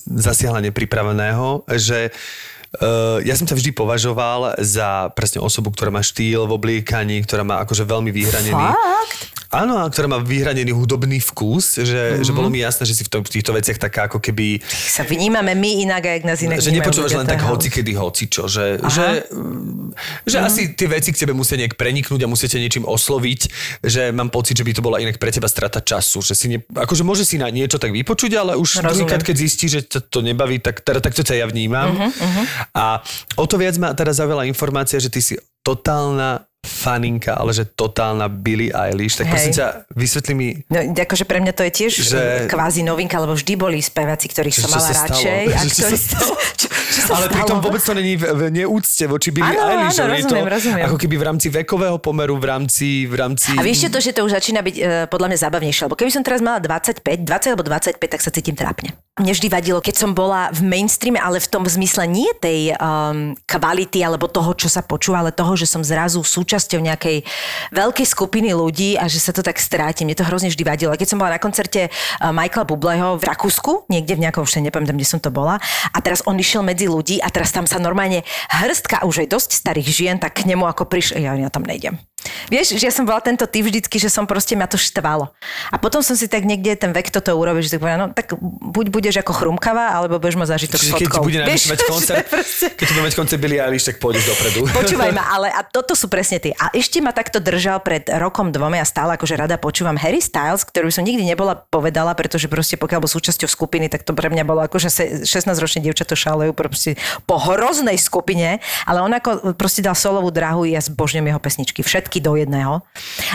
zasiahla 0.05 0.61
nepripraveného, 0.71 1.65
že 1.75 2.13
Uh, 2.75 3.23
ja 3.23 3.39
som 3.39 3.47
ťa 3.47 3.55
vždy 3.55 3.71
považoval 3.71 4.59
za 4.59 5.07
presne 5.15 5.39
osobu, 5.39 5.71
ktorá 5.71 5.95
má 5.95 6.03
štýl 6.03 6.43
v 6.43 6.59
obliekaní, 6.59 7.23
ktorá 7.23 7.47
má 7.47 7.63
akože 7.63 7.87
veľmi 7.87 8.11
vyhranený... 8.11 8.51
Fakt? 8.51 9.44
Áno, 9.53 9.77
a 9.77 9.85
ktorá 9.85 10.09
má 10.09 10.19
vyhranený 10.19 10.73
hudobný 10.73 11.21
vkus, 11.21 11.77
že, 11.81 12.17
Mhm. 12.17 12.23
že 12.25 12.31
bolo 12.33 12.49
mi 12.49 12.61
jasné, 12.61 12.83
že 12.85 12.97
si 12.97 13.03
v, 13.05 13.09
tom, 13.09 13.21
v 13.21 13.29
týchto 13.29 13.51
veciach 13.53 13.77
taká 13.77 14.09
ako 14.09 14.17
keby... 14.21 14.61
Sa 14.65 15.05
vnímame 15.05 15.53
my 15.53 15.85
inak, 15.85 16.03
a 16.05 16.11
jak 16.17 16.23
nás 16.25 16.39
inak 16.41 16.57
že 16.61 16.73
nepočúvaš 16.73 17.13
len 17.15 17.27
to 17.27 17.33
tak 17.35 17.43
hoci 17.45 17.67
kedy 17.69 17.93
hoci 17.93 18.25
čo, 18.29 18.49
že, 18.49 18.81
že, 18.89 19.27
mm, 19.29 19.93
že 20.25 20.37
asi 20.41 20.61
tie 20.73 20.87
veci 20.89 21.13
k 21.13 21.21
tebe 21.25 21.33
musia 21.37 21.55
nejak 21.57 21.77
preniknúť 21.77 22.21
a 22.23 22.27
musíte 22.27 22.57
niečím 22.57 22.83
osloviť, 22.83 23.41
že 23.85 24.09
mám 24.11 24.33
pocit, 24.33 24.57
že 24.57 24.65
by 24.65 24.71
to 24.73 24.81
bola 24.81 24.97
inak 24.99 25.21
pre 25.21 25.29
teba 25.29 25.47
strata 25.47 25.81
času, 25.81 26.21
že 26.21 26.33
si 26.33 26.45
ne, 26.51 26.59
akože 26.61 27.03
môže 27.05 27.23
si 27.23 27.37
na 27.37 27.47
niečo 27.49 27.77
tak 27.77 27.93
vypočuť, 27.93 28.31
ale 28.35 28.51
už 28.57 28.81
druhýkrát, 28.81 29.21
keď 29.21 29.35
zistí, 29.37 29.69
že 29.69 29.85
ťa 29.85 30.09
to 30.09 30.19
nebaví, 30.19 30.57
tak 30.59 30.81
teda 30.81 30.99
takto 30.99 31.21
ťa 31.21 31.43
ja 31.43 31.45
vnímam. 31.47 31.95
A 32.73 32.99
o 33.37 33.45
to 33.45 33.55
viac 33.55 33.75
ma 33.77 33.93
teda 33.93 34.11
zaujala 34.11 34.47
informácia, 34.47 34.99
že 34.99 35.07
ty 35.07 35.21
si 35.21 35.33
totálna 35.65 36.45
faninka, 36.65 37.37
ale 37.37 37.53
že 37.53 37.63
totálna 37.63 38.27
Billie 38.27 38.73
Eilish, 38.73 39.15
tak 39.15 39.29
Hej. 39.29 39.33
prosím 39.37 39.53
ťa, 39.55 39.65
vysvetli 39.93 40.33
mi, 40.33 40.47
No, 40.65 40.81
akože 40.97 41.23
pre 41.23 41.39
mňa 41.39 41.53
to 41.53 41.63
je 41.63 41.71
tiež 41.71 41.91
Že- 41.95 42.09
že... 42.09 42.21
kvázi 42.49 42.81
novinka, 42.81 43.21
lebo 43.21 43.37
vždy 43.37 43.53
boli 43.55 43.79
speváci, 43.79 44.25
ktorých 44.27 44.55
Že 44.57 44.61
som 44.65 44.69
mala 44.73 44.89
radšej. 44.89 45.43
A 45.53 45.59
čo 45.77 45.85
stalo? 45.95 46.33
Čo, 46.57 46.67
čo 46.67 46.84
ale 47.11 47.25
pritom 47.27 47.57
vôbec 47.59 47.81
to 47.83 47.93
není 47.97 48.15
v, 48.15 48.23
v 48.31 48.41
neúcte 48.51 49.03
voči 49.09 49.29
Billie 49.33 49.55
Eilish. 49.55 49.99
áno, 49.99 50.15
je 50.15 50.23
to 50.23 50.35
rozumiem, 50.35 50.47
rozumiem. 50.47 50.85
Ako 50.87 50.97
keby 50.99 51.15
v 51.19 51.23
rámci 51.25 51.47
vekového 51.51 51.97
pomeru, 51.99 52.39
v 52.39 52.45
rámci... 52.47 53.09
V 53.09 53.15
rámci... 53.15 53.51
A 53.57 53.61
vieš 53.61 53.87
to, 53.91 53.99
že 53.99 54.15
to 54.15 54.23
už 54.23 54.35
začína 54.35 54.63
byť 54.63 54.75
e, 54.75 54.83
podľa 55.11 55.27
mňa 55.33 55.39
zábavnejšie, 55.43 55.81
lebo 55.87 55.95
keby 55.99 56.11
som 56.11 56.23
teraz 56.23 56.39
mala 56.39 56.63
25, 56.63 57.01
20 57.03 57.51
alebo 57.51 57.63
25, 57.67 57.99
tak 57.99 58.21
sa 58.23 58.31
cítim 58.31 58.55
trápne. 58.55 58.95
Mne 59.15 59.31
vždy 59.31 59.47
vadilo, 59.47 59.79
keď 59.79 59.95
som 59.95 60.11
bola 60.11 60.51
v 60.51 60.59
mainstreame, 60.67 61.15
ale 61.15 61.39
v 61.39 61.47
tom 61.47 61.63
zmysle 61.63 62.03
nie 62.03 62.27
tej 62.35 62.75
um, 62.75 63.31
kvality 63.47 64.03
alebo 64.03 64.27
toho, 64.27 64.51
čo 64.59 64.67
sa 64.67 64.83
počúva, 64.83 65.23
ale 65.23 65.31
toho, 65.31 65.55
že 65.55 65.63
som 65.63 65.79
zrazu 65.79 66.19
súčasťou 66.19 66.83
nejakej 66.83 67.23
veľkej 67.71 68.07
skupiny 68.11 68.51
ľudí 68.51 68.99
a 68.99 69.07
že 69.07 69.23
sa 69.23 69.31
to 69.31 69.39
tak 69.39 69.55
stráti. 69.55 70.03
Mne 70.03 70.19
to 70.19 70.27
hrozne 70.27 70.51
vždy 70.51 70.63
vadilo. 70.67 70.91
Keď 70.91 71.15
som 71.15 71.19
bola 71.23 71.35
na 71.35 71.39
koncerte 71.39 71.87
uh, 71.87 72.35
Michaela 72.35 72.67
Bubleho 72.67 73.15
v 73.15 73.23
Rakúsku, 73.23 73.87
niekde 73.87 74.19
v 74.19 74.27
nejakom, 74.27 74.43
už 74.43 74.59
nepamätám, 74.59 74.99
kde 74.99 75.07
som 75.07 75.23
to 75.23 75.31
bola, 75.31 75.63
a 75.95 75.97
teraz 76.03 76.19
on 76.27 76.35
išiel 76.35 76.59
medzi 76.59 76.84
ľudí 76.87 77.19
a 77.21 77.29
teraz 77.29 77.51
tam 77.51 77.65
sa 77.67 77.81
normálne 77.81 78.23
hrstka 78.49 79.03
už 79.05 79.25
aj 79.25 79.31
dosť 79.31 79.49
starých 79.57 79.89
žien, 79.89 80.15
tak 80.17 80.41
k 80.41 80.47
nemu 80.49 80.65
ako 80.65 80.87
prišli, 80.87 81.25
ja, 81.25 81.35
ja 81.35 81.49
tam 81.49 81.65
nejdem. 81.65 81.99
Vieš, 82.49 82.77
že 82.77 82.85
ja 82.85 82.93
som 82.93 83.05
bola 83.05 83.21
tento 83.21 83.45
typ 83.45 83.65
vždycky, 83.65 83.97
že 83.97 84.09
som 84.09 84.25
proste 84.25 84.53
ma 84.53 84.65
to 84.65 84.77
štvalo. 84.77 85.31
A 85.69 85.75
potom 85.77 86.01
som 86.01 86.13
si 86.13 86.29
tak 86.29 86.45
niekde 86.45 86.75
ten 86.77 86.91
vek 86.91 87.09
toto 87.09 87.33
urobil, 87.33 87.61
že 87.61 87.77
tak 87.77 87.81
povedala, 87.81 88.01
no 88.05 88.07
tak 88.13 88.33
buď 88.41 88.85
budeš 88.91 89.15
ako 89.21 89.33
chrumkavá, 89.33 89.95
alebo 89.95 90.17
budeš 90.21 90.37
mať 90.37 90.49
zážitok 90.57 90.79
s 90.79 90.83
Čiže 90.85 90.93
keď 90.99 91.09
bude 91.21 91.39
Vieš, 91.45 91.63
mať 91.71 91.79
koncert, 91.91 92.25
proste- 92.29 92.73
keď 92.73 92.87
bude 92.93 93.03
mať 93.05 93.13
koncert 93.17 93.39
Billie 93.41 93.61
Eilish, 93.61 93.85
tak 93.87 93.97
pôjdeš 93.97 94.29
dopredu. 94.29 94.59
Počúvaj 94.79 95.11
ma, 95.13 95.23
ale 95.35 95.47
a 95.49 95.61
toto 95.65 95.93
sú 95.93 96.09
presne 96.11 96.37
tie. 96.41 96.53
A 96.57 96.69
ešte 96.75 96.99
ma 97.01 97.15
takto 97.15 97.41
držal 97.41 97.81
pred 97.81 98.05
rokom 98.21 98.49
dvoma, 98.53 98.77
ja 98.77 98.85
stále 98.85 99.15
akože 99.17 99.35
rada 99.37 99.55
počúvam 99.57 99.95
Harry 99.97 100.21
Styles, 100.21 100.65
ktorú 100.67 100.89
som 100.91 101.05
nikdy 101.05 101.25
nebola 101.25 101.55
povedala, 101.57 102.13
pretože 102.13 102.45
proste 102.51 102.77
pokiaľ 102.77 102.99
bol 103.05 103.11
súčasťou 103.11 103.49
skupiny, 103.49 103.87
tak 103.89 104.03
to 104.05 104.13
pre 104.13 104.29
mňa 104.29 104.43
bolo 104.45 104.61
ako, 104.65 104.77
že 104.81 104.89
se- 104.91 105.11
16-ročné 105.25 105.83
dievčatá 105.83 106.13
šalejú 106.13 106.53
proste 106.53 106.95
po 107.25 107.39
hroznej 107.39 107.97
skupine, 107.97 108.59
ale 108.85 108.99
on 109.01 109.11
ako 109.11 109.53
proste 109.57 109.81
dal 109.83 109.97
solovú 109.97 110.29
dráhu, 110.29 110.63
ja 110.67 110.79
zbožňujem 110.81 111.27
jeho 111.31 111.41
pesničky, 111.41 111.79
všetky 111.81 112.14
do 112.19 112.35
jedného. 112.35 112.83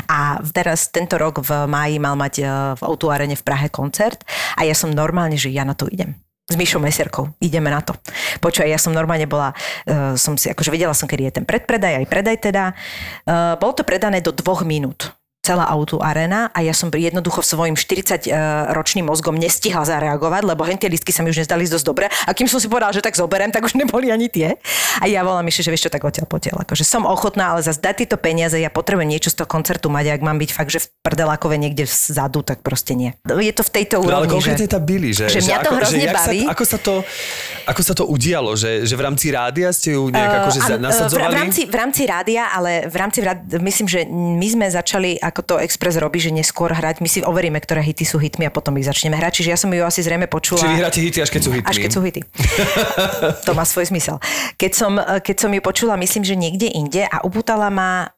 A 0.07 0.41
teraz 0.53 0.93
tento 0.93 1.17
rok 1.17 1.41
v 1.41 1.51
máji 1.67 1.97
mal 1.97 2.15
mať 2.15 2.35
e, 2.41 2.45
v 2.79 2.83
O2 2.85 3.03
Arene 3.11 3.37
v 3.37 3.47
Prahe 3.47 3.69
koncert 3.73 4.23
a 4.57 4.65
ja 4.65 4.77
som 4.77 4.93
normálne, 4.93 5.41
že 5.41 5.53
ja 5.53 5.65
na 5.65 5.73
to 5.73 5.89
idem 5.89 6.17
s 6.51 6.59
Myšou 6.59 6.83
Meserkou. 6.83 7.31
Ideme 7.39 7.71
na 7.71 7.79
to. 7.79 7.95
Počúvaj, 8.43 8.75
ja 8.75 8.81
som 8.83 8.91
normálne 8.91 9.31
bola, 9.31 9.55
uh, 9.55 10.19
som 10.19 10.35
si, 10.35 10.51
akože 10.51 10.75
vedela 10.75 10.91
som, 10.99 11.07
kedy 11.07 11.31
je 11.31 11.35
ten 11.39 11.47
predpredaj, 11.47 12.03
aj 12.03 12.07
predaj 12.11 12.37
teda. 12.43 12.75
Uh, 13.23 13.55
bolo 13.55 13.71
to 13.71 13.87
predané 13.87 14.19
do 14.19 14.35
dvoch 14.35 14.67
minút 14.67 15.15
celá 15.41 15.67
auto 15.67 15.99
arena 15.99 16.49
a 16.55 16.63
ja 16.63 16.71
som 16.71 16.93
jednoducho 16.93 17.43
svojim 17.43 17.75
40-ročným 17.75 19.09
mozgom 19.09 19.35
nestihla 19.35 19.83
zareagovať, 19.83 20.43
lebo 20.47 20.63
hen 20.65 20.79
tie 20.79 20.87
listky 20.87 21.11
sa 21.11 21.27
mi 21.27 21.33
už 21.35 21.45
nezdali 21.45 21.67
dosť 21.67 21.85
dobre 21.85 22.07
a 22.09 22.31
kým 22.31 22.47
som 22.47 22.63
si 22.63 22.71
povedala, 22.71 22.95
že 22.95 23.03
tak 23.03 23.19
zoberiem, 23.19 23.51
tak 23.51 23.67
už 23.67 23.75
neboli 23.75 24.09
ani 24.15 24.31
tie. 24.31 24.57
A 25.03 25.11
ja 25.11 25.27
volám 25.27 25.45
Myši, 25.45 25.67
že 25.67 25.73
vieš 25.75 25.89
čo, 25.89 25.91
tak 25.91 26.05
odtiaľ 26.07 26.31
potiaľ. 26.31 26.63
Akože 26.65 26.87
som 26.87 27.05
ochotná, 27.05 27.57
ale 27.57 27.67
zase 27.67 27.83
dať 27.83 28.07
tieto 28.07 28.17
peniaze, 28.17 28.55
ja 28.55 28.71
potrebujem 28.71 29.11
niečo 29.11 29.35
z 29.35 29.43
toho 29.43 29.49
koncertu 29.51 29.91
mať, 29.91 30.15
ak 30.15 30.23
mám 30.23 30.39
byť 30.39 30.51
fakt, 30.55 30.71
že 30.71 30.85
v 30.85 30.87
prdelákove 31.03 31.59
niekde 31.59 31.89
vzadu, 31.91 32.47
tak 32.47 32.63
proste 32.63 32.95
nie. 32.95 33.17
Je 33.27 33.53
to 33.57 33.67
v 33.67 33.71
tejto 33.83 34.05
No 34.05 34.23
ale 34.23 34.31
úrovni, 34.31 34.55
že... 34.55 34.71
tá 34.71 34.79
Billy, 34.79 35.11
že, 35.11 35.27
že 35.27 35.43
mňa 35.43 35.59
to 35.65 35.71
ako, 35.73 35.77
hrozne 35.83 36.05
že 36.05 36.13
baví. 36.15 36.41
Sa, 36.45 36.53
ako, 36.53 36.65
sa 36.69 36.79
to, 36.79 36.95
ako 37.67 37.81
sa 37.83 37.93
to 37.97 38.05
udialo? 38.07 38.53
Že, 38.55 38.85
že 38.87 38.95
v 38.95 39.03
rámci 39.03 39.27
rádia 39.33 39.69
ste 39.75 39.97
ju 39.97 40.13
nejak 40.13 40.33
akože 40.45 40.61
Eh, 40.61 40.69
za, 40.69 40.75
áno, 40.77 40.85
nasadzovali? 40.87 41.33
V, 41.33 41.33
v, 41.33 41.41
rámci, 41.41 41.61
v 41.65 41.75
rámci 41.75 42.03
rádia, 42.05 42.43
ale 42.53 42.71
v 42.87 42.97
rámci, 42.97 43.19
myslím, 43.57 43.87
že 43.89 44.01
my 44.13 44.47
sme 44.47 44.67
začali, 44.69 45.17
ako 45.31 45.41
to 45.47 45.55
Express 45.63 45.97
robí, 46.03 46.19
že 46.19 46.35
neskôr 46.35 46.75
hrať, 46.75 46.99
my 46.99 47.09
si 47.09 47.23
overíme, 47.23 47.63
ktoré 47.63 47.81
hity 47.81 48.03
sú 48.03 48.19
hitmi 48.19 48.51
a 48.51 48.53
potom 48.53 48.75
ich 48.77 48.85
začneme 48.85 49.15
hrať. 49.15 49.41
Čiže 49.41 49.49
ja 49.55 49.59
som 49.59 49.71
ju 49.71 49.87
asi 49.87 50.03
zrejme 50.03 50.27
počula. 50.27 50.61
Čiže 50.61 50.75
vy 50.75 50.79
hráte 50.83 51.01
hity, 51.01 51.19
až 51.23 51.31
keď 51.31 51.43
sú 51.47 51.51
hitmi. 51.55 51.71
Až 51.71 51.77
keď 51.79 51.91
sú 51.91 52.01
hity. 52.03 52.21
to 53.49 53.53
má 53.55 53.65
svoj 53.65 53.89
zmysel. 53.89 54.19
Keď 54.59 54.73
som, 54.75 54.99
keď 54.99 55.37
som 55.39 55.51
ju 55.55 55.63
počula, 55.63 55.95
myslím, 55.97 56.27
že 56.27 56.35
niekde 56.35 56.69
inde 56.69 57.07
a 57.07 57.23
upútala 57.23 57.71
ma 57.71 58.11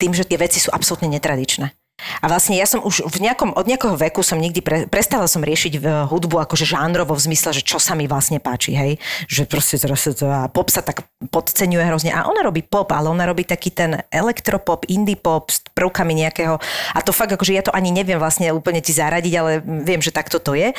tým, 0.00 0.16
že 0.16 0.24
tie 0.24 0.40
veci 0.40 0.58
sú 0.60 0.72
absolútne 0.72 1.12
netradičné. 1.12 1.72
A 2.20 2.28
vlastne 2.28 2.60
ja 2.60 2.68
som 2.68 2.84
už 2.84 3.08
v 3.08 3.24
nejakom, 3.24 3.56
od 3.56 3.64
nejakého 3.64 3.96
veku 3.96 4.20
som 4.20 4.36
nikdy 4.36 4.60
pre, 4.60 4.78
prestala 4.84 5.24
som 5.24 5.40
riešiť 5.40 5.80
v 5.80 5.86
hudbu 6.12 6.44
akože 6.44 6.68
žánrovo 6.68 7.16
v 7.16 7.24
zmysle, 7.32 7.56
že 7.56 7.64
čo 7.64 7.80
sa 7.80 7.96
mi 7.96 8.04
vlastne 8.04 8.36
páči, 8.36 8.76
hej. 8.76 8.92
Že 9.32 9.42
proste 9.48 9.76
sa 9.80 9.88
to, 10.12 10.26
a 10.28 10.44
pop 10.52 10.68
sa 10.68 10.84
tak 10.84 11.08
podceňuje 11.32 11.84
hrozne. 11.88 12.10
A 12.12 12.28
ona 12.28 12.44
robí 12.44 12.60
pop, 12.60 12.92
ale 12.92 13.08
ona 13.08 13.24
robí 13.24 13.48
taký 13.48 13.72
ten 13.72 14.04
elektropop, 14.12 14.84
indie 14.92 15.16
pop 15.16 15.48
s 15.48 15.64
prvkami 15.72 16.12
nejakého. 16.20 16.60
A 16.92 16.98
to 17.00 17.16
fakt 17.16 17.32
akože 17.32 17.56
ja 17.56 17.64
to 17.64 17.72
ani 17.72 17.88
neviem 17.88 18.20
vlastne 18.20 18.52
úplne 18.52 18.84
ti 18.84 18.92
zaradiť, 18.92 19.34
ale 19.40 19.64
viem, 19.64 20.04
že 20.04 20.12
takto 20.12 20.36
to 20.36 20.52
je. 20.52 20.76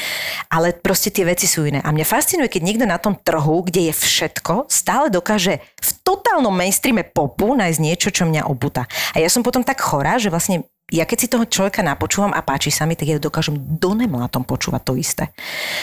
Ale 0.53 0.77
proste 0.77 1.09
tie 1.09 1.25
veci 1.25 1.49
sú 1.49 1.65
iné. 1.65 1.81
A 1.81 1.89
mňa 1.89 2.05
fascinuje, 2.05 2.49
keď 2.49 2.61
niekto 2.61 2.85
na 2.85 3.01
tom 3.01 3.17
trhu, 3.17 3.65
kde 3.65 3.89
je 3.89 3.93
všetko, 3.93 4.69
stále 4.69 5.09
dokáže 5.09 5.65
v 5.81 5.89
totálnom 6.05 6.53
mainstreame 6.53 7.01
popu 7.01 7.57
nájsť 7.57 7.79
niečo, 7.81 8.09
čo 8.13 8.29
mňa 8.29 8.45
obúta. 8.45 8.85
A 9.17 9.21
ja 9.23 9.33
som 9.33 9.41
potom 9.41 9.65
tak 9.65 9.81
chorá, 9.81 10.21
že 10.21 10.29
vlastne 10.29 10.67
ja 10.87 11.03
keď 11.03 11.17
si 11.19 11.27
toho 11.27 11.43
človeka 11.43 11.83
napočúvam 11.83 12.31
a 12.31 12.39
páči 12.39 12.71
sa 12.71 12.87
mi, 12.87 12.95
tak 12.95 13.11
ja 13.11 13.19
dokážem 13.19 13.59
do 13.59 13.91
tom 14.31 14.47
počúvať 14.47 14.81
to 14.87 14.93
isté. 14.95 15.35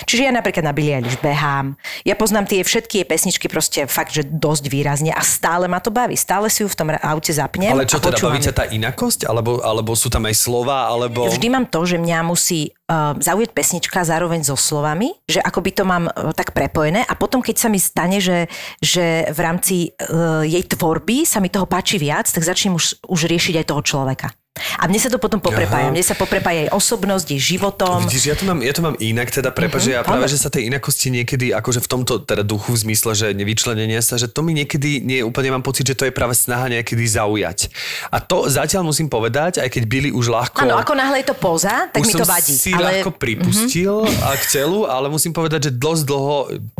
Čiže 0.08 0.28
ja 0.28 0.32
napríklad 0.32 0.64
na 0.64 0.72
Billie 0.72 0.96
Eilish 0.96 1.20
behám, 1.20 1.76
ja 2.08 2.16
poznám 2.16 2.48
tie 2.48 2.64
všetky 2.64 3.04
jej 3.04 3.06
pesničky 3.08 3.46
proste 3.52 3.84
fakt, 3.84 4.16
že 4.16 4.24
dosť 4.24 4.64
výrazne 4.72 5.12
a 5.12 5.20
stále 5.20 5.68
ma 5.68 5.76
to 5.84 5.92
baví. 5.92 6.16
Stále 6.16 6.48
si 6.48 6.64
ju 6.64 6.72
v 6.72 6.76
tom 6.76 6.88
aute 6.88 7.36
zapnem 7.36 7.76
Ale 7.76 7.84
čo 7.84 8.00
teda, 8.00 8.16
baví 8.16 8.40
ťa 8.40 8.54
tá 8.56 8.64
inakosť? 8.64 9.28
Alebo, 9.28 9.60
alebo 9.60 9.92
sú 9.92 10.08
tam 10.08 10.24
aj 10.24 10.40
slova? 10.40 10.88
Alebo... 10.88 11.28
Vždy 11.28 11.48
mám 11.52 11.68
to, 11.68 11.84
že 11.84 12.00
mňa 12.00 12.18
musí 12.24 12.72
uh, 12.88 13.12
zaujať 13.20 13.52
pesnička 13.52 14.08
zároveň 14.08 14.40
so 14.40 14.56
slovami, 14.56 15.12
že 15.28 15.44
ako 15.44 15.60
by 15.60 15.70
to 15.76 15.84
mám 15.84 16.04
uh, 16.08 16.32
tak 16.32 16.56
prepojené 16.56 17.04
a 17.04 17.12
potom, 17.12 17.44
keď 17.44 17.56
sa 17.60 17.68
mi 17.68 17.76
stane, 17.76 18.24
že, 18.24 18.48
že 18.80 19.28
v 19.28 19.40
rámci 19.40 19.92
uh, 19.92 20.40
jej 20.48 20.64
tvorby 20.64 21.28
sa 21.28 21.44
mi 21.44 21.52
toho 21.52 21.68
páči 21.68 22.00
viac, 22.00 22.24
tak 22.24 22.40
začnem 22.40 22.72
už, 22.72 23.04
už 23.04 23.20
riešiť 23.28 23.60
aj 23.60 23.68
toho 23.68 23.84
človeka. 23.84 24.32
A 24.54 24.86
mne 24.86 25.02
sa 25.02 25.10
to 25.10 25.18
potom 25.18 25.42
poprepája. 25.42 25.90
Aha. 25.90 25.94
Mne 25.94 26.04
sa 26.06 26.14
poprepája 26.14 26.66
jej 26.66 26.70
osobnosť, 26.70 27.26
jej 27.34 27.42
životom. 27.42 28.06
Vidíš, 28.06 28.30
ja 28.30 28.36
to 28.38 28.46
mám, 28.46 28.62
ja 28.62 28.70
to 28.70 28.86
mám 28.86 28.94
inak, 29.02 29.26
teda 29.26 29.50
prepáč, 29.50 29.82
Mhm, 29.82 29.86
že 29.90 29.90
ja 29.98 30.00
práve, 30.06 30.30
že 30.30 30.38
sa 30.38 30.46
tej 30.46 30.70
inakosti 30.70 31.10
niekedy, 31.10 31.50
akože 31.50 31.82
v 31.82 31.88
tomto 31.90 32.22
teda 32.22 32.46
duchu 32.46 32.70
v 32.70 32.86
zmysle, 32.86 33.18
že 33.18 33.26
nevyčlenenie 33.34 33.98
sa, 33.98 34.14
že 34.14 34.30
to 34.30 34.46
mi 34.46 34.54
niekedy 34.54 35.02
nie 35.02 35.26
úplne 35.26 35.58
mám 35.58 35.66
pocit, 35.66 35.90
že 35.90 35.98
to 35.98 36.06
je 36.06 36.14
práve 36.14 36.38
snaha 36.38 36.70
niekedy 36.70 37.02
zaujať. 37.02 37.66
A 38.14 38.22
to 38.22 38.46
zatiaľ 38.46 38.86
musím 38.86 39.10
povedať, 39.10 39.58
aj 39.58 39.66
keď 39.74 39.82
byli 39.90 40.08
už 40.14 40.30
ľahko... 40.30 40.62
Áno, 40.62 40.78
ako 40.78 40.94
náhle 40.94 41.26
je 41.26 41.34
to 41.34 41.36
poza, 41.36 41.90
tak 41.90 42.06
mi 42.06 42.14
to 42.14 42.22
vadí. 42.22 42.54
si 42.54 42.70
ale... 42.70 43.02
Ľahko 43.02 43.10
pripustil 43.18 44.06
a 44.22 44.38
k 44.38 44.44
celu, 44.46 44.86
ale 44.86 45.10
musím 45.10 45.34
povedať, 45.34 45.66
že 45.66 45.70
dosť 45.74 46.02
dlho, 46.06 46.36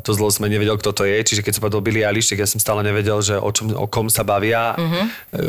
to 0.06 0.14
dlho 0.14 0.30
sme 0.30 0.46
nevedel, 0.46 0.78
kto 0.78 0.94
to 0.94 1.02
je, 1.02 1.18
čiže 1.26 1.42
keď 1.42 1.52
som 1.58 1.62
povedal 1.66 1.82
Billy 1.82 2.06
Eilish, 2.06 2.30
tak 2.30 2.38
ja 2.38 2.46
som 2.46 2.62
stále 2.62 2.86
nevedel, 2.86 3.18
že 3.18 3.34
o, 3.34 3.50
čom, 3.50 3.74
o 3.74 3.90
kom 3.90 4.06
sa 4.06 4.22
bavia 4.22 4.78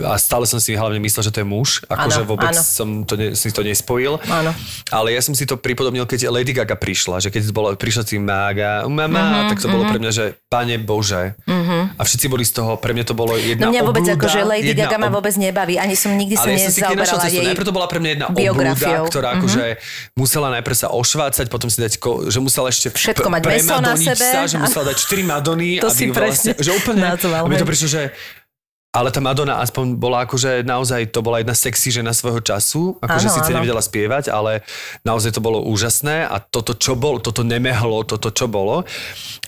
a 0.09 0.17
stále 0.17 0.49
som 0.49 0.57
si 0.57 0.73
hlavne 0.73 0.97
myslel, 0.97 1.29
že 1.29 1.31
to 1.31 1.45
je 1.45 1.47
muž, 1.47 1.85
akože 1.85 2.14
Mhm. 2.15 2.21
Áno, 2.21 2.29
vôbec 2.29 2.49
áno. 2.49 2.61
som 2.61 2.87
to 3.01 3.13
ne, 3.13 3.27
si 3.31 3.49
to 3.49 3.61
nespojil. 3.61 4.17
Áno. 4.23 4.51
Ale 4.89 5.07
ja 5.09 5.19
som 5.19 5.31
si 5.31 5.43
to 5.43 5.55
pripodobnil, 5.55 6.03
keď 6.03 6.29
Lady 6.29 6.51
Gaga 6.51 6.73
prišla, 6.73 7.19
že 7.19 7.27
keď 7.27 7.49
bolo, 7.49 7.73
prišla 7.73 8.03
si 8.03 8.15
Maga, 8.15 8.85
mama, 8.85 9.05
Mhm, 9.05 9.25
uh-huh, 9.25 9.49
tak 9.49 9.57
to 9.57 9.67
bolo 9.67 9.83
pre 9.83 9.97
mňa, 9.97 10.11
že 10.11 10.25
pane 10.45 10.77
Bože. 10.77 11.35
Uh-huh. 11.41 11.91
A 11.91 12.01
všetci 12.01 12.25
boli 12.25 12.41
z 12.41 12.53
toho, 12.53 12.75
pre 12.75 12.91
mňa 12.91 13.03
to 13.03 13.13
bolo 13.13 13.35
jedna 13.35 13.67
No 13.67 13.71
mňa 13.71 13.81
vôbec 13.83 14.01
oblúda, 14.01 14.15
akože 14.17 14.39
Lady 14.41 14.71
jedna 14.71 14.85
Gaga 14.85 14.97
ma 14.97 15.07
ob- 15.07 15.15
vôbec 15.15 15.35
nebaví. 15.35 15.75
Ani 15.75 15.93
som 15.93 16.11
nikdy 16.11 16.33
sa 16.33 16.45
ale 16.45 16.55
ja 16.55 16.65
nezaoberala 16.65 17.21
cestu. 17.21 17.35
jej 17.35 17.45
Najprv 17.45 17.65
to 17.65 17.73
bola 17.73 17.87
pre 17.87 17.99
mňa 17.99 18.09
jedna 18.11 18.25
oblúda, 18.27 18.73
ktorá 19.05 19.29
Mhm. 19.29 19.37
akože 19.37 19.63
musela 20.15 20.47
najprv 20.51 20.75
sa 20.75 20.87
ošvácať, 20.89 21.45
potom 21.47 21.67
si 21.67 21.77
dať, 21.77 21.93
ko, 21.97 22.25
že 22.25 22.39
musela 22.39 22.67
ešte 22.67 22.87
Všetko 22.91 23.27
mať 23.27 23.41
mäso 23.43 23.75
na 23.77 23.95
sebe. 23.95 24.15
sa, 24.21 24.45
že 24.45 24.57
musela 24.57 24.83
dať 24.87 24.97
4 25.01 25.23
Madony. 25.23 25.77
To 25.77 25.87
aby 25.87 25.95
si 25.95 26.05
vlastne, 26.07 26.51
že 26.55 26.71
úplne, 26.71 27.01
nazval, 27.01 27.41
a 27.41 27.47
mi 27.47 27.55
to 27.55 27.65
prišlo, 27.65 27.87
že 27.87 28.01
ale 28.95 29.11
tá 29.11 29.19
Madonna 29.19 29.59
aspoň 29.59 29.99
bola 29.99 30.23
akože 30.23 30.63
naozaj, 30.63 31.11
to 31.11 31.19
bola 31.19 31.43
jedna 31.43 31.51
sexy 31.51 31.91
žena 31.91 32.15
svojho 32.15 32.39
času, 32.39 32.95
akože 32.97 33.27
síce 33.27 33.51
áno. 33.51 33.59
nevedela 33.59 33.83
spievať, 33.83 34.31
ale 34.31 34.63
naozaj 35.03 35.35
to 35.35 35.43
bolo 35.43 35.59
úžasné 35.61 36.23
a 36.23 36.39
toto 36.39 36.71
čo 36.71 36.95
bolo, 36.95 37.19
toto 37.19 37.43
nemehlo, 37.43 38.07
toto 38.07 38.31
čo 38.31 38.47
bolo. 38.47 38.87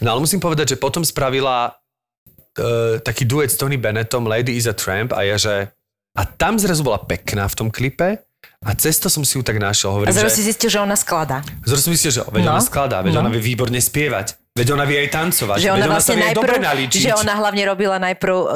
No 0.04 0.12
ale 0.12 0.20
musím 0.20 0.38
povedať, 0.38 0.76
že 0.76 0.78
potom 0.78 1.02
spravila 1.02 1.72
uh, 1.72 3.00
taký 3.00 3.24
duet 3.24 3.48
s 3.48 3.56
Tony 3.56 3.80
Bennettom, 3.80 4.28
Lady 4.28 4.54
is 4.54 4.68
a 4.68 4.76
Tramp 4.76 5.16
a 5.16 5.24
ja, 5.24 5.39
že 5.39 5.72
a 6.12 6.26
tam 6.26 6.58
zrazu 6.58 6.82
bola 6.82 6.98
pekná 6.98 7.45
v 7.45 7.56
tom 7.56 7.70
klipe 7.70 8.20
a 8.58 8.70
cesto 8.74 9.06
som 9.06 9.22
si 9.22 9.38
ju 9.38 9.45
tak 9.45 9.62
našiel. 9.62 9.93
A 9.93 9.93
Hovorím, 9.93 10.12
zrazu 10.12 10.34
že, 10.34 10.36
si 10.36 10.43
zistil, 10.43 10.70
že 10.74 10.80
ona 10.82 10.98
skladá. 10.98 11.45
zrazu 11.62 11.82
som 11.86 11.91
myslel, 11.93 12.12
že 12.12 12.22
veď 12.26 12.43
No. 12.43 12.52
ona 12.52 12.62
skladá, 12.62 12.98
veď 13.00 13.14
No. 13.14 13.22
ona 13.22 13.30
vie 13.30 13.43
výborne 13.43 13.78
spievať, 13.78 14.34
veď 14.58 14.68
ona 14.74 14.86
vie 14.89 14.97
aj 15.05 15.10
tancovať, 15.14 15.58
Že 15.62 15.70
veď 15.70 15.72
ona 15.72 15.86
ona 15.86 15.93
vlastne 15.93 16.16
dobre 16.34 16.58
najprv, 16.58 16.97
že 16.97 17.12
ona 17.14 17.34
hlavne 17.38 17.64
robila 17.70 17.97
najprv 18.01 18.36
uh, 18.36 18.49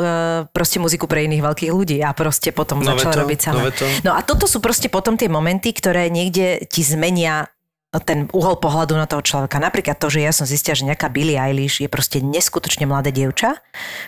proste 0.49 0.81
muziku 0.81 1.05
pre 1.05 1.29
iných 1.29 1.45
veľkých 1.45 1.71
ľudí 1.71 2.01
a 2.01 2.09
proste 2.17 2.49
potom 2.49 2.81
No 2.81 2.97
začala 2.97 3.13
to, 3.13 3.21
robiť 3.21 3.39
sama. 3.39 3.61
no 3.61 3.69
to. 3.69 3.85
No 4.01 4.11
a 4.17 4.25
toto 4.25 4.49
sú 4.49 4.57
proste 4.57 4.89
potom 4.89 5.13
tie 5.13 5.29
momenty, 5.29 5.69
ktoré 5.77 6.09
niekde 6.09 6.65
ti 6.65 6.81
zmenia 6.81 7.53
ten 7.99 8.31
uhol 8.31 8.55
pohľadu 8.55 8.95
na 8.95 9.03
toho 9.03 9.19
človeka. 9.19 9.59
Napríklad 9.59 9.99
to, 9.99 10.07
že 10.07 10.23
ja 10.23 10.31
som 10.31 10.47
zistila, 10.47 10.79
že 10.79 10.87
nejaká 10.87 11.11
Billie 11.11 11.35
Eilish 11.35 11.83
je 11.83 11.91
proste 11.91 12.23
neskutočne 12.23 12.87
mladé 12.87 13.11
dievča, 13.11 13.59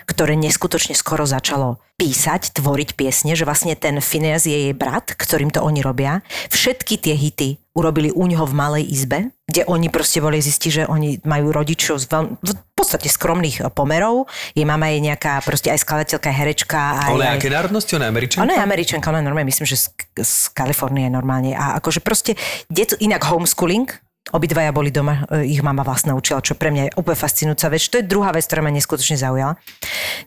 ktoré 0.08 0.40
neskutočne 0.40 0.96
skoro 0.96 1.28
začalo 1.28 1.84
písať, 2.00 2.56
tvoriť 2.56 2.96
piesne, 2.96 3.36
že 3.36 3.44
vlastne 3.44 3.76
ten 3.76 4.00
Phineas 4.00 4.48
je 4.48 4.56
jej 4.56 4.72
brat, 4.72 5.12
ktorým 5.12 5.52
to 5.52 5.60
oni 5.60 5.84
robia. 5.84 6.24
Všetky 6.48 6.96
tie 6.96 7.12
hity 7.12 7.60
urobili 7.74 8.14
u 8.14 8.24
neho 8.26 8.46
v 8.46 8.54
malej 8.54 8.84
izbe, 8.86 9.34
kde 9.50 9.66
oni 9.66 9.90
proste 9.90 10.22
boli 10.22 10.38
zistiť, 10.38 10.70
že 10.70 10.82
oni 10.86 11.18
majú 11.26 11.50
rodičov 11.50 11.98
z 11.98 12.06
veľmi, 12.06 12.30
v 12.38 12.54
podstate 12.78 13.10
skromných 13.10 13.60
eh, 13.60 13.68
pomerov. 13.68 14.30
Jej 14.54 14.64
mama 14.64 14.94
je 14.94 15.02
nejaká 15.02 15.42
proste 15.42 15.74
aj 15.74 15.82
skladateľka, 15.82 16.30
herečka. 16.30 16.80
Aj, 17.02 17.12
Ona 17.12 17.34
je 17.34 17.42
aké 17.42 17.50
národnosti? 17.50 17.92
Ona 17.98 18.06
je 18.06 18.12
američanka? 18.14 18.42
ona 18.46 18.54
je 18.54 18.62
američanka, 18.62 19.06
ona 19.10 19.20
je 19.20 19.26
normálne, 19.26 19.50
myslím, 19.50 19.66
že 19.66 19.76
z, 19.76 19.86
z 20.22 20.34
Kalifornie 20.54 21.10
normálne. 21.10 21.58
A 21.58 21.76
akože 21.82 21.98
proste, 21.98 22.38
deto, 22.70 22.94
inak 23.02 23.26
homeschooling, 23.26 23.90
obidvaja 24.32 24.72
boli 24.72 24.88
doma, 24.88 25.28
e, 25.28 25.52
ich 25.52 25.60
mama 25.60 25.84
vlastne 25.84 26.16
učila, 26.16 26.40
čo 26.40 26.56
pre 26.56 26.72
mňa 26.72 26.82
je 26.88 26.92
úplne 26.96 27.18
fascinujúca 27.18 27.66
vec. 27.68 27.82
To 27.92 28.00
je 28.00 28.04
druhá 28.08 28.32
vec, 28.32 28.48
ktorá 28.48 28.64
ma 28.64 28.72
neskutočne 28.72 29.20
zaujala. 29.20 29.60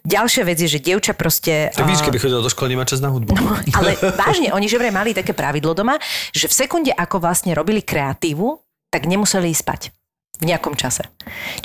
Ďalšia 0.06 0.44
vec 0.46 0.58
je, 0.62 0.70
že 0.70 0.80
dievča 0.84 1.18
proste... 1.18 1.74
Tak 1.74 1.90
vidíš, 1.90 2.06
keby 2.06 2.22
chodila 2.22 2.46
do 2.46 2.52
školy, 2.52 2.78
nemá 2.78 2.86
čas 2.86 3.02
na 3.02 3.10
hudbu. 3.10 3.34
ale 3.78 3.98
vážne, 4.14 4.54
oni 4.54 4.70
že 4.70 4.78
vraj 4.78 4.94
mali 4.94 5.18
také 5.18 5.34
pravidlo 5.34 5.74
doma, 5.74 5.98
že 6.36 6.46
v 6.46 6.54
sekunde, 6.54 6.92
ako 6.94 7.18
vlastne 7.18 7.58
robili 7.58 7.82
kreatívu, 7.82 8.62
tak 8.94 9.10
nemuseli 9.10 9.50
ísť 9.50 9.64
spať 9.66 9.82
v 10.38 10.46
nejakom 10.54 10.78
čase. 10.78 11.06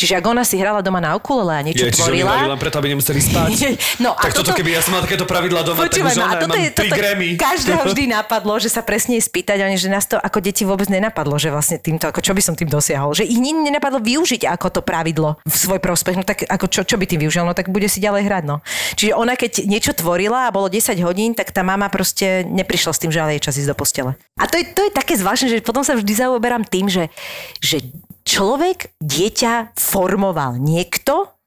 Čiže 0.00 0.18
ak 0.18 0.24
ona 0.24 0.42
si 0.42 0.56
hrala 0.58 0.80
doma 0.80 0.98
na 0.98 1.12
ukulele 1.14 1.52
a 1.54 1.62
niečo 1.62 1.86
Je, 1.86 1.94
tvorila... 1.94 2.34
hrali 2.34 2.50
len 2.56 2.60
preto, 2.60 2.76
aby 2.80 2.88
nemuseli 2.96 3.20
spať. 3.20 3.50
No, 4.02 4.16
a 4.16 4.24
tak 4.26 4.34
toto, 4.34 4.50
toto- 4.50 4.58
keby 4.58 4.74
ja 4.74 4.80
som 4.82 4.96
mal 4.96 5.04
takéto 5.04 5.28
pravidla 5.28 5.62
doma, 5.62 5.86
tak 5.86 6.02
už 6.02 6.18
a 6.18 6.26
ona, 6.26 6.40
toto 6.40 6.58
je, 6.58 6.68
3 6.72 6.74
toto 6.74 6.94
Grammy. 6.96 7.28
každého 7.38 7.82
vždy 7.92 8.04
napadlo, 8.10 8.56
že 8.58 8.72
sa 8.72 8.82
presne 8.82 9.20
jej 9.20 9.24
spýtať, 9.24 9.62
oni, 9.62 9.76
že 9.78 9.92
nás 9.92 10.08
to 10.08 10.18
ako 10.18 10.42
deti 10.42 10.66
vôbec 10.66 10.88
nenapadlo, 10.90 11.38
že 11.38 11.52
vlastne 11.52 11.78
týmto, 11.78 12.08
ako 12.08 12.24
čo 12.24 12.32
by 12.34 12.42
som 12.42 12.54
tým 12.58 12.66
dosiahol. 12.66 13.14
Že 13.14 13.28
ich 13.28 13.38
nikdy 13.38 13.70
nenapadlo 13.70 14.02
využiť 14.02 14.48
ako 14.48 14.66
to 14.72 14.80
pravidlo 14.82 15.38
v 15.44 15.54
svoj 15.54 15.78
prospech. 15.78 16.16
No 16.18 16.24
tak 16.26 16.42
ako 16.48 16.66
čo, 16.66 16.82
čo 16.82 16.96
by 16.98 17.04
tým 17.06 17.22
využil? 17.22 17.44
No 17.46 17.54
tak 17.54 17.70
bude 17.70 17.86
si 17.86 18.02
ďalej 18.02 18.26
hrať. 18.26 18.44
No. 18.48 18.64
Čiže 18.98 19.12
ona 19.14 19.36
keď 19.38 19.68
niečo 19.68 19.92
tvorila 19.94 20.48
a 20.48 20.54
bolo 20.54 20.66
10 20.66 20.96
hodín, 21.04 21.36
tak 21.36 21.54
tá 21.54 21.62
mama 21.62 21.86
proste 21.92 22.42
neprišla 22.48 22.92
s 22.96 22.98
tým, 22.98 23.12
že 23.12 23.20
ale 23.22 23.38
je 23.38 23.44
čas 23.46 23.54
ísť 23.60 23.70
do 23.70 23.76
postele. 23.78 24.16
A 24.40 24.48
to 24.48 24.58
je, 24.58 24.64
to 24.72 24.82
je 24.88 24.90
také 24.90 25.14
zvláštne, 25.14 25.52
že 25.52 25.56
potom 25.62 25.84
sa 25.86 25.94
vždy 25.94 26.12
zaoberám 26.16 26.64
tým, 26.66 26.88
že, 26.88 27.12
že 27.60 27.84
človek, 28.24 28.94
dieťa 29.02 29.76
formoval. 29.76 30.56
Niekto, 30.58 31.41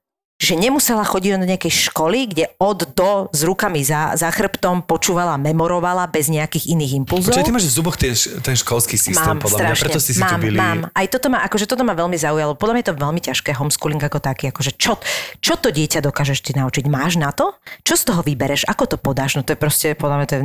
že 0.46 0.54
nemusela 0.54 1.02
chodiť 1.02 1.42
do 1.42 1.50
nejakej 1.50 1.90
školy, 1.90 2.30
kde 2.30 2.54
od 2.62 2.86
do 2.94 3.34
s 3.34 3.42
rukami 3.42 3.82
za, 3.82 4.14
za 4.14 4.30
chrbtom 4.30 4.86
počúvala, 4.86 5.42
memorovala 5.42 6.06
bez 6.06 6.30
nejakých 6.30 6.70
iných 6.78 7.02
impulzov. 7.02 7.34
Počkaj, 7.34 7.50
ty 7.50 7.54
máš 7.54 7.66
v 7.66 7.74
zuboch 7.74 7.98
ten, 7.98 8.14
ten 8.46 8.54
školský 8.54 8.94
systém, 8.94 9.26
Mám, 9.26 9.42
podľa 9.42 9.58
mňa, 9.58 9.74
strašne. 9.74 9.84
preto 9.90 10.00
si 10.00 10.12
si 10.14 10.22
mám, 10.22 10.38
tu 10.38 10.46
byli... 10.46 10.58
mám. 10.62 10.80
Aj 10.94 11.06
toto 11.10 11.28
ma, 11.34 11.42
akože 11.50 11.66
toto 11.66 11.82
ma 11.82 11.98
veľmi 11.98 12.14
zaujalo. 12.22 12.54
Podľa 12.54 12.74
mňa 12.78 12.82
je 12.86 12.90
to 12.94 12.96
veľmi 13.02 13.22
ťažké 13.26 13.52
homeschooling 13.58 14.02
ako 14.06 14.22
taký. 14.22 14.54
Akože 14.54 14.78
čo, 14.78 15.02
čo 15.42 15.58
to 15.58 15.74
dieťa 15.74 16.06
dokážeš 16.06 16.46
ti 16.46 16.54
naučiť? 16.54 16.86
Máš 16.86 17.18
na 17.18 17.34
to? 17.34 17.58
Čo 17.82 17.98
z 17.98 18.04
toho 18.06 18.22
vybereš? 18.22 18.70
Ako 18.70 18.86
to 18.86 19.02
podáš? 19.02 19.40
No 19.40 19.42
to 19.42 19.58
je 19.58 19.60
proste, 19.60 19.98
podľa 19.98 20.16
mňa 20.22 20.26
to 20.30 20.34
je 20.38 20.42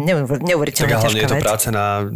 neuveriteľne 0.48 0.96
ťažká 0.96 1.20
je 1.20 1.28
to 1.28 1.36
vec. 1.36 1.44
práca 1.44 1.68
na 1.68 2.08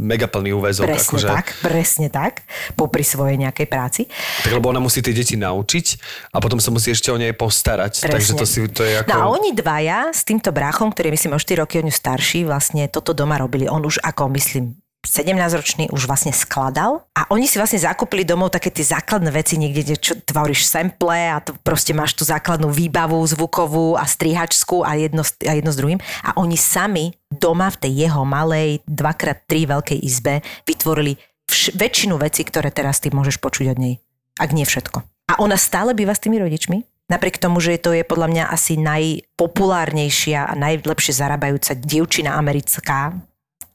mega 0.00 0.24
plný 0.30 0.56
úvezok. 0.56 0.88
Presne 0.88 1.20
akože, 1.20 1.28
tak, 1.28 1.46
presne 1.60 2.08
tak. 2.08 2.32
Popri 2.72 3.04
svojej 3.04 3.36
nejakej 3.36 3.66
práci. 3.68 4.08
tak 4.40 4.52
lebo 4.56 4.72
ona 4.72 4.80
musí 4.80 5.04
tie 5.04 5.12
deti 5.12 5.36
naučiť 5.36 5.86
a 6.32 6.40
potom 6.40 6.56
sa 6.62 6.72
musí 6.72 6.94
ešte 6.94 7.12
o 7.12 7.18
nej 7.26 7.34
postarať. 7.34 8.06
Takže 8.06 8.32
Presne. 8.32 8.38
to, 8.38 8.46
si, 8.46 8.60
to 8.70 8.82
je 8.86 9.02
ako... 9.02 9.08
No 9.10 9.16
a 9.18 9.24
oni 9.34 9.50
dvaja 9.52 10.14
s 10.14 10.22
týmto 10.22 10.54
bráchom, 10.54 10.94
ktorý 10.94 11.10
je 11.10 11.14
myslím 11.18 11.32
o 11.34 11.40
4 11.42 11.62
roky 11.62 11.82
od 11.82 11.86
ňu 11.90 11.94
starší, 11.94 12.46
vlastne 12.46 12.86
toto 12.86 13.10
doma 13.10 13.36
robili. 13.36 13.66
On 13.66 13.82
už 13.82 13.98
ako 14.00 14.30
myslím 14.38 14.78
17-ročný 15.06 15.88
už 15.94 16.10
vlastne 16.10 16.34
skladal 16.34 17.06
a 17.14 17.30
oni 17.30 17.46
si 17.46 17.62
vlastne 17.62 17.78
zakúpili 17.78 18.26
domov 18.26 18.50
také 18.50 18.74
tie 18.74 18.82
základné 18.82 19.30
veci 19.30 19.54
niekde, 19.54 19.86
kde 19.86 19.96
čo, 19.96 20.12
tvoríš 20.18 20.66
sample 20.66 21.30
a 21.30 21.38
to 21.38 21.54
proste 21.62 21.94
máš 21.94 22.18
tú 22.18 22.26
základnú 22.26 22.74
výbavu 22.74 23.22
zvukovú 23.22 23.94
a 23.94 24.02
strihačskú 24.02 24.82
a 24.82 24.98
jedno, 24.98 25.22
a 25.46 25.52
jedno 25.54 25.70
s 25.70 25.78
druhým 25.78 26.02
a 26.26 26.34
oni 26.34 26.58
sami 26.58 27.14
doma 27.30 27.70
v 27.70 27.86
tej 27.86 27.92
jeho 28.10 28.26
malej 28.26 28.82
2x3 28.90 29.50
veľkej 29.70 29.98
izbe 30.02 30.42
vytvorili 30.66 31.14
vš- 31.46 31.78
väčšinu 31.78 32.18
vecí, 32.18 32.42
ktoré 32.42 32.74
teraz 32.74 32.98
ty 32.98 33.14
môžeš 33.14 33.38
počuť 33.38 33.72
od 33.72 33.78
nej. 33.78 33.94
Ak 34.36 34.50
nie 34.52 34.66
všetko. 34.66 35.06
A 35.30 35.32
ona 35.40 35.56
stále 35.56 35.94
býva 35.94 36.12
s 36.12 36.22
tými 36.22 36.42
rodičmi? 36.42 36.82
Napriek 37.06 37.38
tomu, 37.38 37.62
že 37.62 37.78
to 37.78 37.94
je 37.94 38.02
podľa 38.02 38.28
mňa 38.34 38.44
asi 38.50 38.74
najpopulárnejšia 38.74 40.50
a 40.50 40.54
najlepšie 40.58 41.14
zarábajúca 41.14 41.78
dievčina 41.78 42.34
americká 42.34 43.14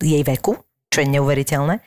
jej 0.03 0.19
veku, 0.19 0.59
čo 0.91 0.99
je 0.99 1.07
neuveriteľné. 1.15 1.79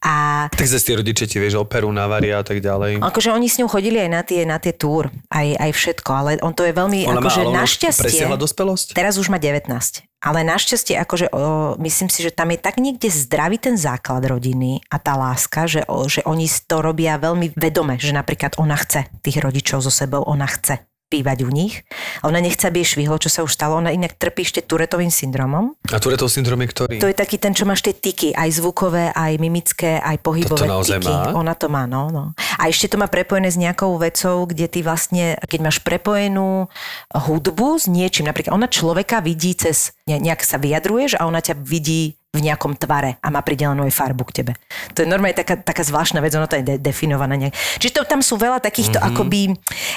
A 0.00 0.48
Tak 0.48 0.64
zase 0.64 0.88
tie 0.88 0.96
rodičia 0.96 1.28
ti, 1.28 1.36
vieš, 1.36 1.60
operu, 1.60 1.92
navaria 1.92 2.40
a 2.40 2.44
tak 2.46 2.64
ďalej. 2.64 3.04
akože 3.04 3.36
oni 3.36 3.52
s 3.52 3.60
ňou 3.60 3.68
chodili 3.68 4.00
aj 4.00 4.08
na 4.08 4.22
tie, 4.24 4.48
na 4.48 4.56
tie 4.56 4.72
túr, 4.72 5.12
aj, 5.28 5.60
aj 5.60 5.70
všetko, 5.76 6.10
ale 6.16 6.30
on 6.40 6.56
to 6.56 6.64
je 6.64 6.72
veľmi, 6.72 7.04
Ona 7.04 7.20
má, 7.20 7.28
akože 7.28 7.40
ale 7.44 7.48
ona 7.52 7.60
už 7.60 7.62
našťastie... 7.68 8.02
presiahla 8.08 8.40
dospelosť? 8.40 8.96
Teraz 8.96 9.20
už 9.20 9.28
má 9.28 9.36
19. 9.36 9.68
Ale 10.18 10.42
našťastie, 10.42 10.98
akože 10.98 11.30
o, 11.30 11.78
myslím 11.78 12.10
si, 12.10 12.26
že 12.26 12.34
tam 12.34 12.50
je 12.50 12.58
tak 12.58 12.82
niekde 12.82 13.06
zdravý 13.06 13.62
ten 13.62 13.78
základ 13.78 14.26
rodiny 14.26 14.82
a 14.90 14.98
tá 14.98 15.14
láska, 15.14 15.70
že, 15.70 15.86
o, 15.86 16.10
že 16.10 16.26
oni 16.26 16.50
to 16.66 16.82
robia 16.82 17.22
veľmi 17.22 17.54
vedome, 17.54 18.02
že 18.02 18.10
napríklad 18.10 18.58
ona 18.58 18.74
chce 18.74 19.06
tých 19.22 19.38
rodičov 19.38 19.78
so 19.78 19.94
sebou, 19.94 20.26
ona 20.26 20.50
chce 20.50 20.87
bývať 21.08 21.44
u 21.44 21.50
nich. 21.50 21.82
A 22.20 22.28
ona 22.28 22.38
nechce, 22.38 22.68
aby 22.68 22.84
jej 22.84 22.96
švihlo, 22.96 23.16
čo 23.16 23.32
sa 23.32 23.40
už 23.40 23.52
stalo. 23.52 23.80
Ona 23.80 23.90
inak 23.90 24.14
trpí 24.20 24.44
ešte 24.44 24.60
Turetovým 24.60 25.08
syndromom. 25.08 25.72
A 25.88 25.96
Turetov 25.96 26.28
syndrom 26.28 26.60
je 26.60 26.68
ktorý? 26.68 26.94
To 27.00 27.08
je 27.08 27.16
taký 27.16 27.40
ten, 27.40 27.56
čo 27.56 27.64
máš 27.64 27.80
tie 27.80 27.96
tyky, 27.96 28.36
aj 28.36 28.60
zvukové, 28.60 29.10
aj 29.16 29.40
mimické, 29.40 29.98
aj 30.04 30.20
pohybové 30.20 30.68
Toto 30.68 30.84
tyky. 30.84 31.08
má? 31.08 31.32
Ona 31.32 31.56
to 31.56 31.66
má, 31.72 31.88
no, 31.88 32.12
no. 32.12 32.24
A 32.60 32.68
ešte 32.68 32.92
to 32.92 33.00
má 33.00 33.08
prepojené 33.08 33.48
s 33.48 33.56
nejakou 33.56 33.96
vecou, 33.96 34.44
kde 34.44 34.68
ty 34.68 34.84
vlastne, 34.84 35.40
keď 35.48 35.60
máš 35.64 35.80
prepojenú 35.80 36.68
hudbu 37.16 37.80
s 37.80 37.88
niečím, 37.88 38.28
napríklad 38.28 38.52
ona 38.52 38.68
človeka 38.68 39.24
vidí 39.24 39.56
cez, 39.56 39.96
ne- 40.04 40.20
nejak 40.20 40.44
sa 40.44 40.60
vyjadruješ 40.60 41.16
a 41.16 41.24
ona 41.24 41.40
ťa 41.40 41.56
vidí 41.56 42.20
v 42.38 42.46
nejakom 42.46 42.78
tvare 42.78 43.18
a 43.18 43.28
má 43.34 43.42
pridelenú 43.42 43.82
aj 43.82 43.92
farbu 43.92 44.22
k 44.30 44.42
tebe. 44.42 44.52
To 44.94 45.02
je 45.02 45.10
normálne 45.10 45.34
taká, 45.34 45.58
taká 45.58 45.82
zvláštna 45.82 46.22
vec, 46.22 46.30
ono 46.38 46.46
to 46.46 46.62
je 46.62 46.64
de- 46.64 46.78
definované. 46.78 47.34
nejak. 47.34 47.54
Čiže 47.82 47.92
to, 47.98 48.02
tam 48.06 48.22
sú 48.22 48.38
veľa 48.38 48.62
takýchto 48.62 49.02
mm-hmm. 49.02 49.10
akoby 49.18 49.40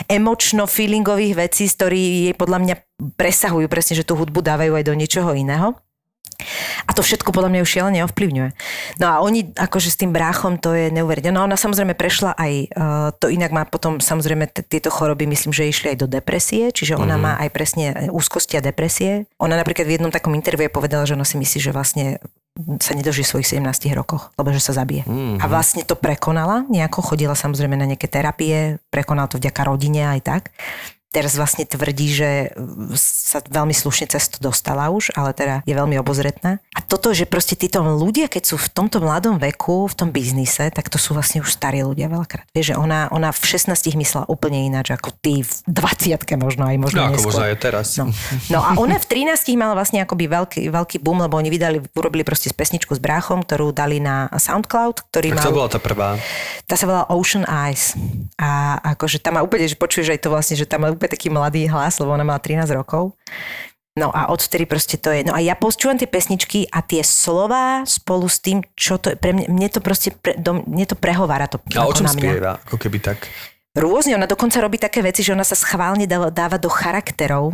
emočno-feelingových 0.10 1.38
vecí, 1.38 1.70
z 1.70 1.78
ktorých 1.78 2.18
podľa 2.36 2.58
mňa 2.66 2.76
presahujú 3.14 3.70
presne, 3.70 4.02
že 4.02 4.08
tú 4.08 4.18
hudbu 4.18 4.42
dávajú 4.42 4.74
aj 4.74 4.84
do 4.90 4.94
niečoho 4.98 5.38
iného. 5.38 5.78
A 6.86 6.92
to 6.92 7.02
všetko 7.02 7.30
podľa 7.30 7.50
mňa 7.50 7.62
už 7.62 7.72
šialene 7.72 8.00
ovplyvňuje. 8.06 8.50
No 8.98 9.06
a 9.08 9.16
oni 9.20 9.52
akože 9.52 9.90
s 9.90 9.98
tým 9.98 10.12
bráchom 10.12 10.58
to 10.58 10.72
je 10.72 10.90
neuveriteľné. 10.90 11.36
No 11.36 11.46
ona 11.46 11.56
samozrejme 11.56 11.94
prešla 11.94 12.36
aj, 12.36 12.54
uh, 12.70 13.10
to 13.16 13.28
inak 13.28 13.50
má 13.50 13.64
potom 13.64 13.98
samozrejme 13.98 14.48
t- 14.48 14.64
tieto 14.64 14.90
choroby, 14.90 15.26
myslím, 15.26 15.52
že 15.52 15.66
išli 15.66 15.94
aj 15.94 16.02
do 16.02 16.08
depresie, 16.08 16.70
čiže 16.70 16.96
ona 16.96 17.16
Mhm. 17.16 17.22
má 17.22 17.32
aj 17.40 17.50
presne 17.50 17.86
úzkosti 18.10 18.58
a 18.58 18.62
depresie. 18.62 19.26
Ona 19.38 19.56
napríklad 19.56 19.86
v 19.86 19.96
jednom 19.96 20.10
takom 20.10 20.34
interviu 20.34 20.68
povedala, 20.68 21.04
že 21.04 21.14
ona 21.14 21.24
si 21.24 21.36
myslí, 21.36 21.60
že 21.60 21.72
vlastne 21.72 22.06
sa 22.84 22.92
nedožije 22.92 23.24
svojich 23.24 23.48
17 23.50 23.96
rokoch, 23.96 24.36
lebo 24.36 24.52
že 24.52 24.60
sa 24.60 24.76
zabije. 24.76 25.08
Mhm. 25.08 25.40
A 25.40 25.46
vlastne 25.48 25.88
to 25.88 25.96
prekonala 25.96 26.68
nejako, 26.68 27.00
chodila 27.02 27.32
samozrejme 27.34 27.74
na 27.74 27.88
nejaké 27.88 28.06
terapie, 28.06 28.76
prekonala 28.92 29.32
to 29.32 29.40
vďaka 29.40 29.62
rodine 29.64 30.04
aj 30.06 30.20
tak. 30.22 30.44
Teraz 31.12 31.36
vlastne 31.36 31.68
tvrdí, 31.68 32.08
že 32.08 32.30
sa 32.96 33.44
veľmi 33.44 33.76
slušne 33.76 34.08
cez 34.08 34.32
to 34.32 34.40
dostala 34.40 34.88
už, 34.88 35.12
ale 35.12 35.36
teda 35.36 35.60
je 35.68 35.76
veľmi 35.76 36.00
obozretná. 36.00 36.64
A 36.72 36.80
toto, 36.80 37.12
že 37.12 37.28
proste 37.28 37.60
títo 37.60 37.84
ľudia, 37.84 38.32
keď 38.32 38.44
sú 38.48 38.56
v 38.56 38.72
tomto 38.72 39.04
mladom 39.04 39.36
veku, 39.36 39.92
v 39.92 39.96
tom 39.96 40.10
biznise, 40.16 40.72
tak 40.72 40.88
to 40.88 40.96
sú 40.96 41.12
vlastne 41.12 41.44
už 41.44 41.52
starí 41.52 41.84
ľudia 41.84 42.08
veľakrát. 42.08 42.48
Vieš, 42.56 42.72
že 42.72 42.76
ona, 42.80 43.12
ona 43.12 43.36
v 43.36 43.44
16 43.44 43.76
myslela 44.00 44.24
úplne 44.32 44.64
ináč 44.64 44.96
ako 44.96 45.12
ty 45.20 45.44
v 45.44 45.52
20 45.68 46.16
možno 46.40 46.64
aj 46.68 46.76
možno 46.80 46.98
No 47.04 47.12
ako 47.12 47.20
neskôr. 47.20 47.28
možno 47.28 47.44
aj 47.44 47.56
teraz. 47.60 47.88
No. 48.00 48.06
no 48.48 48.60
a 48.64 48.72
ona 48.80 48.96
v 48.96 49.06
13 49.28 49.52
mala 49.60 49.76
vlastne 49.76 50.00
akoby 50.00 50.32
veľký, 50.32 50.62
veľký 50.72 50.98
boom, 51.04 51.20
lebo 51.20 51.36
oni 51.36 51.52
vydali, 51.52 51.84
urobili 51.92 52.24
proste 52.24 52.48
pesničku 52.56 52.96
s 52.96 53.04
bráchom, 53.04 53.44
ktorú 53.44 53.76
dali 53.76 54.00
na 54.00 54.32
Soundcloud, 54.32 55.12
ktorý 55.12 55.36
Tak 55.36 55.38
mal... 55.38 55.44
to 55.44 55.56
bola 55.60 55.68
tá 55.68 55.80
prvá. 55.84 56.16
Tá 56.68 56.80
sa 56.80 56.88
volá 56.88 57.04
Ocean 57.12 57.44
Eyes. 57.44 58.00
A 58.40 58.80
akože 58.96 59.20
tam 59.20 59.36
má 59.38 59.42
úplne, 59.44 59.68
že 59.68 59.76
počuješ 59.76 60.16
aj 60.16 60.20
to 60.24 60.30
vlastne, 60.32 60.56
že 60.56 60.64
tam 60.64 60.88
má 60.88 60.90
úplne 61.02 61.18
taký 61.18 61.34
mladý 61.34 61.66
hlas, 61.66 61.98
lebo 61.98 62.14
ona 62.14 62.22
mala 62.22 62.38
13 62.38 62.70
rokov. 62.78 63.18
No 63.92 64.08
a 64.14 64.32
odvtedy 64.32 64.64
proste 64.64 64.96
to 64.96 65.12
je. 65.12 65.28
No 65.28 65.36
a 65.36 65.44
ja 65.44 65.52
počúvam 65.52 66.00
tie 66.00 66.08
pesničky 66.08 66.64
a 66.72 66.80
tie 66.80 67.04
slova 67.04 67.84
spolu 67.84 68.30
s 68.30 68.40
tým, 68.40 68.64
čo 68.72 68.96
to 68.96 69.12
je, 69.12 69.16
pre 69.20 69.36
mňa, 69.36 69.52
mne 69.52 69.68
to 69.68 69.84
proste, 69.84 70.16
pre, 70.16 70.40
do, 70.40 70.64
mne 70.64 70.86
to 70.88 70.96
prehovára 70.96 71.52
to 71.52 71.60
A 71.76 71.84
o 71.84 71.92
čom 71.92 72.08
na 72.08 72.16
mňa. 72.16 72.32
spieva? 72.32 72.52
Ako 72.64 72.80
keby 72.80 73.04
tak. 73.04 73.28
Rôzne, 73.76 74.16
ona 74.16 74.32
dokonca 74.32 74.64
robí 74.64 74.80
také 74.80 75.04
veci, 75.04 75.28
že 75.28 75.36
ona 75.36 75.44
sa 75.44 75.60
schválne 75.60 76.08
dáva, 76.08 76.56
do 76.56 76.72
charakterov, 76.72 77.52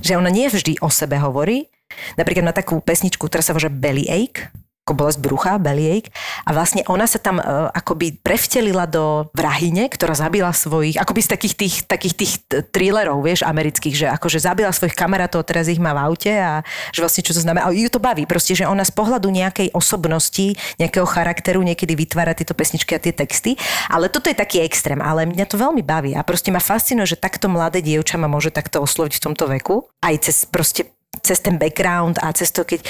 že 0.00 0.16
ona 0.16 0.32
nie 0.32 0.48
vždy 0.48 0.80
o 0.80 0.88
sebe 0.88 1.20
hovorí. 1.20 1.68
Napríklad 2.16 2.44
na 2.46 2.56
takú 2.56 2.80
pesničku, 2.80 3.28
ktorá 3.28 3.44
sa 3.44 3.52
volá 3.52 3.68
Belly 3.68 4.08
Ache, 4.08 4.48
ako 4.90 5.06
bolesť 5.06 5.22
brucha, 5.22 5.54
bellyache. 5.62 6.10
A 6.42 6.50
vlastne 6.50 6.82
ona 6.90 7.06
sa 7.06 7.22
tam 7.22 7.38
uh, 7.38 7.70
akoby 7.70 8.18
prevtelila 8.18 8.90
do 8.90 9.30
vrahyne, 9.30 9.86
ktorá 9.86 10.18
zabila 10.18 10.50
svojich, 10.50 10.98
akoby 10.98 11.22
z 11.22 11.30
takých 11.30 11.54
tých, 11.54 11.74
takých 11.86 12.14
tých 12.18 12.32
thrillerov, 12.74 13.22
vieš, 13.22 13.46
amerických, 13.46 13.94
že 13.94 14.06
akože 14.10 14.42
zabila 14.42 14.74
svojich 14.74 14.98
kamarátov, 14.98 15.46
teraz 15.46 15.70
ich 15.70 15.78
má 15.78 15.94
v 15.94 16.02
aute 16.10 16.34
a 16.34 16.66
že 16.90 17.06
vlastne 17.06 17.22
čo 17.22 17.30
to 17.30 17.38
znamená. 17.38 17.70
A 17.70 17.70
ju 17.70 17.86
to 17.86 18.02
baví, 18.02 18.26
proste, 18.26 18.58
že 18.58 18.66
ona 18.66 18.82
z 18.82 18.90
pohľadu 18.90 19.30
nejakej 19.30 19.70
osobnosti, 19.70 20.58
nejakého 20.82 21.06
charakteru 21.06 21.62
niekedy 21.62 21.94
vytvára 21.94 22.34
tieto 22.34 22.58
pesničky 22.58 22.98
a 22.98 23.00
tie 23.00 23.14
texty. 23.14 23.54
Ale 23.86 24.10
toto 24.10 24.26
je 24.26 24.34
taký 24.34 24.58
extrém, 24.66 24.98
ale 24.98 25.30
mňa 25.30 25.46
to 25.46 25.54
veľmi 25.54 25.86
baví 25.86 26.18
a 26.18 26.26
proste 26.26 26.50
ma 26.50 26.58
fascinuje, 26.58 27.14
že 27.14 27.22
takto 27.22 27.46
mladé 27.46 27.78
dievča 27.78 28.18
ma 28.18 28.26
môže 28.26 28.50
takto 28.50 28.82
osloviť 28.82 29.22
v 29.22 29.22
tomto 29.22 29.46
veku. 29.46 29.86
Aj 30.02 30.18
cez 30.18 30.42
proste 30.50 30.90
cez 31.20 31.42
ten 31.42 31.58
background 31.58 32.22
a 32.22 32.30
cez 32.30 32.54
to, 32.54 32.62
keď 32.62 32.86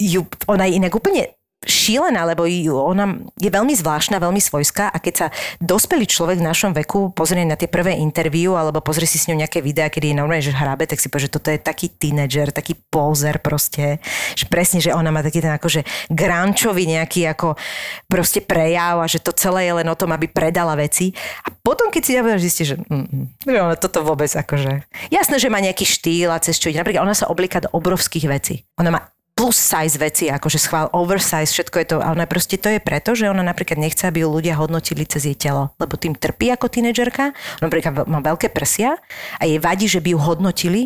ju, 0.00 0.24
ona 0.48 0.64
je 0.64 0.80
inak 0.80 0.96
úplne 0.96 1.36
šílená, 1.60 2.24
lebo 2.24 2.48
ona 2.72 3.20
je 3.36 3.52
veľmi 3.52 3.76
zvláštna, 3.76 4.16
veľmi 4.16 4.40
svojská 4.40 4.88
a 4.88 4.96
keď 4.96 5.14
sa 5.14 5.26
dospelý 5.60 6.08
človek 6.08 6.40
v 6.40 6.48
našom 6.48 6.72
veku 6.72 7.12
pozrie 7.12 7.44
na 7.44 7.52
tie 7.52 7.68
prvé 7.68 8.00
interviu 8.00 8.56
alebo 8.56 8.80
pozrie 8.80 9.04
si 9.04 9.20
s 9.20 9.28
ňou 9.28 9.36
nejaké 9.36 9.60
videá, 9.60 9.92
kedy 9.92 10.12
je 10.12 10.16
normálne, 10.16 10.40
že 10.40 10.56
hrabe, 10.56 10.88
tak 10.88 11.04
si 11.04 11.12
povie, 11.12 11.28
že 11.28 11.36
toto 11.36 11.52
je 11.52 11.60
taký 11.60 11.92
tínedžer, 11.92 12.56
taký 12.56 12.80
pózer 12.88 13.44
proste, 13.44 14.00
že 14.32 14.48
presne, 14.48 14.80
že 14.80 14.96
ona 14.96 15.12
má 15.12 15.20
taký 15.20 15.44
ten 15.44 15.52
akože 15.52 15.84
grančový 16.08 16.88
nejaký 16.88 17.28
ako 17.28 17.60
proste 18.08 18.40
prejav 18.40 19.04
a 19.04 19.04
že 19.04 19.20
to 19.20 19.36
celé 19.36 19.68
je 19.68 19.84
len 19.84 19.88
o 19.92 19.98
tom, 20.00 20.16
aby 20.16 20.32
predala 20.32 20.72
veci. 20.80 21.12
A 21.44 21.52
potom, 21.52 21.92
keď 21.92 22.02
si 22.08 22.16
ja 22.16 22.24
zistí, 22.40 22.64
že, 22.64 22.80
mm, 22.80 23.36
mm, 23.44 23.52
ona 23.52 23.76
toto 23.76 24.00
vôbec 24.00 24.32
akože... 24.32 24.88
Jasné, 25.12 25.36
že 25.36 25.52
má 25.52 25.60
nejaký 25.60 25.84
štýl 25.84 26.32
a 26.32 26.40
cez 26.40 26.56
čo 26.56 26.72
ide. 26.72 26.80
Napríklad 26.80 27.04
ona 27.04 27.12
sa 27.12 27.28
oblíka 27.28 27.60
do 27.60 27.68
obrovských 27.76 28.24
vecí. 28.32 28.64
Ona 28.80 28.88
má 28.88 29.12
plus 29.40 29.56
size 29.56 29.96
veci, 29.96 30.28
akože 30.28 30.60
schvál 30.60 30.92
oversize, 30.92 31.48
všetko 31.48 31.76
je 31.80 31.86
to, 31.88 31.96
a 32.04 32.12
ona 32.12 32.28
proste 32.28 32.60
to 32.60 32.68
je 32.68 32.76
preto, 32.76 33.16
že 33.16 33.32
ona 33.32 33.40
napríklad 33.40 33.80
nechce, 33.80 34.04
aby 34.04 34.20
ju 34.20 34.28
ľudia 34.28 34.52
hodnotili 34.60 35.08
cez 35.08 35.24
jej 35.24 35.32
telo, 35.32 35.72
lebo 35.80 35.96
tým 35.96 36.12
trpí 36.12 36.52
ako 36.52 36.68
tínedžerka, 36.68 37.32
napríklad 37.64 38.04
má 38.04 38.20
veľké 38.20 38.52
prsia 38.52 39.00
a 39.40 39.48
jej 39.48 39.56
vadí, 39.56 39.88
že 39.88 40.04
by 40.04 40.12
ju 40.12 40.18
hodnotili, 40.20 40.82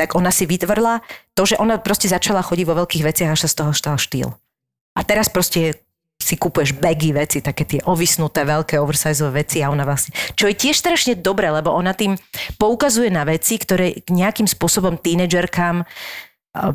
tak 0.00 0.16
ona 0.16 0.32
si 0.32 0.48
vytvorila 0.48 1.04
to, 1.36 1.44
že 1.44 1.60
ona 1.60 1.76
proste 1.76 2.08
začala 2.08 2.40
chodiť 2.40 2.64
vo 2.64 2.80
veľkých 2.80 3.04
veciach, 3.04 3.36
až 3.36 3.44
sa 3.44 3.52
z 3.52 3.56
toho 3.60 3.72
stal 3.76 4.00
štýl. 4.00 4.32
A 4.96 5.04
teraz 5.04 5.28
proste 5.28 5.76
si 6.16 6.34
kúpuješ 6.40 6.80
bagy 6.80 7.12
veci, 7.12 7.44
také 7.44 7.68
tie 7.68 7.84
ovisnuté, 7.84 8.42
veľké 8.42 8.80
oversizeové 8.80 9.44
veci 9.44 9.60
a 9.60 9.68
ona 9.68 9.84
vlastne, 9.84 10.16
čo 10.32 10.48
je 10.48 10.56
tiež 10.56 10.80
strašne 10.80 11.12
dobré, 11.12 11.52
lebo 11.52 11.76
ona 11.76 11.92
tým 11.92 12.16
poukazuje 12.56 13.12
na 13.12 13.28
veci, 13.28 13.60
ktoré 13.60 14.00
nejakým 14.08 14.48
spôsobom 14.48 14.96
tínedžerkám 14.96 15.84
eh, 15.84 15.86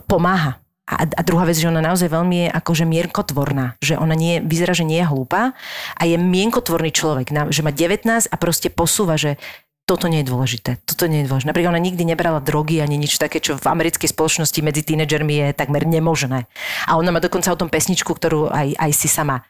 pomáha. 0.05 0.62
A, 0.95 1.03
a 1.05 1.21
druhá 1.25 1.43
vec, 1.49 1.57
že 1.57 1.69
ona 1.69 1.81
naozaj 1.81 2.09
veľmi 2.09 2.35
je 2.45 2.47
akože 2.49 2.85
mienkotvorná, 2.85 3.77
že 3.81 3.97
ona 3.97 4.13
nie, 4.13 4.39
vyzerá, 4.39 4.77
že 4.77 4.85
nie 4.87 5.01
je 5.01 5.09
hlúpa 5.09 5.57
a 5.97 6.01
je 6.05 6.15
mienkotvorný 6.15 6.93
človek, 6.93 7.33
že 7.49 7.61
má 7.65 7.71
19 7.73 8.05
a 8.07 8.35
proste 8.37 8.69
posúva, 8.69 9.17
že 9.17 9.41
toto 9.83 10.07
nie 10.07 10.23
je 10.23 10.31
dôležité, 10.31 10.71
toto 10.87 11.11
nie 11.11 11.23
je 11.23 11.27
dôležité. 11.27 11.51
Napríklad 11.51 11.75
ona 11.75 11.83
nikdy 11.83 12.07
nebrala 12.07 12.39
drogy 12.39 12.79
ani 12.79 12.95
nič 12.95 13.19
také, 13.19 13.43
čo 13.43 13.59
v 13.59 13.67
americkej 13.67 14.07
spoločnosti 14.15 14.55
medzi 14.63 14.79
tínedžermi 14.79 15.33
je 15.43 15.47
takmer 15.51 15.83
nemožné. 15.83 16.47
A 16.87 16.95
ona 16.95 17.11
má 17.11 17.19
dokonca 17.19 17.51
o 17.51 17.59
tom 17.59 17.67
pesničku, 17.67 18.15
ktorú 18.15 18.47
aj, 18.47 18.79
aj 18.79 18.91
si 18.95 19.11
sama 19.11 19.43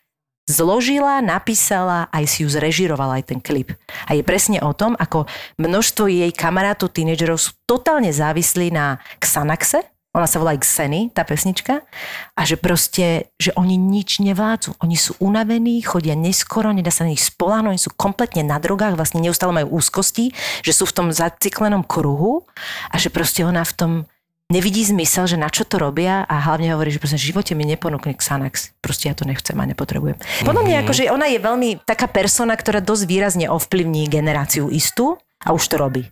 zložila, 0.44 1.24
napísala, 1.24 2.12
aj 2.12 2.26
si 2.28 2.44
ju 2.44 2.52
zrežirovala 2.52 3.24
aj 3.24 3.32
ten 3.32 3.40
klip. 3.40 3.72
A 4.08 4.18
je 4.18 4.24
presne 4.28 4.60
o 4.60 4.76
tom, 4.76 4.98
ako 5.00 5.24
množstvo 5.56 6.12
jej 6.12 6.32
kamarátov, 6.36 6.92
tínedžerov 6.92 7.40
sú 7.40 7.56
totálne 7.64 8.12
závislí 8.12 8.74
na 8.76 9.00
Xanaxe, 9.24 9.93
ona 10.14 10.30
sa 10.30 10.38
volá 10.38 10.54
Xeny, 10.54 11.10
tá 11.10 11.26
pesnička, 11.26 11.82
a 12.38 12.42
že 12.46 12.54
proste, 12.54 13.34
že 13.42 13.50
oni 13.58 13.82
nič 13.82 14.22
nevládzu. 14.22 14.78
Oni 14.86 14.94
sú 14.94 15.18
unavení, 15.18 15.82
chodia 15.82 16.14
neskoro, 16.14 16.70
nedá 16.70 16.94
sa 16.94 17.10
na 17.10 17.18
nich 17.18 17.26
spoláhnuť, 17.26 17.74
oni 17.74 17.82
sú 17.82 17.92
kompletne 17.98 18.46
na 18.46 18.62
drogách, 18.62 18.94
vlastne 18.94 19.26
neustále 19.26 19.50
majú 19.58 19.74
úzkosti, 19.82 20.30
že 20.62 20.70
sú 20.70 20.86
v 20.86 20.94
tom 20.94 21.08
zacyklenom 21.10 21.82
kruhu 21.82 22.46
a 22.94 22.96
že 23.02 23.10
proste 23.10 23.42
ona 23.42 23.66
v 23.66 23.74
tom 23.74 23.92
nevidí 24.54 24.86
zmysel, 24.86 25.26
že 25.26 25.34
na 25.34 25.50
čo 25.50 25.66
to 25.66 25.82
robia 25.82 26.22
a 26.30 26.36
hlavne 26.46 26.78
hovorí, 26.78 26.94
že 26.94 27.02
proste 27.02 27.18
v 27.18 27.34
živote 27.34 27.58
mi 27.58 27.66
neponúkne 27.66 28.14
Xanax. 28.14 28.78
Proste 28.86 29.10
ja 29.10 29.18
to 29.18 29.26
nechcem 29.26 29.58
a 29.58 29.66
nepotrebujem. 29.66 30.22
Podľa 30.46 30.62
mňa 30.62 30.76
akože 30.86 31.10
ona 31.10 31.26
je 31.26 31.42
veľmi 31.42 31.70
taká 31.90 32.06
persona, 32.06 32.54
ktorá 32.54 32.86
dosť 32.86 33.04
výrazne 33.10 33.50
ovplyvní 33.50 34.06
generáciu 34.06 34.70
istú 34.70 35.18
a 35.42 35.58
už 35.58 35.74
to 35.74 35.82
robí. 35.82 36.06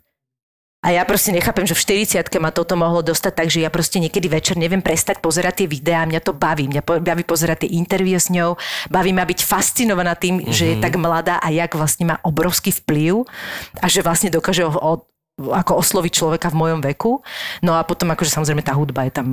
A 0.81 0.89
ja 0.89 1.05
proste 1.05 1.29
nechápem, 1.29 1.61
že 1.61 1.77
v 1.77 2.09
40 2.09 2.25
ma 2.41 2.49
toto 2.49 2.73
mohlo 2.73 3.05
dostať, 3.05 3.45
takže 3.45 3.61
ja 3.61 3.69
proste 3.69 4.01
niekedy 4.01 4.25
večer 4.25 4.57
neviem 4.57 4.81
prestať 4.81 5.21
pozerať 5.21 5.61
tie 5.61 5.67
videá, 5.69 6.09
mňa 6.09 6.25
to 6.25 6.33
baví, 6.33 6.65
mňa 6.65 6.81
baví 6.81 7.21
pozerať 7.21 7.69
tie 7.69 7.77
intervie 7.77 8.17
s 8.17 8.33
ňou, 8.33 8.57
baví 8.89 9.13
ma 9.13 9.21
byť 9.21 9.45
fascinovaná 9.45 10.17
tým, 10.17 10.41
mm-hmm. 10.41 10.49
že 10.49 10.65
je 10.73 10.75
tak 10.81 10.97
mladá 10.97 11.37
a 11.37 11.53
jak 11.53 11.77
vlastne 11.77 12.09
má 12.09 12.17
obrovský 12.25 12.73
vplyv 12.73 13.29
a 13.77 13.85
že 13.85 14.01
vlastne 14.01 14.33
dokáže 14.33 14.65
o, 14.65 14.73
o, 14.73 15.05
ako 15.53 15.85
osloviť 15.85 16.17
človeka 16.17 16.49
v 16.49 16.59
mojom 16.65 16.81
veku. 16.81 17.21
No 17.61 17.77
a 17.77 17.85
potom 17.85 18.09
akože 18.09 18.33
samozrejme 18.33 18.65
tá 18.65 18.73
hudba 18.73 19.05
je 19.05 19.21
tam 19.21 19.29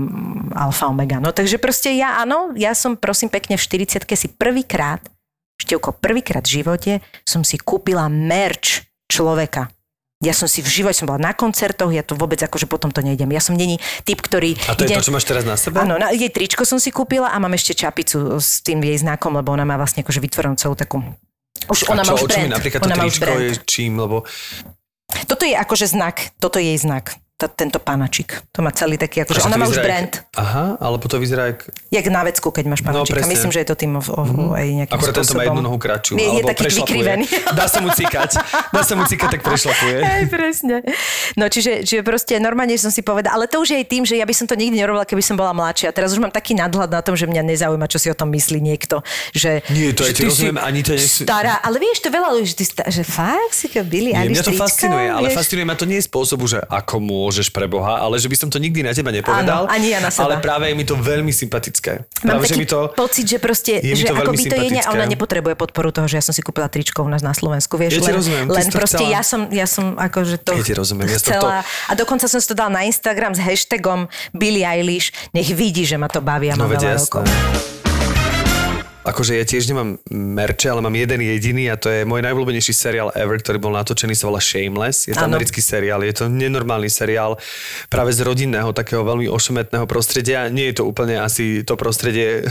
alfa 0.53 0.93
omega. 0.93 1.17
No 1.17 1.33
takže 1.33 1.57
proste 1.57 1.97
ja 1.97 2.21
áno, 2.21 2.53
ja 2.61 2.77
som 2.77 2.93
prosím 2.93 3.33
pekne 3.33 3.57
v 3.57 3.65
40 3.89 4.05
si 4.05 4.29
prvýkrát, 4.29 5.01
Števko, 5.59 5.97
prvýkrát 5.97 6.45
v 6.45 6.61
živote 6.61 6.93
som 7.25 7.41
si 7.41 7.57
kúpila 7.57 8.07
merch 8.13 8.85
človeka. 9.09 9.73
Ja 10.19 10.35
som 10.35 10.51
si 10.51 10.67
v 10.67 10.67
živote, 10.67 10.99
som 10.99 11.07
bola 11.07 11.31
na 11.31 11.33
koncertoch, 11.33 11.95
ja 11.95 12.03
to 12.03 12.19
vôbec 12.19 12.43
akože 12.43 12.67
potom 12.67 12.91
to 12.91 13.07
nejdem. 13.07 13.31
Ja 13.31 13.39
som 13.39 13.55
není 13.55 13.79
typ, 14.03 14.19
ktorý... 14.19 14.59
A 14.67 14.75
to 14.75 14.83
ide... 14.83 14.99
je 14.99 15.07
to, 15.07 15.07
čo 15.11 15.15
máš 15.15 15.31
teraz 15.31 15.47
na 15.47 15.55
sebe? 15.55 15.79
Áno, 15.79 15.95
na 15.95 16.11
jej 16.11 16.27
tričko 16.27 16.67
som 16.67 16.83
si 16.83 16.91
kúpila 16.91 17.31
a 17.31 17.39
mám 17.39 17.55
ešte 17.55 17.79
čapicu 17.79 18.35
s 18.43 18.59
tým 18.67 18.83
jej 18.83 18.99
znakom, 18.99 19.31
lebo 19.39 19.55
ona 19.55 19.63
má 19.63 19.79
vlastne 19.79 20.03
akože 20.03 20.19
vytvorenú 20.19 20.59
celú 20.59 20.75
takú... 20.75 21.07
Už 21.71 21.87
A 21.87 21.95
ona 21.95 22.03
čo, 22.03 22.15
má 22.15 22.15
už 22.19 22.35
brand. 22.35 22.51
napríklad 22.51 22.81
to 22.83 22.87
ona 22.91 22.97
už 23.07 23.15
tričko 23.15 23.39
je 23.39 23.51
čím, 23.63 23.93
lebo 23.95 24.27
Toto 25.31 25.47
je 25.47 25.55
akože 25.55 25.87
znak, 25.87 26.35
toto 26.43 26.59
je 26.59 26.75
jej 26.75 26.79
znak 26.83 27.15
t- 27.39 27.49
tento 27.49 27.79
panačik. 27.79 28.43
To 28.51 28.61
má 28.61 28.71
celý 28.71 28.95
taký, 28.95 29.23
akože 29.23 29.41
ona 29.41 29.55
má 29.55 29.65
už 29.65 29.79
brand. 29.79 30.11
Jak, 30.13 30.27
aha, 30.35 30.75
alebo 30.77 31.07
to 31.07 31.17
vyzerá 31.17 31.47
jak... 31.49 31.71
Jak 31.89 32.07
na 32.09 32.23
vecku, 32.23 32.51
keď 32.51 32.65
máš 32.67 32.83
No, 32.83 32.91
panačika. 32.93 33.15
presne. 33.17 33.31
Myslím, 33.31 33.51
že 33.51 33.59
je 33.59 33.69
to 33.69 33.77
tým 33.77 33.93
o, 33.93 34.03
o, 34.03 34.23
Mhm. 34.27 34.43
aj 34.53 34.67
nejakým 34.77 34.93
Akorát 34.93 35.15
tento 35.15 35.23
má 35.23 35.25
spôsobom. 35.25 35.47
jednu 35.49 35.63
nohu 35.63 35.79
kratšiu. 35.79 36.13
Nie, 36.15 36.29
je 36.29 36.43
taký 36.45 36.65
vykrivený. 36.75 37.25
Dá 37.53 37.65
sa 37.65 37.79
mu 37.79 37.89
cikať. 37.89 38.31
Dá 38.69 38.83
sa 38.83 38.93
mu 38.93 39.05
cikať, 39.05 39.29
tak 39.31 39.41
prešlapuje. 39.41 39.97
Hej, 40.11 40.25
presne. 40.29 40.77
No 41.35 41.47
čiže, 41.47 41.83
čiže 41.83 42.03
proste 42.03 42.35
normálne 42.37 42.75
som 42.75 42.91
si 42.91 43.01
povedala, 43.01 43.35
ale 43.35 43.47
to 43.47 43.59
už 43.59 43.71
je 43.71 43.77
aj 43.77 43.87
tým, 43.87 44.03
že 44.03 44.15
ja 44.15 44.25
by 44.25 44.35
som 44.35 44.45
to 44.45 44.55
nikdy 44.55 44.75
nerobila, 44.77 45.05
keby 45.05 45.21
som 45.21 45.35
bola 45.35 45.53
mladšia. 45.53 45.89
Teraz 45.91 46.11
už 46.11 46.19
mám 46.19 46.31
taký 46.31 46.53
nadhľad 46.53 46.91
na 46.91 47.01
tom, 47.01 47.15
že 47.15 47.25
mňa 47.25 47.43
nezaujíma, 47.47 47.87
čo 47.87 47.97
si 47.97 48.09
o 48.09 48.17
tom 48.17 48.29
myslí 48.31 48.59
niekto. 48.59 48.99
Že, 49.31 49.63
Nie, 49.69 49.93
to 49.93 50.03
že 50.03 50.13
ti 50.13 50.17
ty 50.17 50.25
rozumiem, 50.27 50.59
ani 50.59 50.81
to 50.81 50.93
nie- 50.93 51.07
Stará, 51.09 51.59
ale 51.59 51.79
vieš, 51.79 52.01
to 52.01 52.09
veľa 52.09 52.31
ľudí, 52.33 52.49
že, 52.49 52.65
že 52.85 53.03
fakt 53.03 53.53
si 53.53 53.69
to 53.69 53.81
Billy 53.81 54.11
Nie, 54.11 54.27
mňa 54.27 54.43
to 54.43 54.53
fascinuje, 54.53 55.07
ale 55.07 55.31
fascinuje 55.31 55.63
ma 55.63 55.73
to 55.73 55.85
nie 55.85 55.99
spôsobu, 55.99 56.45
že 56.45 56.59
ako 56.63 56.99
môžeš 57.29 57.53
pre 57.53 57.69
Boha, 57.69 58.01
ale 58.01 58.17
že 58.17 58.25
by 58.25 58.37
som 58.41 58.49
to 58.49 58.57
nikdy 58.57 58.81
na 58.81 58.97
teba 58.97 59.13
nepovedal. 59.13 59.69
Áno, 59.69 59.69
ani 59.69 59.93
ja 59.93 60.01
na 60.01 60.09
seba. 60.09 60.33
Ale 60.33 60.35
práve 60.41 60.73
je 60.73 60.75
mi 60.75 60.89
to 60.89 60.97
veľmi 60.97 61.29
sympatické. 61.29 62.09
Mám 62.25 62.41
práve, 62.41 62.49
že 62.49 62.57
taký 62.57 62.61
mi 62.65 62.67
to... 62.67 62.79
pocit, 62.97 63.27
že 63.29 63.37
proste, 63.37 63.85
je 63.85 63.93
že 63.93 64.09
to 64.09 64.17
ako 64.17 64.33
by 64.33 64.39
to 64.41 64.57
je 64.57 64.71
ne, 64.73 64.83
ona 64.89 65.05
nepotrebuje 65.05 65.55
podporu 65.61 65.93
toho, 65.93 66.09
že 66.09 66.17
ja 66.17 66.25
som 66.25 66.33
si 66.33 66.41
kúpila 66.41 66.73
tričko 66.73 67.05
u 67.05 67.11
nás 67.13 67.21
na 67.21 67.37
Slovensku, 67.37 67.77
vieš, 67.77 68.01
Ja 68.01 68.09
len, 68.09 68.17
rozumiem, 68.17 68.45
len 68.49 68.67
to 68.73 68.81
proste 68.81 69.05
chcela. 69.05 69.13
ja 69.13 69.21
som, 69.21 69.41
ja 69.53 69.67
som 69.69 69.85
akože 70.01 70.41
to 70.41 70.57
Ja 70.57 70.65
rozumiem, 70.73 71.07
ja 71.13 71.21
som 71.21 71.29
chcela 71.37 71.61
a 71.61 71.93
dokonca 71.93 72.25
som 72.25 72.41
si 72.41 72.49
to 72.49 72.57
dala 72.57 72.81
na 72.81 72.83
Instagram 72.89 73.37
s 73.37 73.41
hashtagom 73.45 74.09
Billie 74.33 74.65
Eilish, 74.65 75.13
nech 75.37 75.53
vidí, 75.53 75.85
že 75.85 76.01
ma 76.01 76.09
to 76.09 76.25
baví 76.25 76.49
a 76.49 76.57
No 76.57 76.65
veľa 76.65 76.97
rokov. 76.97 77.29
Akože 79.09 79.41
ja 79.41 79.45
tiež 79.49 79.73
nemám 79.73 79.97
merče, 80.13 80.69
ale 80.69 80.85
mám 80.85 80.93
jeden 80.93 81.25
jediný 81.25 81.73
a 81.73 81.81
to 81.81 81.89
je 81.89 82.05
môj 82.05 82.21
najobľúbenejší 82.21 82.77
seriál 82.77 83.09
ever, 83.17 83.41
ktorý 83.41 83.57
bol 83.57 83.73
natočený, 83.73 84.13
sa 84.13 84.29
volá 84.29 84.37
Shameless. 84.45 85.09
Je 85.09 85.17
to 85.17 85.25
Áno. 85.25 85.41
americký 85.41 85.65
seriál, 85.65 86.05
je 86.05 86.13
to 86.13 86.29
nenormálny 86.29 86.93
seriál 86.93 87.41
práve 87.89 88.13
z 88.13 88.21
rodinného, 88.21 88.77
takého 88.77 89.01
veľmi 89.01 89.33
ošemetného 89.33 89.89
prostredia. 89.89 90.53
Nie 90.53 90.71
je 90.71 90.81
to 90.81 90.85
úplne 90.85 91.17
asi 91.17 91.65
to 91.65 91.81
prostredie 91.81 92.45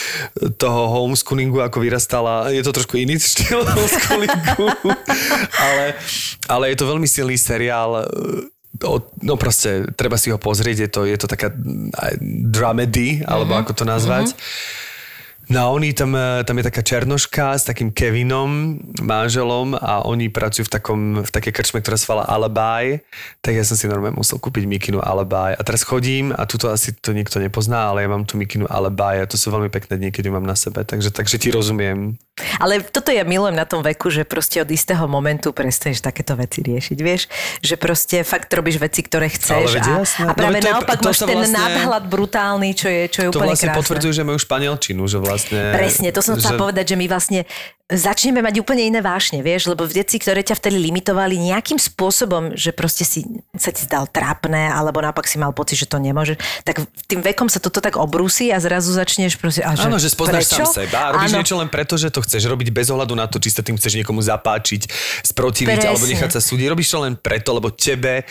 toho 0.62 0.88
homeschoolingu, 0.88 1.60
ako 1.60 1.84
vyrastala. 1.84 2.48
Je 2.48 2.64
to 2.64 2.72
trošku 2.72 2.96
iný 2.96 3.20
štýl 3.20 3.60
homeschoolingu, 3.68 4.66
ale, 5.60 5.84
ale 6.48 6.64
je 6.72 6.76
to 6.80 6.88
veľmi 6.88 7.04
silný 7.04 7.36
seriál 7.36 8.08
no 9.22 9.34
proste, 9.34 9.90
treba 9.98 10.14
si 10.14 10.30
ho 10.30 10.38
pozrieť, 10.38 10.76
je 10.86 10.90
to, 10.90 11.00
je 11.08 11.18
to 11.18 11.26
taká 11.26 11.50
dramedy, 12.46 13.26
alebo 13.26 13.58
ako 13.58 13.72
to 13.74 13.84
nazvať. 13.84 14.38
No 15.48 15.58
a 15.60 15.66
oni 15.72 15.96
tam, 15.96 16.12
eh, 16.12 16.44
tam 16.44 16.60
je 16.60 16.64
taká 16.64 16.84
černoška 16.84 17.56
s 17.56 17.64
takým 17.64 17.88
Kevinom, 17.88 18.76
manželom 19.00 19.72
a 19.74 20.04
oni 20.04 20.28
pracujú 20.28 20.68
v, 20.68 20.72
takom, 20.72 21.00
v 21.24 21.30
takej 21.32 21.52
krčme, 21.52 21.80
ktorá 21.80 21.96
sa 21.96 22.06
volá 22.12 22.24
tak 23.40 23.56
ja 23.56 23.64
som 23.64 23.72
si 23.72 23.88
normálne 23.88 24.16
musel 24.16 24.36
kúpiť 24.36 24.68
mikinu 24.68 25.00
Alibi 25.00 25.56
a 25.56 25.60
teraz 25.64 25.88
chodím 25.88 26.36
a 26.36 26.44
tuto 26.44 26.68
asi 26.68 26.92
to 26.92 27.16
nikto 27.16 27.40
nepozná, 27.40 27.88
ale 27.88 28.04
ja 28.04 28.08
mám 28.08 28.28
tú 28.28 28.36
mikinu 28.36 28.68
Alibi 28.68 29.24
a 29.24 29.26
to 29.26 29.40
sú 29.40 29.48
veľmi 29.48 29.72
pekné 29.72 29.96
dni, 29.96 30.12
keď 30.12 30.28
ju 30.28 30.32
mám 30.36 30.44
na 30.44 30.52
sebe, 30.52 30.84
takže, 30.84 31.08
takže 31.08 31.40
ti 31.40 31.48
rozumiem. 31.48 32.20
Ale 32.62 32.78
toto 32.86 33.10
ja 33.10 33.26
milujem 33.26 33.56
na 33.56 33.66
tom 33.66 33.82
veku, 33.82 34.14
že 34.14 34.22
proste 34.22 34.62
od 34.62 34.70
istého 34.70 35.10
momentu 35.10 35.50
prestaneš 35.50 36.04
takéto 36.04 36.38
veci 36.38 36.62
riešiť, 36.62 36.98
vieš? 37.00 37.26
Že 37.64 37.74
proste 37.80 38.16
fakt 38.22 38.46
robíš 38.54 38.78
veci, 38.78 39.02
ktoré 39.02 39.26
chceš 39.26 39.74
a, 39.74 40.04
a 40.28 40.32
práve 40.38 40.58
No 40.58 40.62
to 40.62 40.68
je- 40.68 40.74
naopak 40.76 40.98
to 41.02 41.08
máš 41.10 41.18
sa 41.18 41.26
ten 41.26 41.34
vlastne- 41.34 41.58
nadhľad 41.58 42.04
brutálny, 42.06 42.70
čo 42.78 42.86
je, 42.86 43.02
čo 43.10 43.18
je 43.24 43.28
To 43.28 43.30
úplne 43.34 43.50
vlastne 43.50 43.66
krásne. 43.66 43.80
potvrdzuje, 43.82 44.12
že 44.12 44.22
majú 44.22 44.38
španielčinu, 44.38 45.02
že 45.08 45.18
vlastne... 45.18 45.36
Presne, 45.46 46.08
to 46.10 46.24
som 46.24 46.34
chcela 46.34 46.56
že... 46.56 46.60
povedať, 46.60 46.84
že 46.92 46.96
my 46.98 47.06
vlastne 47.06 47.40
začneme 47.88 48.44
mať 48.44 48.60
úplne 48.60 48.84
iné 48.84 49.00
vášne, 49.00 49.40
vieš, 49.40 49.72
lebo 49.72 49.88
veci, 49.88 50.20
ktoré 50.20 50.44
ťa 50.44 50.60
vtedy 50.60 50.76
limitovali 50.76 51.40
nejakým 51.40 51.80
spôsobom, 51.80 52.52
že 52.52 52.76
proste 52.76 53.08
si 53.08 53.24
sa 53.56 53.72
ti 53.72 53.80
zdal 53.80 54.04
trápne, 54.12 54.68
alebo 54.68 55.00
naopak 55.00 55.24
si 55.24 55.40
mal 55.40 55.56
pocit, 55.56 55.80
že 55.80 55.88
to 55.88 55.96
nemôžeš, 55.96 56.36
tak 56.68 56.84
tým 57.08 57.24
vekom 57.24 57.48
sa 57.48 57.64
toto 57.64 57.80
tak 57.80 57.96
obrúsi 57.96 58.52
a 58.52 58.60
zrazu 58.60 58.92
začneš 58.92 59.40
proste... 59.40 59.64
A 59.64 59.72
Áno, 59.72 59.96
že 59.96 60.12
spoznáš 60.12 60.52
prečo? 60.52 60.68
sám 60.68 60.84
seba 60.84 60.98
a 61.00 61.08
robíš 61.16 61.32
Áno. 61.32 61.38
niečo 61.40 61.56
len 61.56 61.68
preto, 61.72 61.96
že 61.96 62.12
to 62.12 62.20
chceš 62.20 62.44
robiť 62.44 62.68
bez 62.68 62.92
ohľadu 62.92 63.16
na 63.16 63.24
to, 63.24 63.40
či 63.40 63.48
sa 63.48 63.64
tým 63.64 63.80
chceš 63.80 63.96
niekomu 64.04 64.20
zapáčiť, 64.20 64.84
sprotiviť 65.24 65.80
Presne. 65.80 65.88
alebo 65.88 66.04
nechať 66.04 66.30
sa 66.36 66.44
súdiť. 66.44 66.68
Robíš 66.68 66.92
to 66.92 66.98
len 67.00 67.16
preto, 67.16 67.56
lebo 67.56 67.72
tebe, 67.72 68.28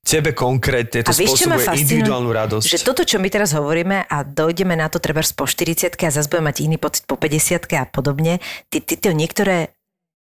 tebe 0.00 0.32
konkrétne 0.32 1.04
to 1.04 1.10
A 1.10 1.14
vieš, 1.14 1.36
spôsobuje 1.36 1.64
fascinuje? 1.64 1.84
individuálnu 1.84 2.30
radosť. 2.32 2.66
Že 2.66 2.78
toto, 2.82 3.02
čo 3.04 3.16
my 3.20 3.28
teraz 3.28 3.52
hovoríme 3.52 4.08
a 4.08 4.16
dojdeme 4.24 4.74
na 4.74 4.88
to 4.88 4.98
treba 4.98 5.20
po 5.22 5.44
40 5.44 5.94
a 5.94 6.10
zase 6.10 6.26
budeme 6.26 6.50
mať 6.50 6.56
iný 6.64 6.76
pocit 6.80 7.04
po 7.04 7.20
50 7.20 7.68
a 7.76 7.84
podobne, 7.86 8.40
ty, 8.72 8.80
ty, 8.80 8.96
ty 8.96 9.08
niektoré 9.12 9.70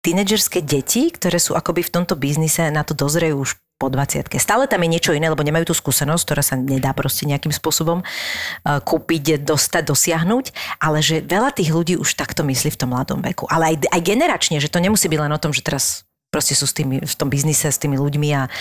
tínedžerské 0.04 0.64
deti, 0.64 1.12
ktoré 1.12 1.40
sú 1.40 1.56
akoby 1.56 1.84
v 1.84 1.92
tomto 1.92 2.16
biznise, 2.16 2.72
na 2.72 2.88
to 2.88 2.96
dozrejú 2.96 3.44
už 3.44 3.60
po 3.80 3.88
20 3.88 4.28
Stále 4.44 4.68
tam 4.68 4.84
je 4.84 4.92
niečo 4.92 5.16
iné, 5.16 5.32
lebo 5.32 5.40
nemajú 5.40 5.72
tú 5.72 5.76
skúsenosť, 5.76 6.24
ktorá 6.28 6.44
sa 6.44 6.60
nedá 6.60 6.92
proste 6.92 7.24
nejakým 7.24 7.56
spôsobom 7.56 8.04
uh, 8.04 8.80
kúpiť, 8.84 9.40
dostať, 9.40 9.84
dosiahnuť, 9.88 10.46
ale 10.84 11.00
že 11.00 11.24
veľa 11.24 11.56
tých 11.56 11.72
ľudí 11.72 11.96
už 11.96 12.20
takto 12.20 12.44
myslí 12.44 12.76
v 12.76 12.80
tom 12.80 12.92
mladom 12.92 13.24
veku. 13.24 13.48
Ale 13.48 13.72
aj, 13.72 13.88
aj 13.88 14.02
generačne, 14.04 14.60
že 14.60 14.68
to 14.68 14.84
nemusí 14.84 15.08
byť 15.08 15.20
len 15.24 15.32
o 15.32 15.40
tom, 15.40 15.56
že 15.56 15.64
teraz 15.64 16.04
proste 16.28 16.60
sú 16.60 16.68
s 16.68 16.76
tými, 16.76 17.00
v 17.00 17.16
tom 17.16 17.32
biznise 17.32 17.72
s 17.72 17.80
tými 17.80 17.96
ľuďmi 17.96 18.30
a 18.36 18.52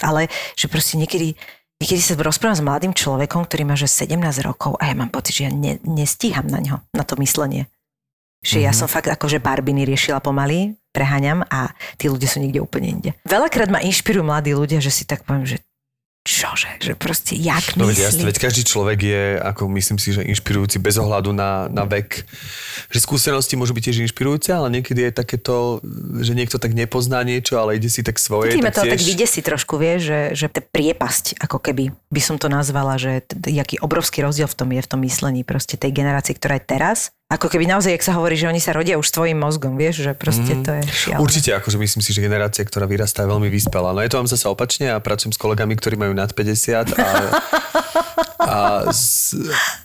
ale 0.00 0.28
že 0.54 0.68
proste 0.68 1.00
niekedy 1.00 1.34
Niekedy 1.74 2.00
sa 2.00 2.14
rozprávam 2.14 2.54
s 2.54 2.62
mladým 2.62 2.94
človekom, 2.94 3.50
ktorý 3.50 3.66
má 3.66 3.74
že 3.74 3.90
17 3.90 4.14
rokov 4.46 4.78
a 4.78 4.88
ja 4.88 4.94
mám 4.94 5.10
pocit, 5.10 5.42
že 5.42 5.50
ja 5.50 5.52
ne, 5.52 5.82
nestíham 5.82 6.46
na 6.46 6.62
ňo, 6.62 6.86
na 6.94 7.02
to 7.02 7.18
myslenie. 7.18 7.66
Že 8.46 8.62
ja 8.62 8.70
Mhm. 8.70 8.78
som 8.78 8.86
fakt 8.88 9.10
akože 9.10 9.42
barbiny 9.42 9.82
riešila 9.82 10.22
pomaly, 10.22 10.78
preháňam 10.94 11.42
a 11.50 11.74
tí 11.98 12.06
ľudia 12.06 12.30
sú 12.30 12.38
niekde 12.38 12.62
úplne 12.62 12.88
inde. 12.94 13.10
Veľakrát 13.26 13.74
ma 13.74 13.82
inšpirujú 13.82 14.22
mladí 14.22 14.54
ľudia, 14.54 14.78
že 14.78 14.94
si 14.94 15.02
tak 15.02 15.26
poviem, 15.26 15.50
že 15.50 15.56
čože, 16.24 16.80
že 16.80 16.96
proste 16.96 17.36
jak 17.36 17.76
No 17.76 17.84
jasne, 17.92 18.24
myslí. 18.24 18.32
veď 18.32 18.36
každý 18.40 18.62
človek 18.64 18.98
je, 18.98 19.22
ako 19.36 19.68
myslím 19.76 20.00
si, 20.00 20.16
že 20.16 20.24
inšpirujúci 20.24 20.80
bez 20.80 20.96
ohľadu 20.96 21.36
na, 21.36 21.68
na 21.68 21.84
vek. 21.84 22.24
Že 22.88 22.98
skúsenosti 22.98 23.60
môžu 23.60 23.76
byť 23.76 23.92
tiež 23.92 23.98
inšpirujúce, 24.08 24.48
ale 24.48 24.72
niekedy 24.72 25.04
je 25.04 25.12
takéto, 25.12 25.84
že 26.24 26.32
niekto 26.32 26.56
tak 26.56 26.72
nepozná 26.72 27.20
niečo, 27.22 27.60
ale 27.60 27.76
ide 27.76 27.92
si 27.92 28.00
tak 28.00 28.16
svoje. 28.16 28.56
Tým 28.56 28.64
ma 28.64 28.72
to 28.72 28.88
tak 28.88 28.96
tak 28.96 29.04
vydesí 29.04 29.44
trošku, 29.44 29.76
vieš, 29.76 30.00
že, 30.08 30.20
že 30.32 30.46
tá 30.48 30.64
priepasť, 30.64 31.36
ako 31.44 31.60
keby 31.60 31.92
by 32.08 32.20
som 32.24 32.40
to 32.40 32.48
nazvala, 32.48 32.96
že 32.96 33.20
t- 33.28 33.52
jaký 33.52 33.76
obrovský 33.84 34.24
rozdiel 34.24 34.48
v 34.48 34.56
tom 34.56 34.68
je 34.72 34.80
v 34.80 34.88
tom 34.88 35.00
myslení 35.04 35.44
proste 35.44 35.76
tej 35.76 35.92
generácie, 35.92 36.32
ktorá 36.32 36.56
je 36.56 36.64
teraz. 36.64 36.98
Ako 37.32 37.48
keby 37.48 37.64
naozaj, 37.64 37.96
jak 37.96 38.04
sa 38.04 38.12
hovorí, 38.20 38.36
že 38.36 38.44
oni 38.44 38.60
sa 38.60 38.76
rodia 38.76 39.00
už 39.00 39.08
s 39.08 39.16
tvojim 39.16 39.40
mozgom, 39.40 39.80
vieš, 39.80 40.04
že 40.04 40.12
proste 40.12 40.60
to 40.60 40.76
je 40.76 40.82
šialené. 40.84 41.24
Určite, 41.24 41.56
akože 41.56 41.80
myslím 41.80 42.02
si, 42.04 42.12
že 42.12 42.20
generácia, 42.20 42.60
ktorá 42.62 42.84
vyrastá, 42.84 43.24
je 43.24 43.32
veľmi 43.32 43.48
vyspelá. 43.48 43.96
No 43.96 44.04
je 44.04 44.12
to 44.12 44.20
vám 44.20 44.28
zase 44.28 44.44
opačne 44.44 44.92
a 44.92 45.00
pracujem 45.00 45.32
s 45.32 45.40
kolegami, 45.40 45.72
ktorí 45.72 45.96
majú 45.96 46.12
nad 46.12 46.28
50 46.28 46.94
a, 46.94 47.08
a, 48.44 48.56
s, 48.92 49.32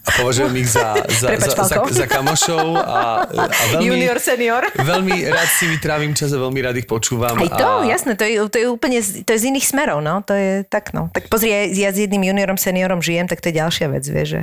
a 0.03 0.09
považujem 0.19 0.51
ich 0.59 0.67
za, 0.67 0.99
za, 1.07 1.27
Prepač, 1.31 1.49
za, 1.55 1.63
za, 1.63 1.77
za 1.87 2.07
kamošov 2.11 2.75
a, 2.75 3.23
a 3.31 3.63
veľmi, 3.79 3.87
Junior, 3.87 4.17
senior. 4.19 4.63
veľmi 4.75 5.15
rád 5.31 5.49
si 5.49 5.65
vytrávim 5.71 6.11
čas 6.11 6.35
a 6.35 6.37
veľmi 6.43 6.59
rád 6.59 6.75
ich 6.75 6.91
počúvam. 6.91 7.39
Aj 7.39 7.49
to, 7.55 7.65
a, 7.65 7.87
jasné, 7.87 8.19
to 8.19 8.27
je, 8.27 8.35
to 8.51 8.57
je 8.59 8.67
úplne, 8.67 8.99
to 8.99 9.29
je 9.31 9.39
z 9.39 9.45
iných 9.47 9.63
smerov, 9.63 10.03
no, 10.03 10.19
to 10.27 10.35
je 10.35 10.67
tak, 10.67 10.91
no. 10.91 11.07
Tak 11.15 11.31
pozri, 11.31 11.55
ja, 11.55 11.87
ja 11.87 11.89
s 11.95 12.03
jedným 12.03 12.29
juniorom, 12.29 12.59
seniorom 12.59 12.99
žijem, 12.99 13.31
tak 13.31 13.39
to 13.39 13.47
je 13.47 13.63
ďalšia 13.63 13.87
vec, 13.89 14.03
vieš, 14.03 14.27
že 14.27 14.41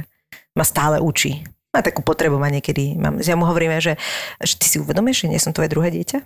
ma 0.57 0.65
stále 0.65 0.97
učí. 0.99 1.45
Má 1.77 1.85
takú 1.85 2.01
potrebu 2.01 2.41
ma 2.41 2.49
niekedy, 2.49 2.97
mám, 2.97 3.21
ja 3.21 3.37
mu 3.37 3.45
hovoríme, 3.45 3.77
že, 3.85 4.01
že 4.41 4.57
ty 4.57 4.65
si 4.65 4.81
uvedomíš, 4.81 5.29
že 5.29 5.31
nie 5.31 5.37
som 5.37 5.53
tvoje 5.53 5.69
druhé 5.69 5.93
dieťa? 5.93 6.25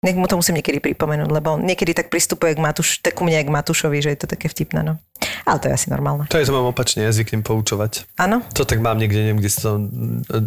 Nech 0.00 0.16
mu 0.16 0.24
to 0.24 0.40
musím 0.40 0.56
niekedy 0.56 0.80
pripomenúť, 0.80 1.28
lebo 1.28 1.56
on 1.56 1.68
niekedy 1.68 1.92
tak 1.92 2.08
pristupuje 2.08 2.56
k 2.56 2.60
Matúš, 2.64 3.04
tak 3.04 3.16
ku 3.16 3.28
mne 3.28 3.44
k 3.44 3.52
Matúšovi, 3.52 4.00
že 4.00 4.16
je 4.16 4.24
to 4.24 4.28
také 4.28 4.48
vtipné, 4.48 4.80
no. 4.80 4.96
Ale 5.44 5.60
to 5.60 5.68
je 5.68 5.76
asi 5.76 5.88
normálne. 5.92 6.24
To 6.32 6.40
je 6.40 6.48
to 6.48 6.56
mám 6.56 6.68
opačne, 6.68 7.04
ja 7.04 7.12
zvyknem 7.12 7.44
poučovať. 7.44 8.08
Áno? 8.16 8.40
To 8.56 8.64
tak 8.64 8.80
mám 8.80 8.96
niekde, 8.96 9.20
neviem, 9.20 9.40
kde 9.44 9.52
sa 9.52 9.60
to, 9.68 9.84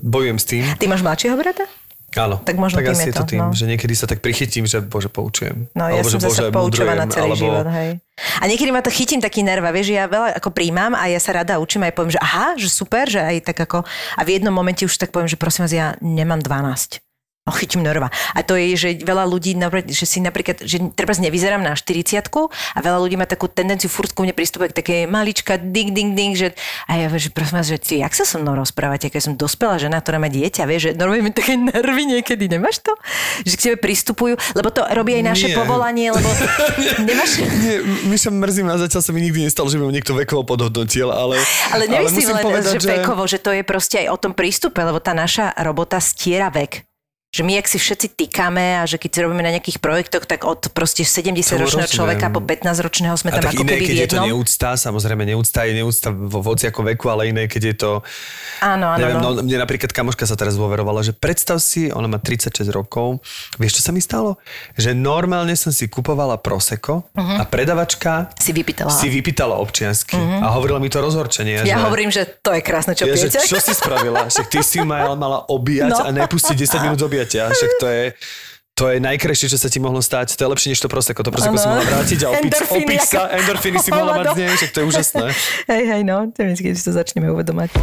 bojujem 0.01 0.37
s 0.41 0.45
tým. 0.49 0.63
Ty 0.81 0.85
máš 0.89 1.05
mladšieho 1.05 1.37
brata? 1.37 1.69
Áno, 2.17 2.41
Tak 2.41 2.57
možno 2.57 2.81
tak 2.81 2.89
tým 2.89 2.97
asi 2.97 3.09
je 3.09 3.15
to 3.15 3.25
tým, 3.25 3.43
no. 3.45 3.53
že 3.53 3.69
niekedy 3.69 3.93
sa 3.93 4.09
tak 4.09 4.25
prichytím, 4.25 4.65
že 4.65 4.81
bože, 4.81 5.13
poučujem. 5.13 5.69
No 5.77 5.85
ja 5.85 6.01
alebo, 6.01 6.09
som 6.09 6.17
že 6.17 6.25
zase 6.25 6.49
poučovaná 6.49 7.05
celý 7.05 7.37
alebo... 7.37 7.41
život, 7.41 7.67
hej. 7.69 8.01
A 8.41 8.43
niekedy 8.49 8.69
ma 8.73 8.81
to 8.81 8.89
chytím 8.89 9.21
taký 9.21 9.45
nerva, 9.45 9.69
vieš, 9.69 9.93
že 9.93 9.95
ja 10.01 10.05
veľa 10.09 10.41
ako 10.41 10.49
príjmam 10.49 10.97
a 10.97 11.05
ja 11.05 11.21
sa 11.21 11.37
rada 11.37 11.61
učím 11.61 11.85
aj 11.85 11.93
poviem, 11.93 12.11
že 12.17 12.21
aha, 12.21 12.57
že 12.57 12.67
super, 12.67 13.05
že 13.05 13.21
aj 13.21 13.53
tak 13.53 13.57
ako... 13.61 13.85
A 14.17 14.21
v 14.25 14.29
jednom 14.35 14.51
momente 14.51 14.83
už 14.83 14.97
tak 14.97 15.13
poviem, 15.13 15.29
že 15.29 15.37
prosím 15.37 15.69
vás, 15.69 15.73
ja 15.73 15.93
nemám 16.01 16.41
12. 16.41 17.08
No 17.49 17.57
chytím 17.57 17.81
nerva. 17.81 18.13
A 18.37 18.45
to 18.45 18.53
je, 18.53 18.77
že 18.77 18.89
veľa 19.01 19.25
ľudí, 19.25 19.57
že 19.89 20.05
si 20.05 20.21
napríklad, 20.21 20.61
že 20.61 20.77
treba 20.93 21.17
nevyzerám 21.17 21.65
na 21.65 21.73
40 21.73 22.21
a 22.21 22.77
veľa 22.77 23.01
ľudí 23.01 23.17
má 23.17 23.25
takú 23.25 23.49
tendenciu 23.49 23.89
furt 23.89 24.13
ku 24.13 24.21
mne 24.21 24.37
pristúpať 24.37 24.69
k 24.69 24.75
také 24.77 24.95
malička, 25.09 25.57
ding, 25.57 25.89
ding, 25.89 26.13
ding, 26.13 26.37
že 26.37 26.53
a 26.85 27.01
ja 27.01 27.09
že 27.09 27.33
prosím 27.33 27.57
vás, 27.57 27.65
že 27.65 27.81
ty, 27.81 28.05
jak 28.05 28.13
sa 28.13 28.21
so 28.21 28.37
mnou 28.37 28.53
rozprávate, 28.53 29.09
keď 29.09 29.21
som 29.25 29.33
dospelá 29.33 29.81
žena, 29.81 29.97
ktorá 29.97 30.21
má 30.21 30.29
dieťa, 30.29 30.69
vieš, 30.69 30.81
že 30.85 30.91
normálne 30.93 31.25
mi 31.25 31.33
také 31.33 31.57
nervy 31.57 32.05
niekedy, 32.05 32.45
nemáš 32.45 32.85
to? 32.85 32.93
Že 33.49 33.53
k 33.57 33.61
tebe 33.65 33.77
pristupujú, 33.81 34.37
lebo 34.53 34.69
to 34.69 34.85
robí 34.93 35.17
aj 35.17 35.25
naše 35.25 35.47
Nie. 35.49 35.57
povolanie, 35.57 36.13
lebo 36.13 36.29
nemáš... 37.09 37.41
Nie, 37.65 37.81
my 37.81 38.17
sa 38.21 38.29
mrzím 38.29 38.69
a 38.69 38.77
zatiaľ 38.77 39.01
sa 39.01 39.09
mi 39.09 39.25
nikdy 39.25 39.49
nestalo, 39.49 39.73
že 39.73 39.81
by 39.81 39.89
niekto 39.89 40.13
vekovo 40.13 40.45
podhodnotil, 40.45 41.09
ale... 41.09 41.41
Ale 41.73 41.89
nemyslím 41.89 42.13
musím 42.13 42.37
len, 42.37 42.45
povedať, 42.45 42.73
že 42.77 42.89
vekovo, 43.01 43.25
že 43.25 43.41
to 43.41 43.49
je 43.57 43.65
proste 43.65 44.05
aj 44.05 44.07
o 44.13 44.17
tom 44.21 44.37
prístupe, 44.37 44.77
lebo 44.85 45.01
tá 45.01 45.17
naša 45.17 45.49
robota 45.65 45.97
stiera 45.97 46.53
vek. 46.53 46.88
Že 47.29 47.45
my, 47.45 47.53
ak 47.55 47.67
si 47.67 47.77
všetci 47.77 48.07
týkame 48.15 48.81
a 48.81 48.89
že 48.89 48.97
keď 48.97 49.09
si 49.11 49.19
robíme 49.21 49.45
na 49.45 49.53
nejakých 49.53 49.77
projektoch, 49.77 50.25
tak 50.25 50.41
od 50.43 50.65
proste 50.69 51.05
70-ročného 51.05 51.61
rozumiem. 51.61 51.93
človeka 52.17 52.25
po 52.27 52.41
15-ročného 52.41 53.13
sme 53.13 53.29
A 53.29 53.37
tam 53.37 53.45
ako 53.45 53.61
iné, 53.61 53.69
keby 53.69 53.77
v 53.77 53.85
keď 53.85 53.93
je 53.95 54.01
to 54.01 54.15
jednom. 54.17 54.25
neúcta, 54.25 54.69
samozrejme 54.75 55.23
neúcta 55.23 55.59
je 55.61 55.73
neúcta 55.75 56.09
vo 56.09 56.41
voci 56.41 56.65
ako 56.65 56.81
veku, 56.87 57.05
ale 57.07 57.29
iné, 57.29 57.45
keď 57.45 57.61
je 57.63 57.75
to... 57.77 57.91
Áno, 58.59 58.85
áno, 58.87 58.97
Neviem, 58.97 59.17
no. 59.19 59.29
no, 59.31 59.45
mne 59.45 59.57
napríklad 59.59 59.87
kamoška 59.87 60.25
sa 60.25 60.33
teraz 60.33 60.57
dôverovala, 60.57 60.99
že 60.99 61.13
predstav 61.13 61.57
si, 61.59 61.87
ona 61.87 62.07
má 62.07 62.17
36 62.17 62.65
rokov, 62.67 63.21
vieš, 63.55 63.77
čo 63.77 63.85
sa 63.85 63.91
mi 63.91 64.01
stalo? 64.01 64.41
Že 64.73 64.97
normálne 64.97 65.53
som 65.53 65.69
si 65.69 65.85
kupovala 65.85 66.33
Prosecco 66.35 67.13
a 67.13 67.45
predavačka 67.45 68.33
Si 68.35 68.49
vypýtala. 68.49 68.89
si 68.89 69.05
vypýtala 69.05 69.53
občiansky 69.55 70.17
a 70.17 70.49
hovorila 70.51 70.81
mi 70.81 70.89
to 70.89 70.97
rozhorčenie. 70.97 71.61
Ja 71.61 71.77
že, 71.77 71.85
hovorím, 71.85 72.09
že 72.09 72.25
to 72.25 72.51
je 72.51 72.61
krásne, 72.61 72.97
čo 72.97 73.05
ja, 73.05 73.13
že, 73.13 73.29
čo 73.29 73.61
si 73.61 73.71
spravila? 73.71 74.25
Však 74.25 74.49
ty 74.49 74.59
si 74.59 74.81
mala, 74.81 75.13
mala 75.13 75.45
obíjať 75.45 75.91
No. 75.91 76.01
a 76.01 76.11
nepustiť 76.11 76.57
10 76.57 76.81
minút 76.81 76.99
objatia. 77.19 77.51
Však 77.51 77.71
to 77.83 77.87
je... 77.91 78.03
To 78.79 78.87
je 78.87 79.03
najkrajšie, 79.03 79.51
čo 79.51 79.59
sa 79.59 79.67
ti 79.67 79.75
mohlo 79.83 79.99
stať. 79.99 80.39
To 80.39 80.47
je 80.47 80.49
lepšie 80.55 80.71
než 80.71 80.79
to 80.79 80.87
proseko. 80.87 81.19
To 81.19 81.35
proseko 81.35 81.59
si 81.59 81.67
mohla 81.67 81.83
vrátiť 81.83 82.19
a 82.23 82.27
opiť, 82.31 82.53
opiť 82.71 83.01
sa. 83.03 83.27
Endorfíny 83.27 83.75
si 83.75 83.91
mohla 83.91 84.23
mať 84.23 84.27
z 84.31 84.35
nej. 84.39 84.49
Však 84.55 84.71
to 84.71 84.77
je 84.79 84.85
úžasné. 84.87 85.25
Hej, 85.67 85.83
hej, 85.83 86.01
no, 86.07 86.31
to 86.31 86.47
je 86.47 86.55
keď 86.63 86.73
si 86.79 86.83
to 86.87 86.95
začneme 86.95 87.27
uvedomať. 87.27 87.75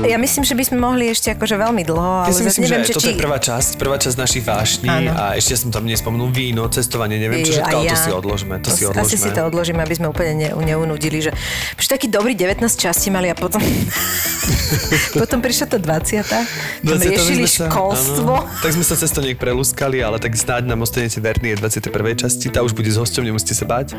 Ja 0.00 0.16
myslím, 0.16 0.42
že 0.42 0.54
by 0.54 0.64
sme 0.64 0.78
mohli 0.80 1.04
ešte 1.08 1.34
akože 1.34 1.56
veľmi 1.56 1.82
dlho, 1.84 2.10
ale 2.24 2.30
Ja 2.30 2.34
si 2.34 2.44
myslím, 2.46 2.62
neviem, 2.64 2.82
že 2.82 2.92
že 2.92 2.94
toto 2.96 3.04
či... 3.04 3.12
je 3.12 3.20
prvá 3.20 3.38
časť, 3.38 3.70
prvá 3.76 3.96
časť 4.00 4.16
našich 4.16 4.44
vášní 4.44 4.88
Áno. 4.88 5.10
a 5.12 5.24
ešte 5.36 5.54
som 5.56 5.68
tam 5.68 5.84
nespomenul 5.84 6.32
víno, 6.32 6.64
cestovanie, 6.72 7.20
neviem 7.20 7.44
čo 7.44 7.58
všetko, 7.58 7.68
a 7.68 7.76
ale 7.76 7.84
to 7.84 7.96
ja. 7.96 8.00
si 8.00 8.10
odložme, 8.10 8.54
to 8.60 8.68
si 8.70 8.82
Asi 8.82 8.84
odložme. 8.88 9.18
si 9.18 9.28
to 9.30 9.40
odložíme, 9.44 9.80
aby 9.82 9.94
sme 9.94 10.06
úplne 10.08 10.32
ne, 10.36 10.48
neunudili, 10.56 11.20
že 11.20 11.30
už 11.76 11.84
taký 11.84 12.08
dobrý 12.08 12.32
19 12.32 12.64
časti 12.70 13.12
mali 13.12 13.28
a 13.28 13.36
potom, 13.36 13.60
potom 15.20 15.38
prišla 15.42 15.66
tá 15.68 15.78
20. 15.78 16.24
Tam 16.24 16.44
20. 16.82 17.10
riešili 17.10 17.44
sa- 17.44 17.68
školstvo. 17.68 18.32
Áno, 18.40 18.60
tak 18.62 18.70
sme 18.72 18.84
sa 18.86 18.94
cez 18.96 19.10
to 19.10 19.20
prelúskali, 19.36 20.00
ale 20.00 20.16
tak 20.16 20.32
snáď 20.34 20.66
nám 20.66 20.82
ostanete 20.82 21.20
verní 21.20 21.52
je 21.52 21.56
21. 21.60 21.90
časti, 22.16 22.46
tá 22.48 22.64
už 22.64 22.72
bude 22.72 22.88
s 22.88 22.96
hosťom, 22.96 23.24
nemusíte 23.26 23.52
sa 23.52 23.66
báť. 23.66 23.94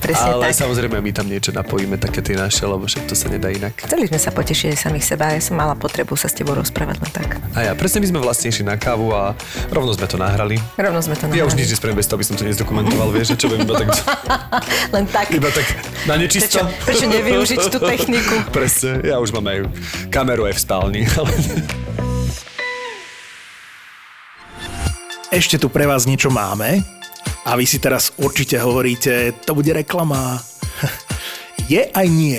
Presne 0.00 0.34
ale 0.34 0.50
tak. 0.50 0.60
samozrejme 0.66 0.98
my 0.98 1.10
tam 1.14 1.26
niečo 1.26 1.50
napojíme, 1.52 1.96
také 1.96 2.20
tie 2.20 2.36
naše, 2.36 2.64
lebo 2.64 2.84
však 2.84 3.06
to 3.06 3.14
sa 3.14 3.28
nedá 3.28 3.48
inak. 3.50 3.74
Chceli 3.80 4.08
sme 4.08 4.18
sa 4.18 4.30
potešiť 4.32 4.66
aj 4.74 4.78
samých 4.80 5.04
seba, 5.04 5.30
ja 5.30 5.40
som 5.44 5.54
mala 5.54 5.76
potrebu 5.76 6.16
sa 6.16 6.24
s 6.24 6.32
tebou 6.32 6.56
rozprávať 6.56 6.96
len 6.98 7.12
tak. 7.12 7.28
A 7.52 7.60
ja, 7.62 7.72
presne 7.72 8.00
my 8.00 8.08
sme 8.08 8.18
vlastne 8.18 8.48
išli 8.48 8.64
na 8.64 8.74
kávu 8.74 9.12
a 9.12 9.36
rovno 9.68 9.92
sme 9.92 10.08
to 10.08 10.16
nahrali. 10.16 10.56
Rovno 10.74 10.98
sme 10.98 11.12
to 11.12 11.28
Ja 11.28 11.44
už 11.44 11.52
nahrali. 11.52 11.60
nič 11.60 11.68
nespravím 11.70 11.96
bez 11.96 12.06
toho, 12.06 12.16
aby 12.16 12.24
som 12.24 12.34
to 12.34 12.42
nezdokumentoval, 12.42 13.08
vieš, 13.10 13.26
že 13.30 13.44
čo 13.44 13.46
viem 13.46 13.60
iba 13.60 13.76
tak, 13.76 13.92
Len 14.96 15.04
tak. 15.06 15.28
iba 15.28 15.52
tak 15.52 15.66
na 16.04 16.16
nečisto. 16.16 16.64
Prečo, 16.64 16.72
prečo 16.82 17.04
nevyužiť 17.06 17.58
tú 17.68 17.78
techniku? 17.78 18.34
Presne, 18.56 19.04
ja 19.04 19.20
už 19.20 19.30
mám 19.30 19.44
aj 19.46 19.58
kameru 20.08 20.48
aj 20.48 20.56
v 20.56 20.60
spálni. 20.60 21.02
ale- 21.14 21.36
Ešte 25.28 25.58
tu 25.58 25.66
pre 25.66 25.82
vás 25.82 26.06
niečo 26.06 26.30
máme 26.30 26.78
a 27.42 27.58
vy 27.58 27.66
si 27.66 27.76
teraz 27.76 28.14
určite 28.16 28.54
hovoríte, 28.56 29.34
to 29.42 29.52
bude 29.52 29.66
reklama. 29.68 30.38
Je 31.66 31.82
aj 31.82 32.06
nie. 32.06 32.38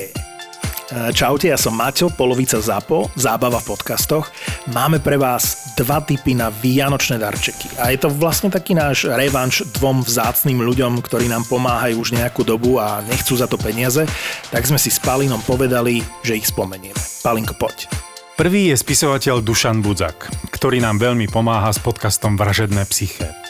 E, 0.85 1.09
Čaute, 1.09 1.49
ja 1.49 1.57
som 1.57 1.73
Maťo, 1.73 2.13
polovica 2.13 2.61
ZAPO, 2.61 3.09
zábava 3.17 3.57
v 3.57 3.73
podcastoch. 3.73 4.29
Máme 4.69 5.01
pre 5.01 5.17
vás 5.17 5.73
dva 5.73 5.97
typy 5.97 6.37
na 6.37 6.53
vianočné 6.53 7.17
darčeky. 7.17 7.81
A 7.81 7.89
je 7.89 8.05
to 8.05 8.13
vlastne 8.13 8.53
taký 8.53 8.77
náš 8.77 9.09
revanš 9.09 9.65
dvom 9.81 10.05
vzácným 10.05 10.61
ľuďom, 10.61 11.01
ktorí 11.01 11.25
nám 11.25 11.49
pomáhajú 11.49 12.05
už 12.05 12.13
nejakú 12.13 12.45
dobu 12.45 12.77
a 12.77 13.01
nechcú 13.09 13.33
za 13.33 13.49
to 13.49 13.57
peniaze. 13.57 14.05
Tak 14.53 14.69
sme 14.69 14.77
si 14.77 14.93
s 14.93 15.01
Palinom 15.01 15.41
povedali, 15.41 16.05
že 16.21 16.37
ich 16.37 16.45
spomenieme. 16.45 17.01
Palinko, 17.25 17.57
poď. 17.57 17.89
Prvý 18.37 18.69
je 18.69 18.77
spisovateľ 18.77 19.41
Dušan 19.41 19.81
Budzak, 19.81 20.29
ktorý 20.53 20.83
nám 20.83 21.01
veľmi 21.01 21.25
pomáha 21.31 21.71
s 21.71 21.81
podcastom 21.81 22.37
Vražedné 22.37 22.83
psyché. 22.91 23.44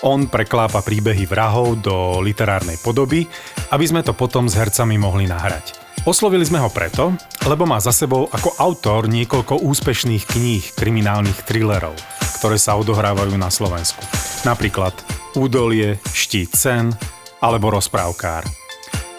On 0.00 0.24
preklápa 0.24 0.80
príbehy 0.80 1.28
vrahov 1.28 1.84
do 1.84 2.24
literárnej 2.24 2.80
podoby, 2.80 3.28
aby 3.68 3.84
sme 3.84 4.00
to 4.00 4.16
potom 4.16 4.48
s 4.48 4.56
hercami 4.56 4.96
mohli 4.96 5.28
nahrať. 5.28 5.76
Oslovili 6.08 6.48
sme 6.48 6.56
ho 6.56 6.72
preto, 6.72 7.12
lebo 7.44 7.68
má 7.68 7.76
za 7.76 7.92
sebou 7.92 8.24
ako 8.32 8.56
autor 8.56 9.04
niekoľko 9.12 9.60
úspešných 9.60 10.24
kníh 10.24 10.64
kriminálnych 10.72 11.44
thrillerov, 11.44 11.92
ktoré 12.40 12.56
sa 12.56 12.80
odohrávajú 12.80 13.36
na 13.36 13.52
Slovensku. 13.52 14.00
Napríklad 14.48 14.96
Údolie, 15.36 16.00
Štít 16.16 16.56
sen 16.56 16.96
alebo 17.44 17.68
Rozprávkár. 17.68 18.48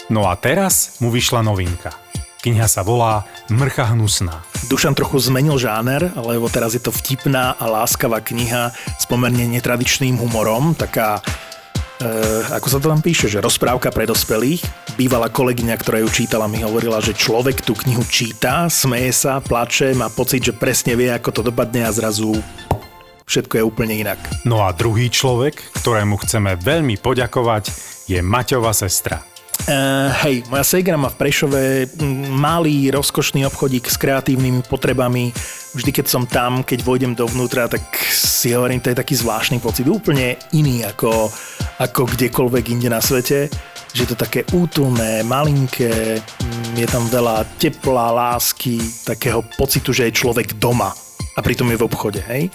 No 0.09 0.25
a 0.25 0.33
teraz 0.33 0.97
mu 0.97 1.13
vyšla 1.13 1.45
novinka. 1.45 1.93
Kniha 2.41 2.65
sa 2.65 2.81
volá 2.81 3.21
Mrcha 3.53 3.93
hnusná. 3.93 4.41
Dušan 4.65 4.97
trochu 4.97 5.21
zmenil 5.21 5.61
žáner, 5.61 6.09
lebo 6.17 6.49
teraz 6.49 6.73
je 6.73 6.81
to 6.81 6.89
vtipná 6.89 7.53
a 7.53 7.69
láskavá 7.69 8.17
kniha 8.17 8.73
s 8.73 9.05
pomerne 9.05 9.45
netradičným 9.45 10.17
humorom, 10.17 10.73
taká 10.73 11.21
e, 12.01 12.09
ako 12.49 12.65
sa 12.65 12.77
to 12.81 12.89
tam 12.89 13.05
píše, 13.05 13.29
že 13.29 13.45
rozprávka 13.45 13.93
pre 13.93 14.09
dospelých. 14.09 14.65
Bývalá 14.97 15.29
kolegyňa, 15.29 15.77
ktorá 15.77 16.01
ju 16.01 16.09
čítala, 16.09 16.49
mi 16.49 16.65
hovorila, 16.65 16.97
že 16.97 17.13
človek 17.13 17.61
tú 17.61 17.77
knihu 17.85 18.01
číta, 18.09 18.65
smeje 18.73 19.13
sa, 19.13 19.37
plače, 19.37 19.93
má 19.93 20.09
pocit, 20.09 20.41
že 20.41 20.57
presne 20.57 20.97
vie, 20.97 21.13
ako 21.13 21.29
to 21.29 21.41
dopadne 21.45 21.85
a 21.85 21.93
zrazu 21.93 22.33
všetko 23.29 23.53
je 23.61 23.63
úplne 23.63 24.01
inak. 24.01 24.17
No 24.49 24.65
a 24.65 24.73
druhý 24.73 25.13
človek, 25.13 25.61
ktorému 25.77 26.17
chceme 26.25 26.57
veľmi 26.57 26.97
poďakovať, 26.97 27.69
je 28.09 28.17
Maťova 28.25 28.73
sestra. 28.73 29.30
Uh, 29.61 30.09
hej, 30.25 30.41
moja 30.49 30.65
segra 30.65 30.97
má 30.97 31.13
v 31.13 31.21
Prešove 31.21 31.61
mm, 31.85 32.33
malý, 32.33 32.89
rozkošný 32.89 33.45
obchodík 33.45 33.85
s 33.85 33.97
kreatívnymi 34.01 34.65
potrebami. 34.65 35.29
Vždy, 35.77 35.91
keď 35.93 36.05
som 36.09 36.25
tam, 36.25 36.65
keď 36.65 36.81
vojdem 36.81 37.13
dovnútra, 37.13 37.69
tak 37.69 37.85
si 38.09 38.57
hovorím, 38.57 38.81
to 38.81 38.89
je 38.89 38.97
taký 38.97 39.13
zvláštny 39.13 39.61
pocit, 39.61 39.85
úplne 39.85 40.33
iný 40.57 40.81
ako, 40.81 41.29
ako 41.77 42.09
kdekoľvek 42.09 42.73
inde 42.73 42.89
na 42.89 42.97
svete. 42.97 43.53
Že 43.93 44.01
je 44.01 44.09
to 44.09 44.17
také 44.17 44.41
útulné, 44.49 45.21
malinké, 45.29 46.17
mm, 46.17 46.81
je 46.81 46.87
tam 46.89 47.05
veľa 47.05 47.45
tepla, 47.61 48.09
lásky, 48.09 48.81
takého 49.05 49.45
pocitu, 49.61 49.93
že 49.93 50.09
je 50.09 50.17
človek 50.25 50.57
doma 50.57 50.89
a 51.37 51.39
pritom 51.39 51.69
je 51.69 51.77
v 51.77 51.85
obchode, 51.85 52.21
hej. 52.25 52.49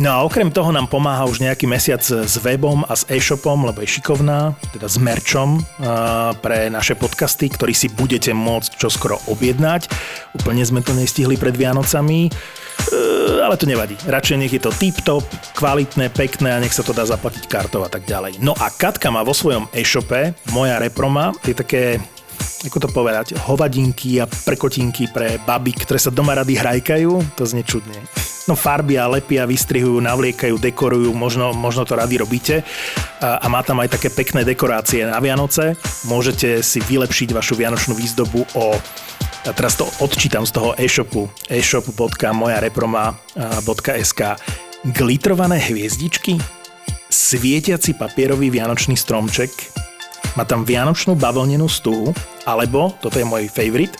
No 0.00 0.08
a 0.08 0.24
okrem 0.24 0.48
toho 0.48 0.72
nám 0.72 0.88
pomáha 0.88 1.28
už 1.28 1.44
nejaký 1.44 1.68
mesiac 1.68 2.00
s 2.00 2.40
webom 2.40 2.80
a 2.88 2.96
s 2.96 3.04
e-shopom, 3.12 3.68
lebo 3.68 3.84
je 3.84 4.00
šikovná, 4.00 4.56
teda 4.72 4.88
s 4.88 4.96
merčom 4.96 5.60
pre 6.40 6.72
naše 6.72 6.96
podcasty, 6.96 7.52
ktorý 7.52 7.76
si 7.76 7.92
budete 7.92 8.32
môcť 8.32 8.80
čoskoro 8.80 9.20
objednať. 9.28 9.92
Úplne 10.40 10.64
sme 10.64 10.80
to 10.80 10.96
nestihli 10.96 11.36
pred 11.36 11.52
Vianocami, 11.52 12.24
e, 12.24 12.30
ale 13.44 13.60
to 13.60 13.68
nevadí. 13.68 13.92
Radšej 14.08 14.40
nech 14.40 14.56
je 14.56 14.64
to 14.64 14.72
tip-top, 14.72 15.28
kvalitné, 15.60 16.08
pekné 16.08 16.56
a 16.56 16.62
nech 16.64 16.72
sa 16.72 16.80
to 16.80 16.96
dá 16.96 17.04
zaplatiť 17.04 17.44
kartou 17.44 17.84
a 17.84 17.92
tak 17.92 18.08
ďalej. 18.08 18.40
No 18.40 18.56
a 18.56 18.72
Katka 18.72 19.12
má 19.12 19.20
vo 19.20 19.36
svojom 19.36 19.68
e-shope, 19.76 20.32
moja 20.56 20.80
reproma, 20.80 21.36
je 21.44 21.52
také 21.52 22.00
ako 22.66 22.78
to 22.78 22.88
povedať, 22.90 23.38
hovadinky 23.38 24.22
a 24.22 24.26
prekotinky 24.26 25.10
pre 25.10 25.38
baby, 25.42 25.74
ktoré 25.74 25.98
sa 25.98 26.14
doma 26.14 26.38
rady 26.38 26.58
hrajkajú, 26.58 27.34
to 27.34 27.42
znie 27.42 27.66
čudne. 27.66 27.98
No 28.50 28.58
farbia, 28.58 29.06
lepia, 29.06 29.46
vystrihujú, 29.46 30.02
navliekajú, 30.02 30.58
dekorujú, 30.58 31.14
možno, 31.14 31.54
možno 31.54 31.86
to 31.86 31.94
rady 31.94 32.18
robíte. 32.18 32.66
A, 33.22 33.38
a 33.38 33.46
má 33.46 33.62
tam 33.62 33.78
aj 33.78 33.94
také 33.94 34.10
pekné 34.10 34.42
dekorácie 34.42 35.06
na 35.06 35.22
Vianoce. 35.22 35.78
Môžete 36.10 36.58
si 36.66 36.82
vylepšiť 36.82 37.30
vašu 37.30 37.54
vianočnú 37.54 37.94
výzdobu 37.94 38.42
o 38.58 38.74
a 39.42 39.50
teraz 39.50 39.74
to 39.74 39.82
odčítam 39.98 40.46
z 40.46 40.54
toho 40.54 40.70
e-shopu 40.78 41.26
e-shop.mojareproma.sk 41.50 44.20
Glitrované 44.82 45.58
hviezdičky, 45.58 46.38
svietiaci 47.10 47.94
papierový 47.98 48.54
vianočný 48.54 48.94
stromček, 48.94 49.50
má 50.38 50.48
tam 50.48 50.64
vianočnú 50.64 51.14
bavlnenú 51.18 51.68
stuhu, 51.68 52.10
alebo, 52.48 52.94
toto 52.98 53.20
je 53.20 53.26
môj 53.26 53.48
favorite, 53.48 53.98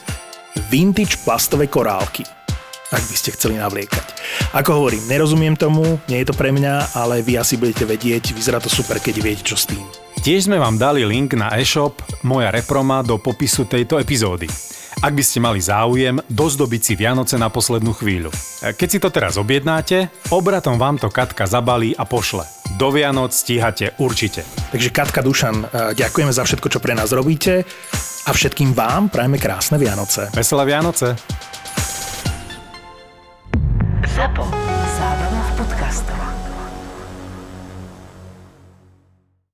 vintage 0.68 1.20
plastové 1.24 1.68
korálky, 1.68 2.24
ak 2.92 3.02
by 3.08 3.16
ste 3.16 3.32
chceli 3.32 3.56
navliekať. 3.56 4.06
Ako 4.52 4.84
hovorím, 4.84 5.08
nerozumiem 5.08 5.56
tomu, 5.56 5.96
nie 6.12 6.20
je 6.20 6.28
to 6.28 6.36
pre 6.36 6.52
mňa, 6.52 6.92
ale 6.92 7.24
vy 7.24 7.40
asi 7.40 7.56
budete 7.56 7.88
vedieť, 7.88 8.36
vyzerá 8.36 8.60
to 8.60 8.68
super, 8.68 9.00
keď 9.00 9.14
viete, 9.24 9.44
čo 9.44 9.56
s 9.56 9.64
tým. 9.68 9.84
Tiež 10.22 10.46
sme 10.46 10.60
vám 10.60 10.78
dali 10.78 11.02
link 11.02 11.34
na 11.34 11.50
e-shop 11.58 11.98
Moja 12.22 12.54
reproma 12.54 13.02
do 13.02 13.18
popisu 13.18 13.66
tejto 13.66 13.98
epizódy. 13.98 14.46
Ak 15.00 15.16
by 15.16 15.24
ste 15.24 15.40
mali 15.40 15.64
záujem 15.64 16.20
dozdobiť 16.28 16.80
si 16.84 16.92
Vianoce 16.92 17.40
na 17.40 17.48
poslednú 17.48 17.96
chvíľu. 17.96 18.28
Keď 18.60 18.88
si 18.88 18.98
to 19.00 19.08
teraz 19.08 19.40
objednáte, 19.40 20.12
obratom 20.28 20.76
vám 20.76 21.00
to 21.00 21.08
Katka 21.08 21.48
zabalí 21.48 21.96
a 21.96 22.04
pošle. 22.04 22.44
Do 22.76 22.92
Vianoc 22.92 23.32
stíhate 23.32 23.96
určite. 23.96 24.44
Takže 24.44 24.92
Katka 24.92 25.24
Dušan, 25.24 25.56
eh, 25.64 25.68
ďakujeme 25.96 26.32
za 26.36 26.44
všetko, 26.44 26.68
čo 26.68 26.78
pre 26.84 26.92
nás 26.92 27.16
robíte 27.16 27.64
a 28.26 28.30
všetkým 28.30 28.76
vám 28.76 29.08
prajeme 29.08 29.40
krásne 29.40 29.80
Vianoce. 29.80 30.28
Veselé 30.36 30.68
Vianoce! 30.68 31.16
Zapo. 34.12 34.44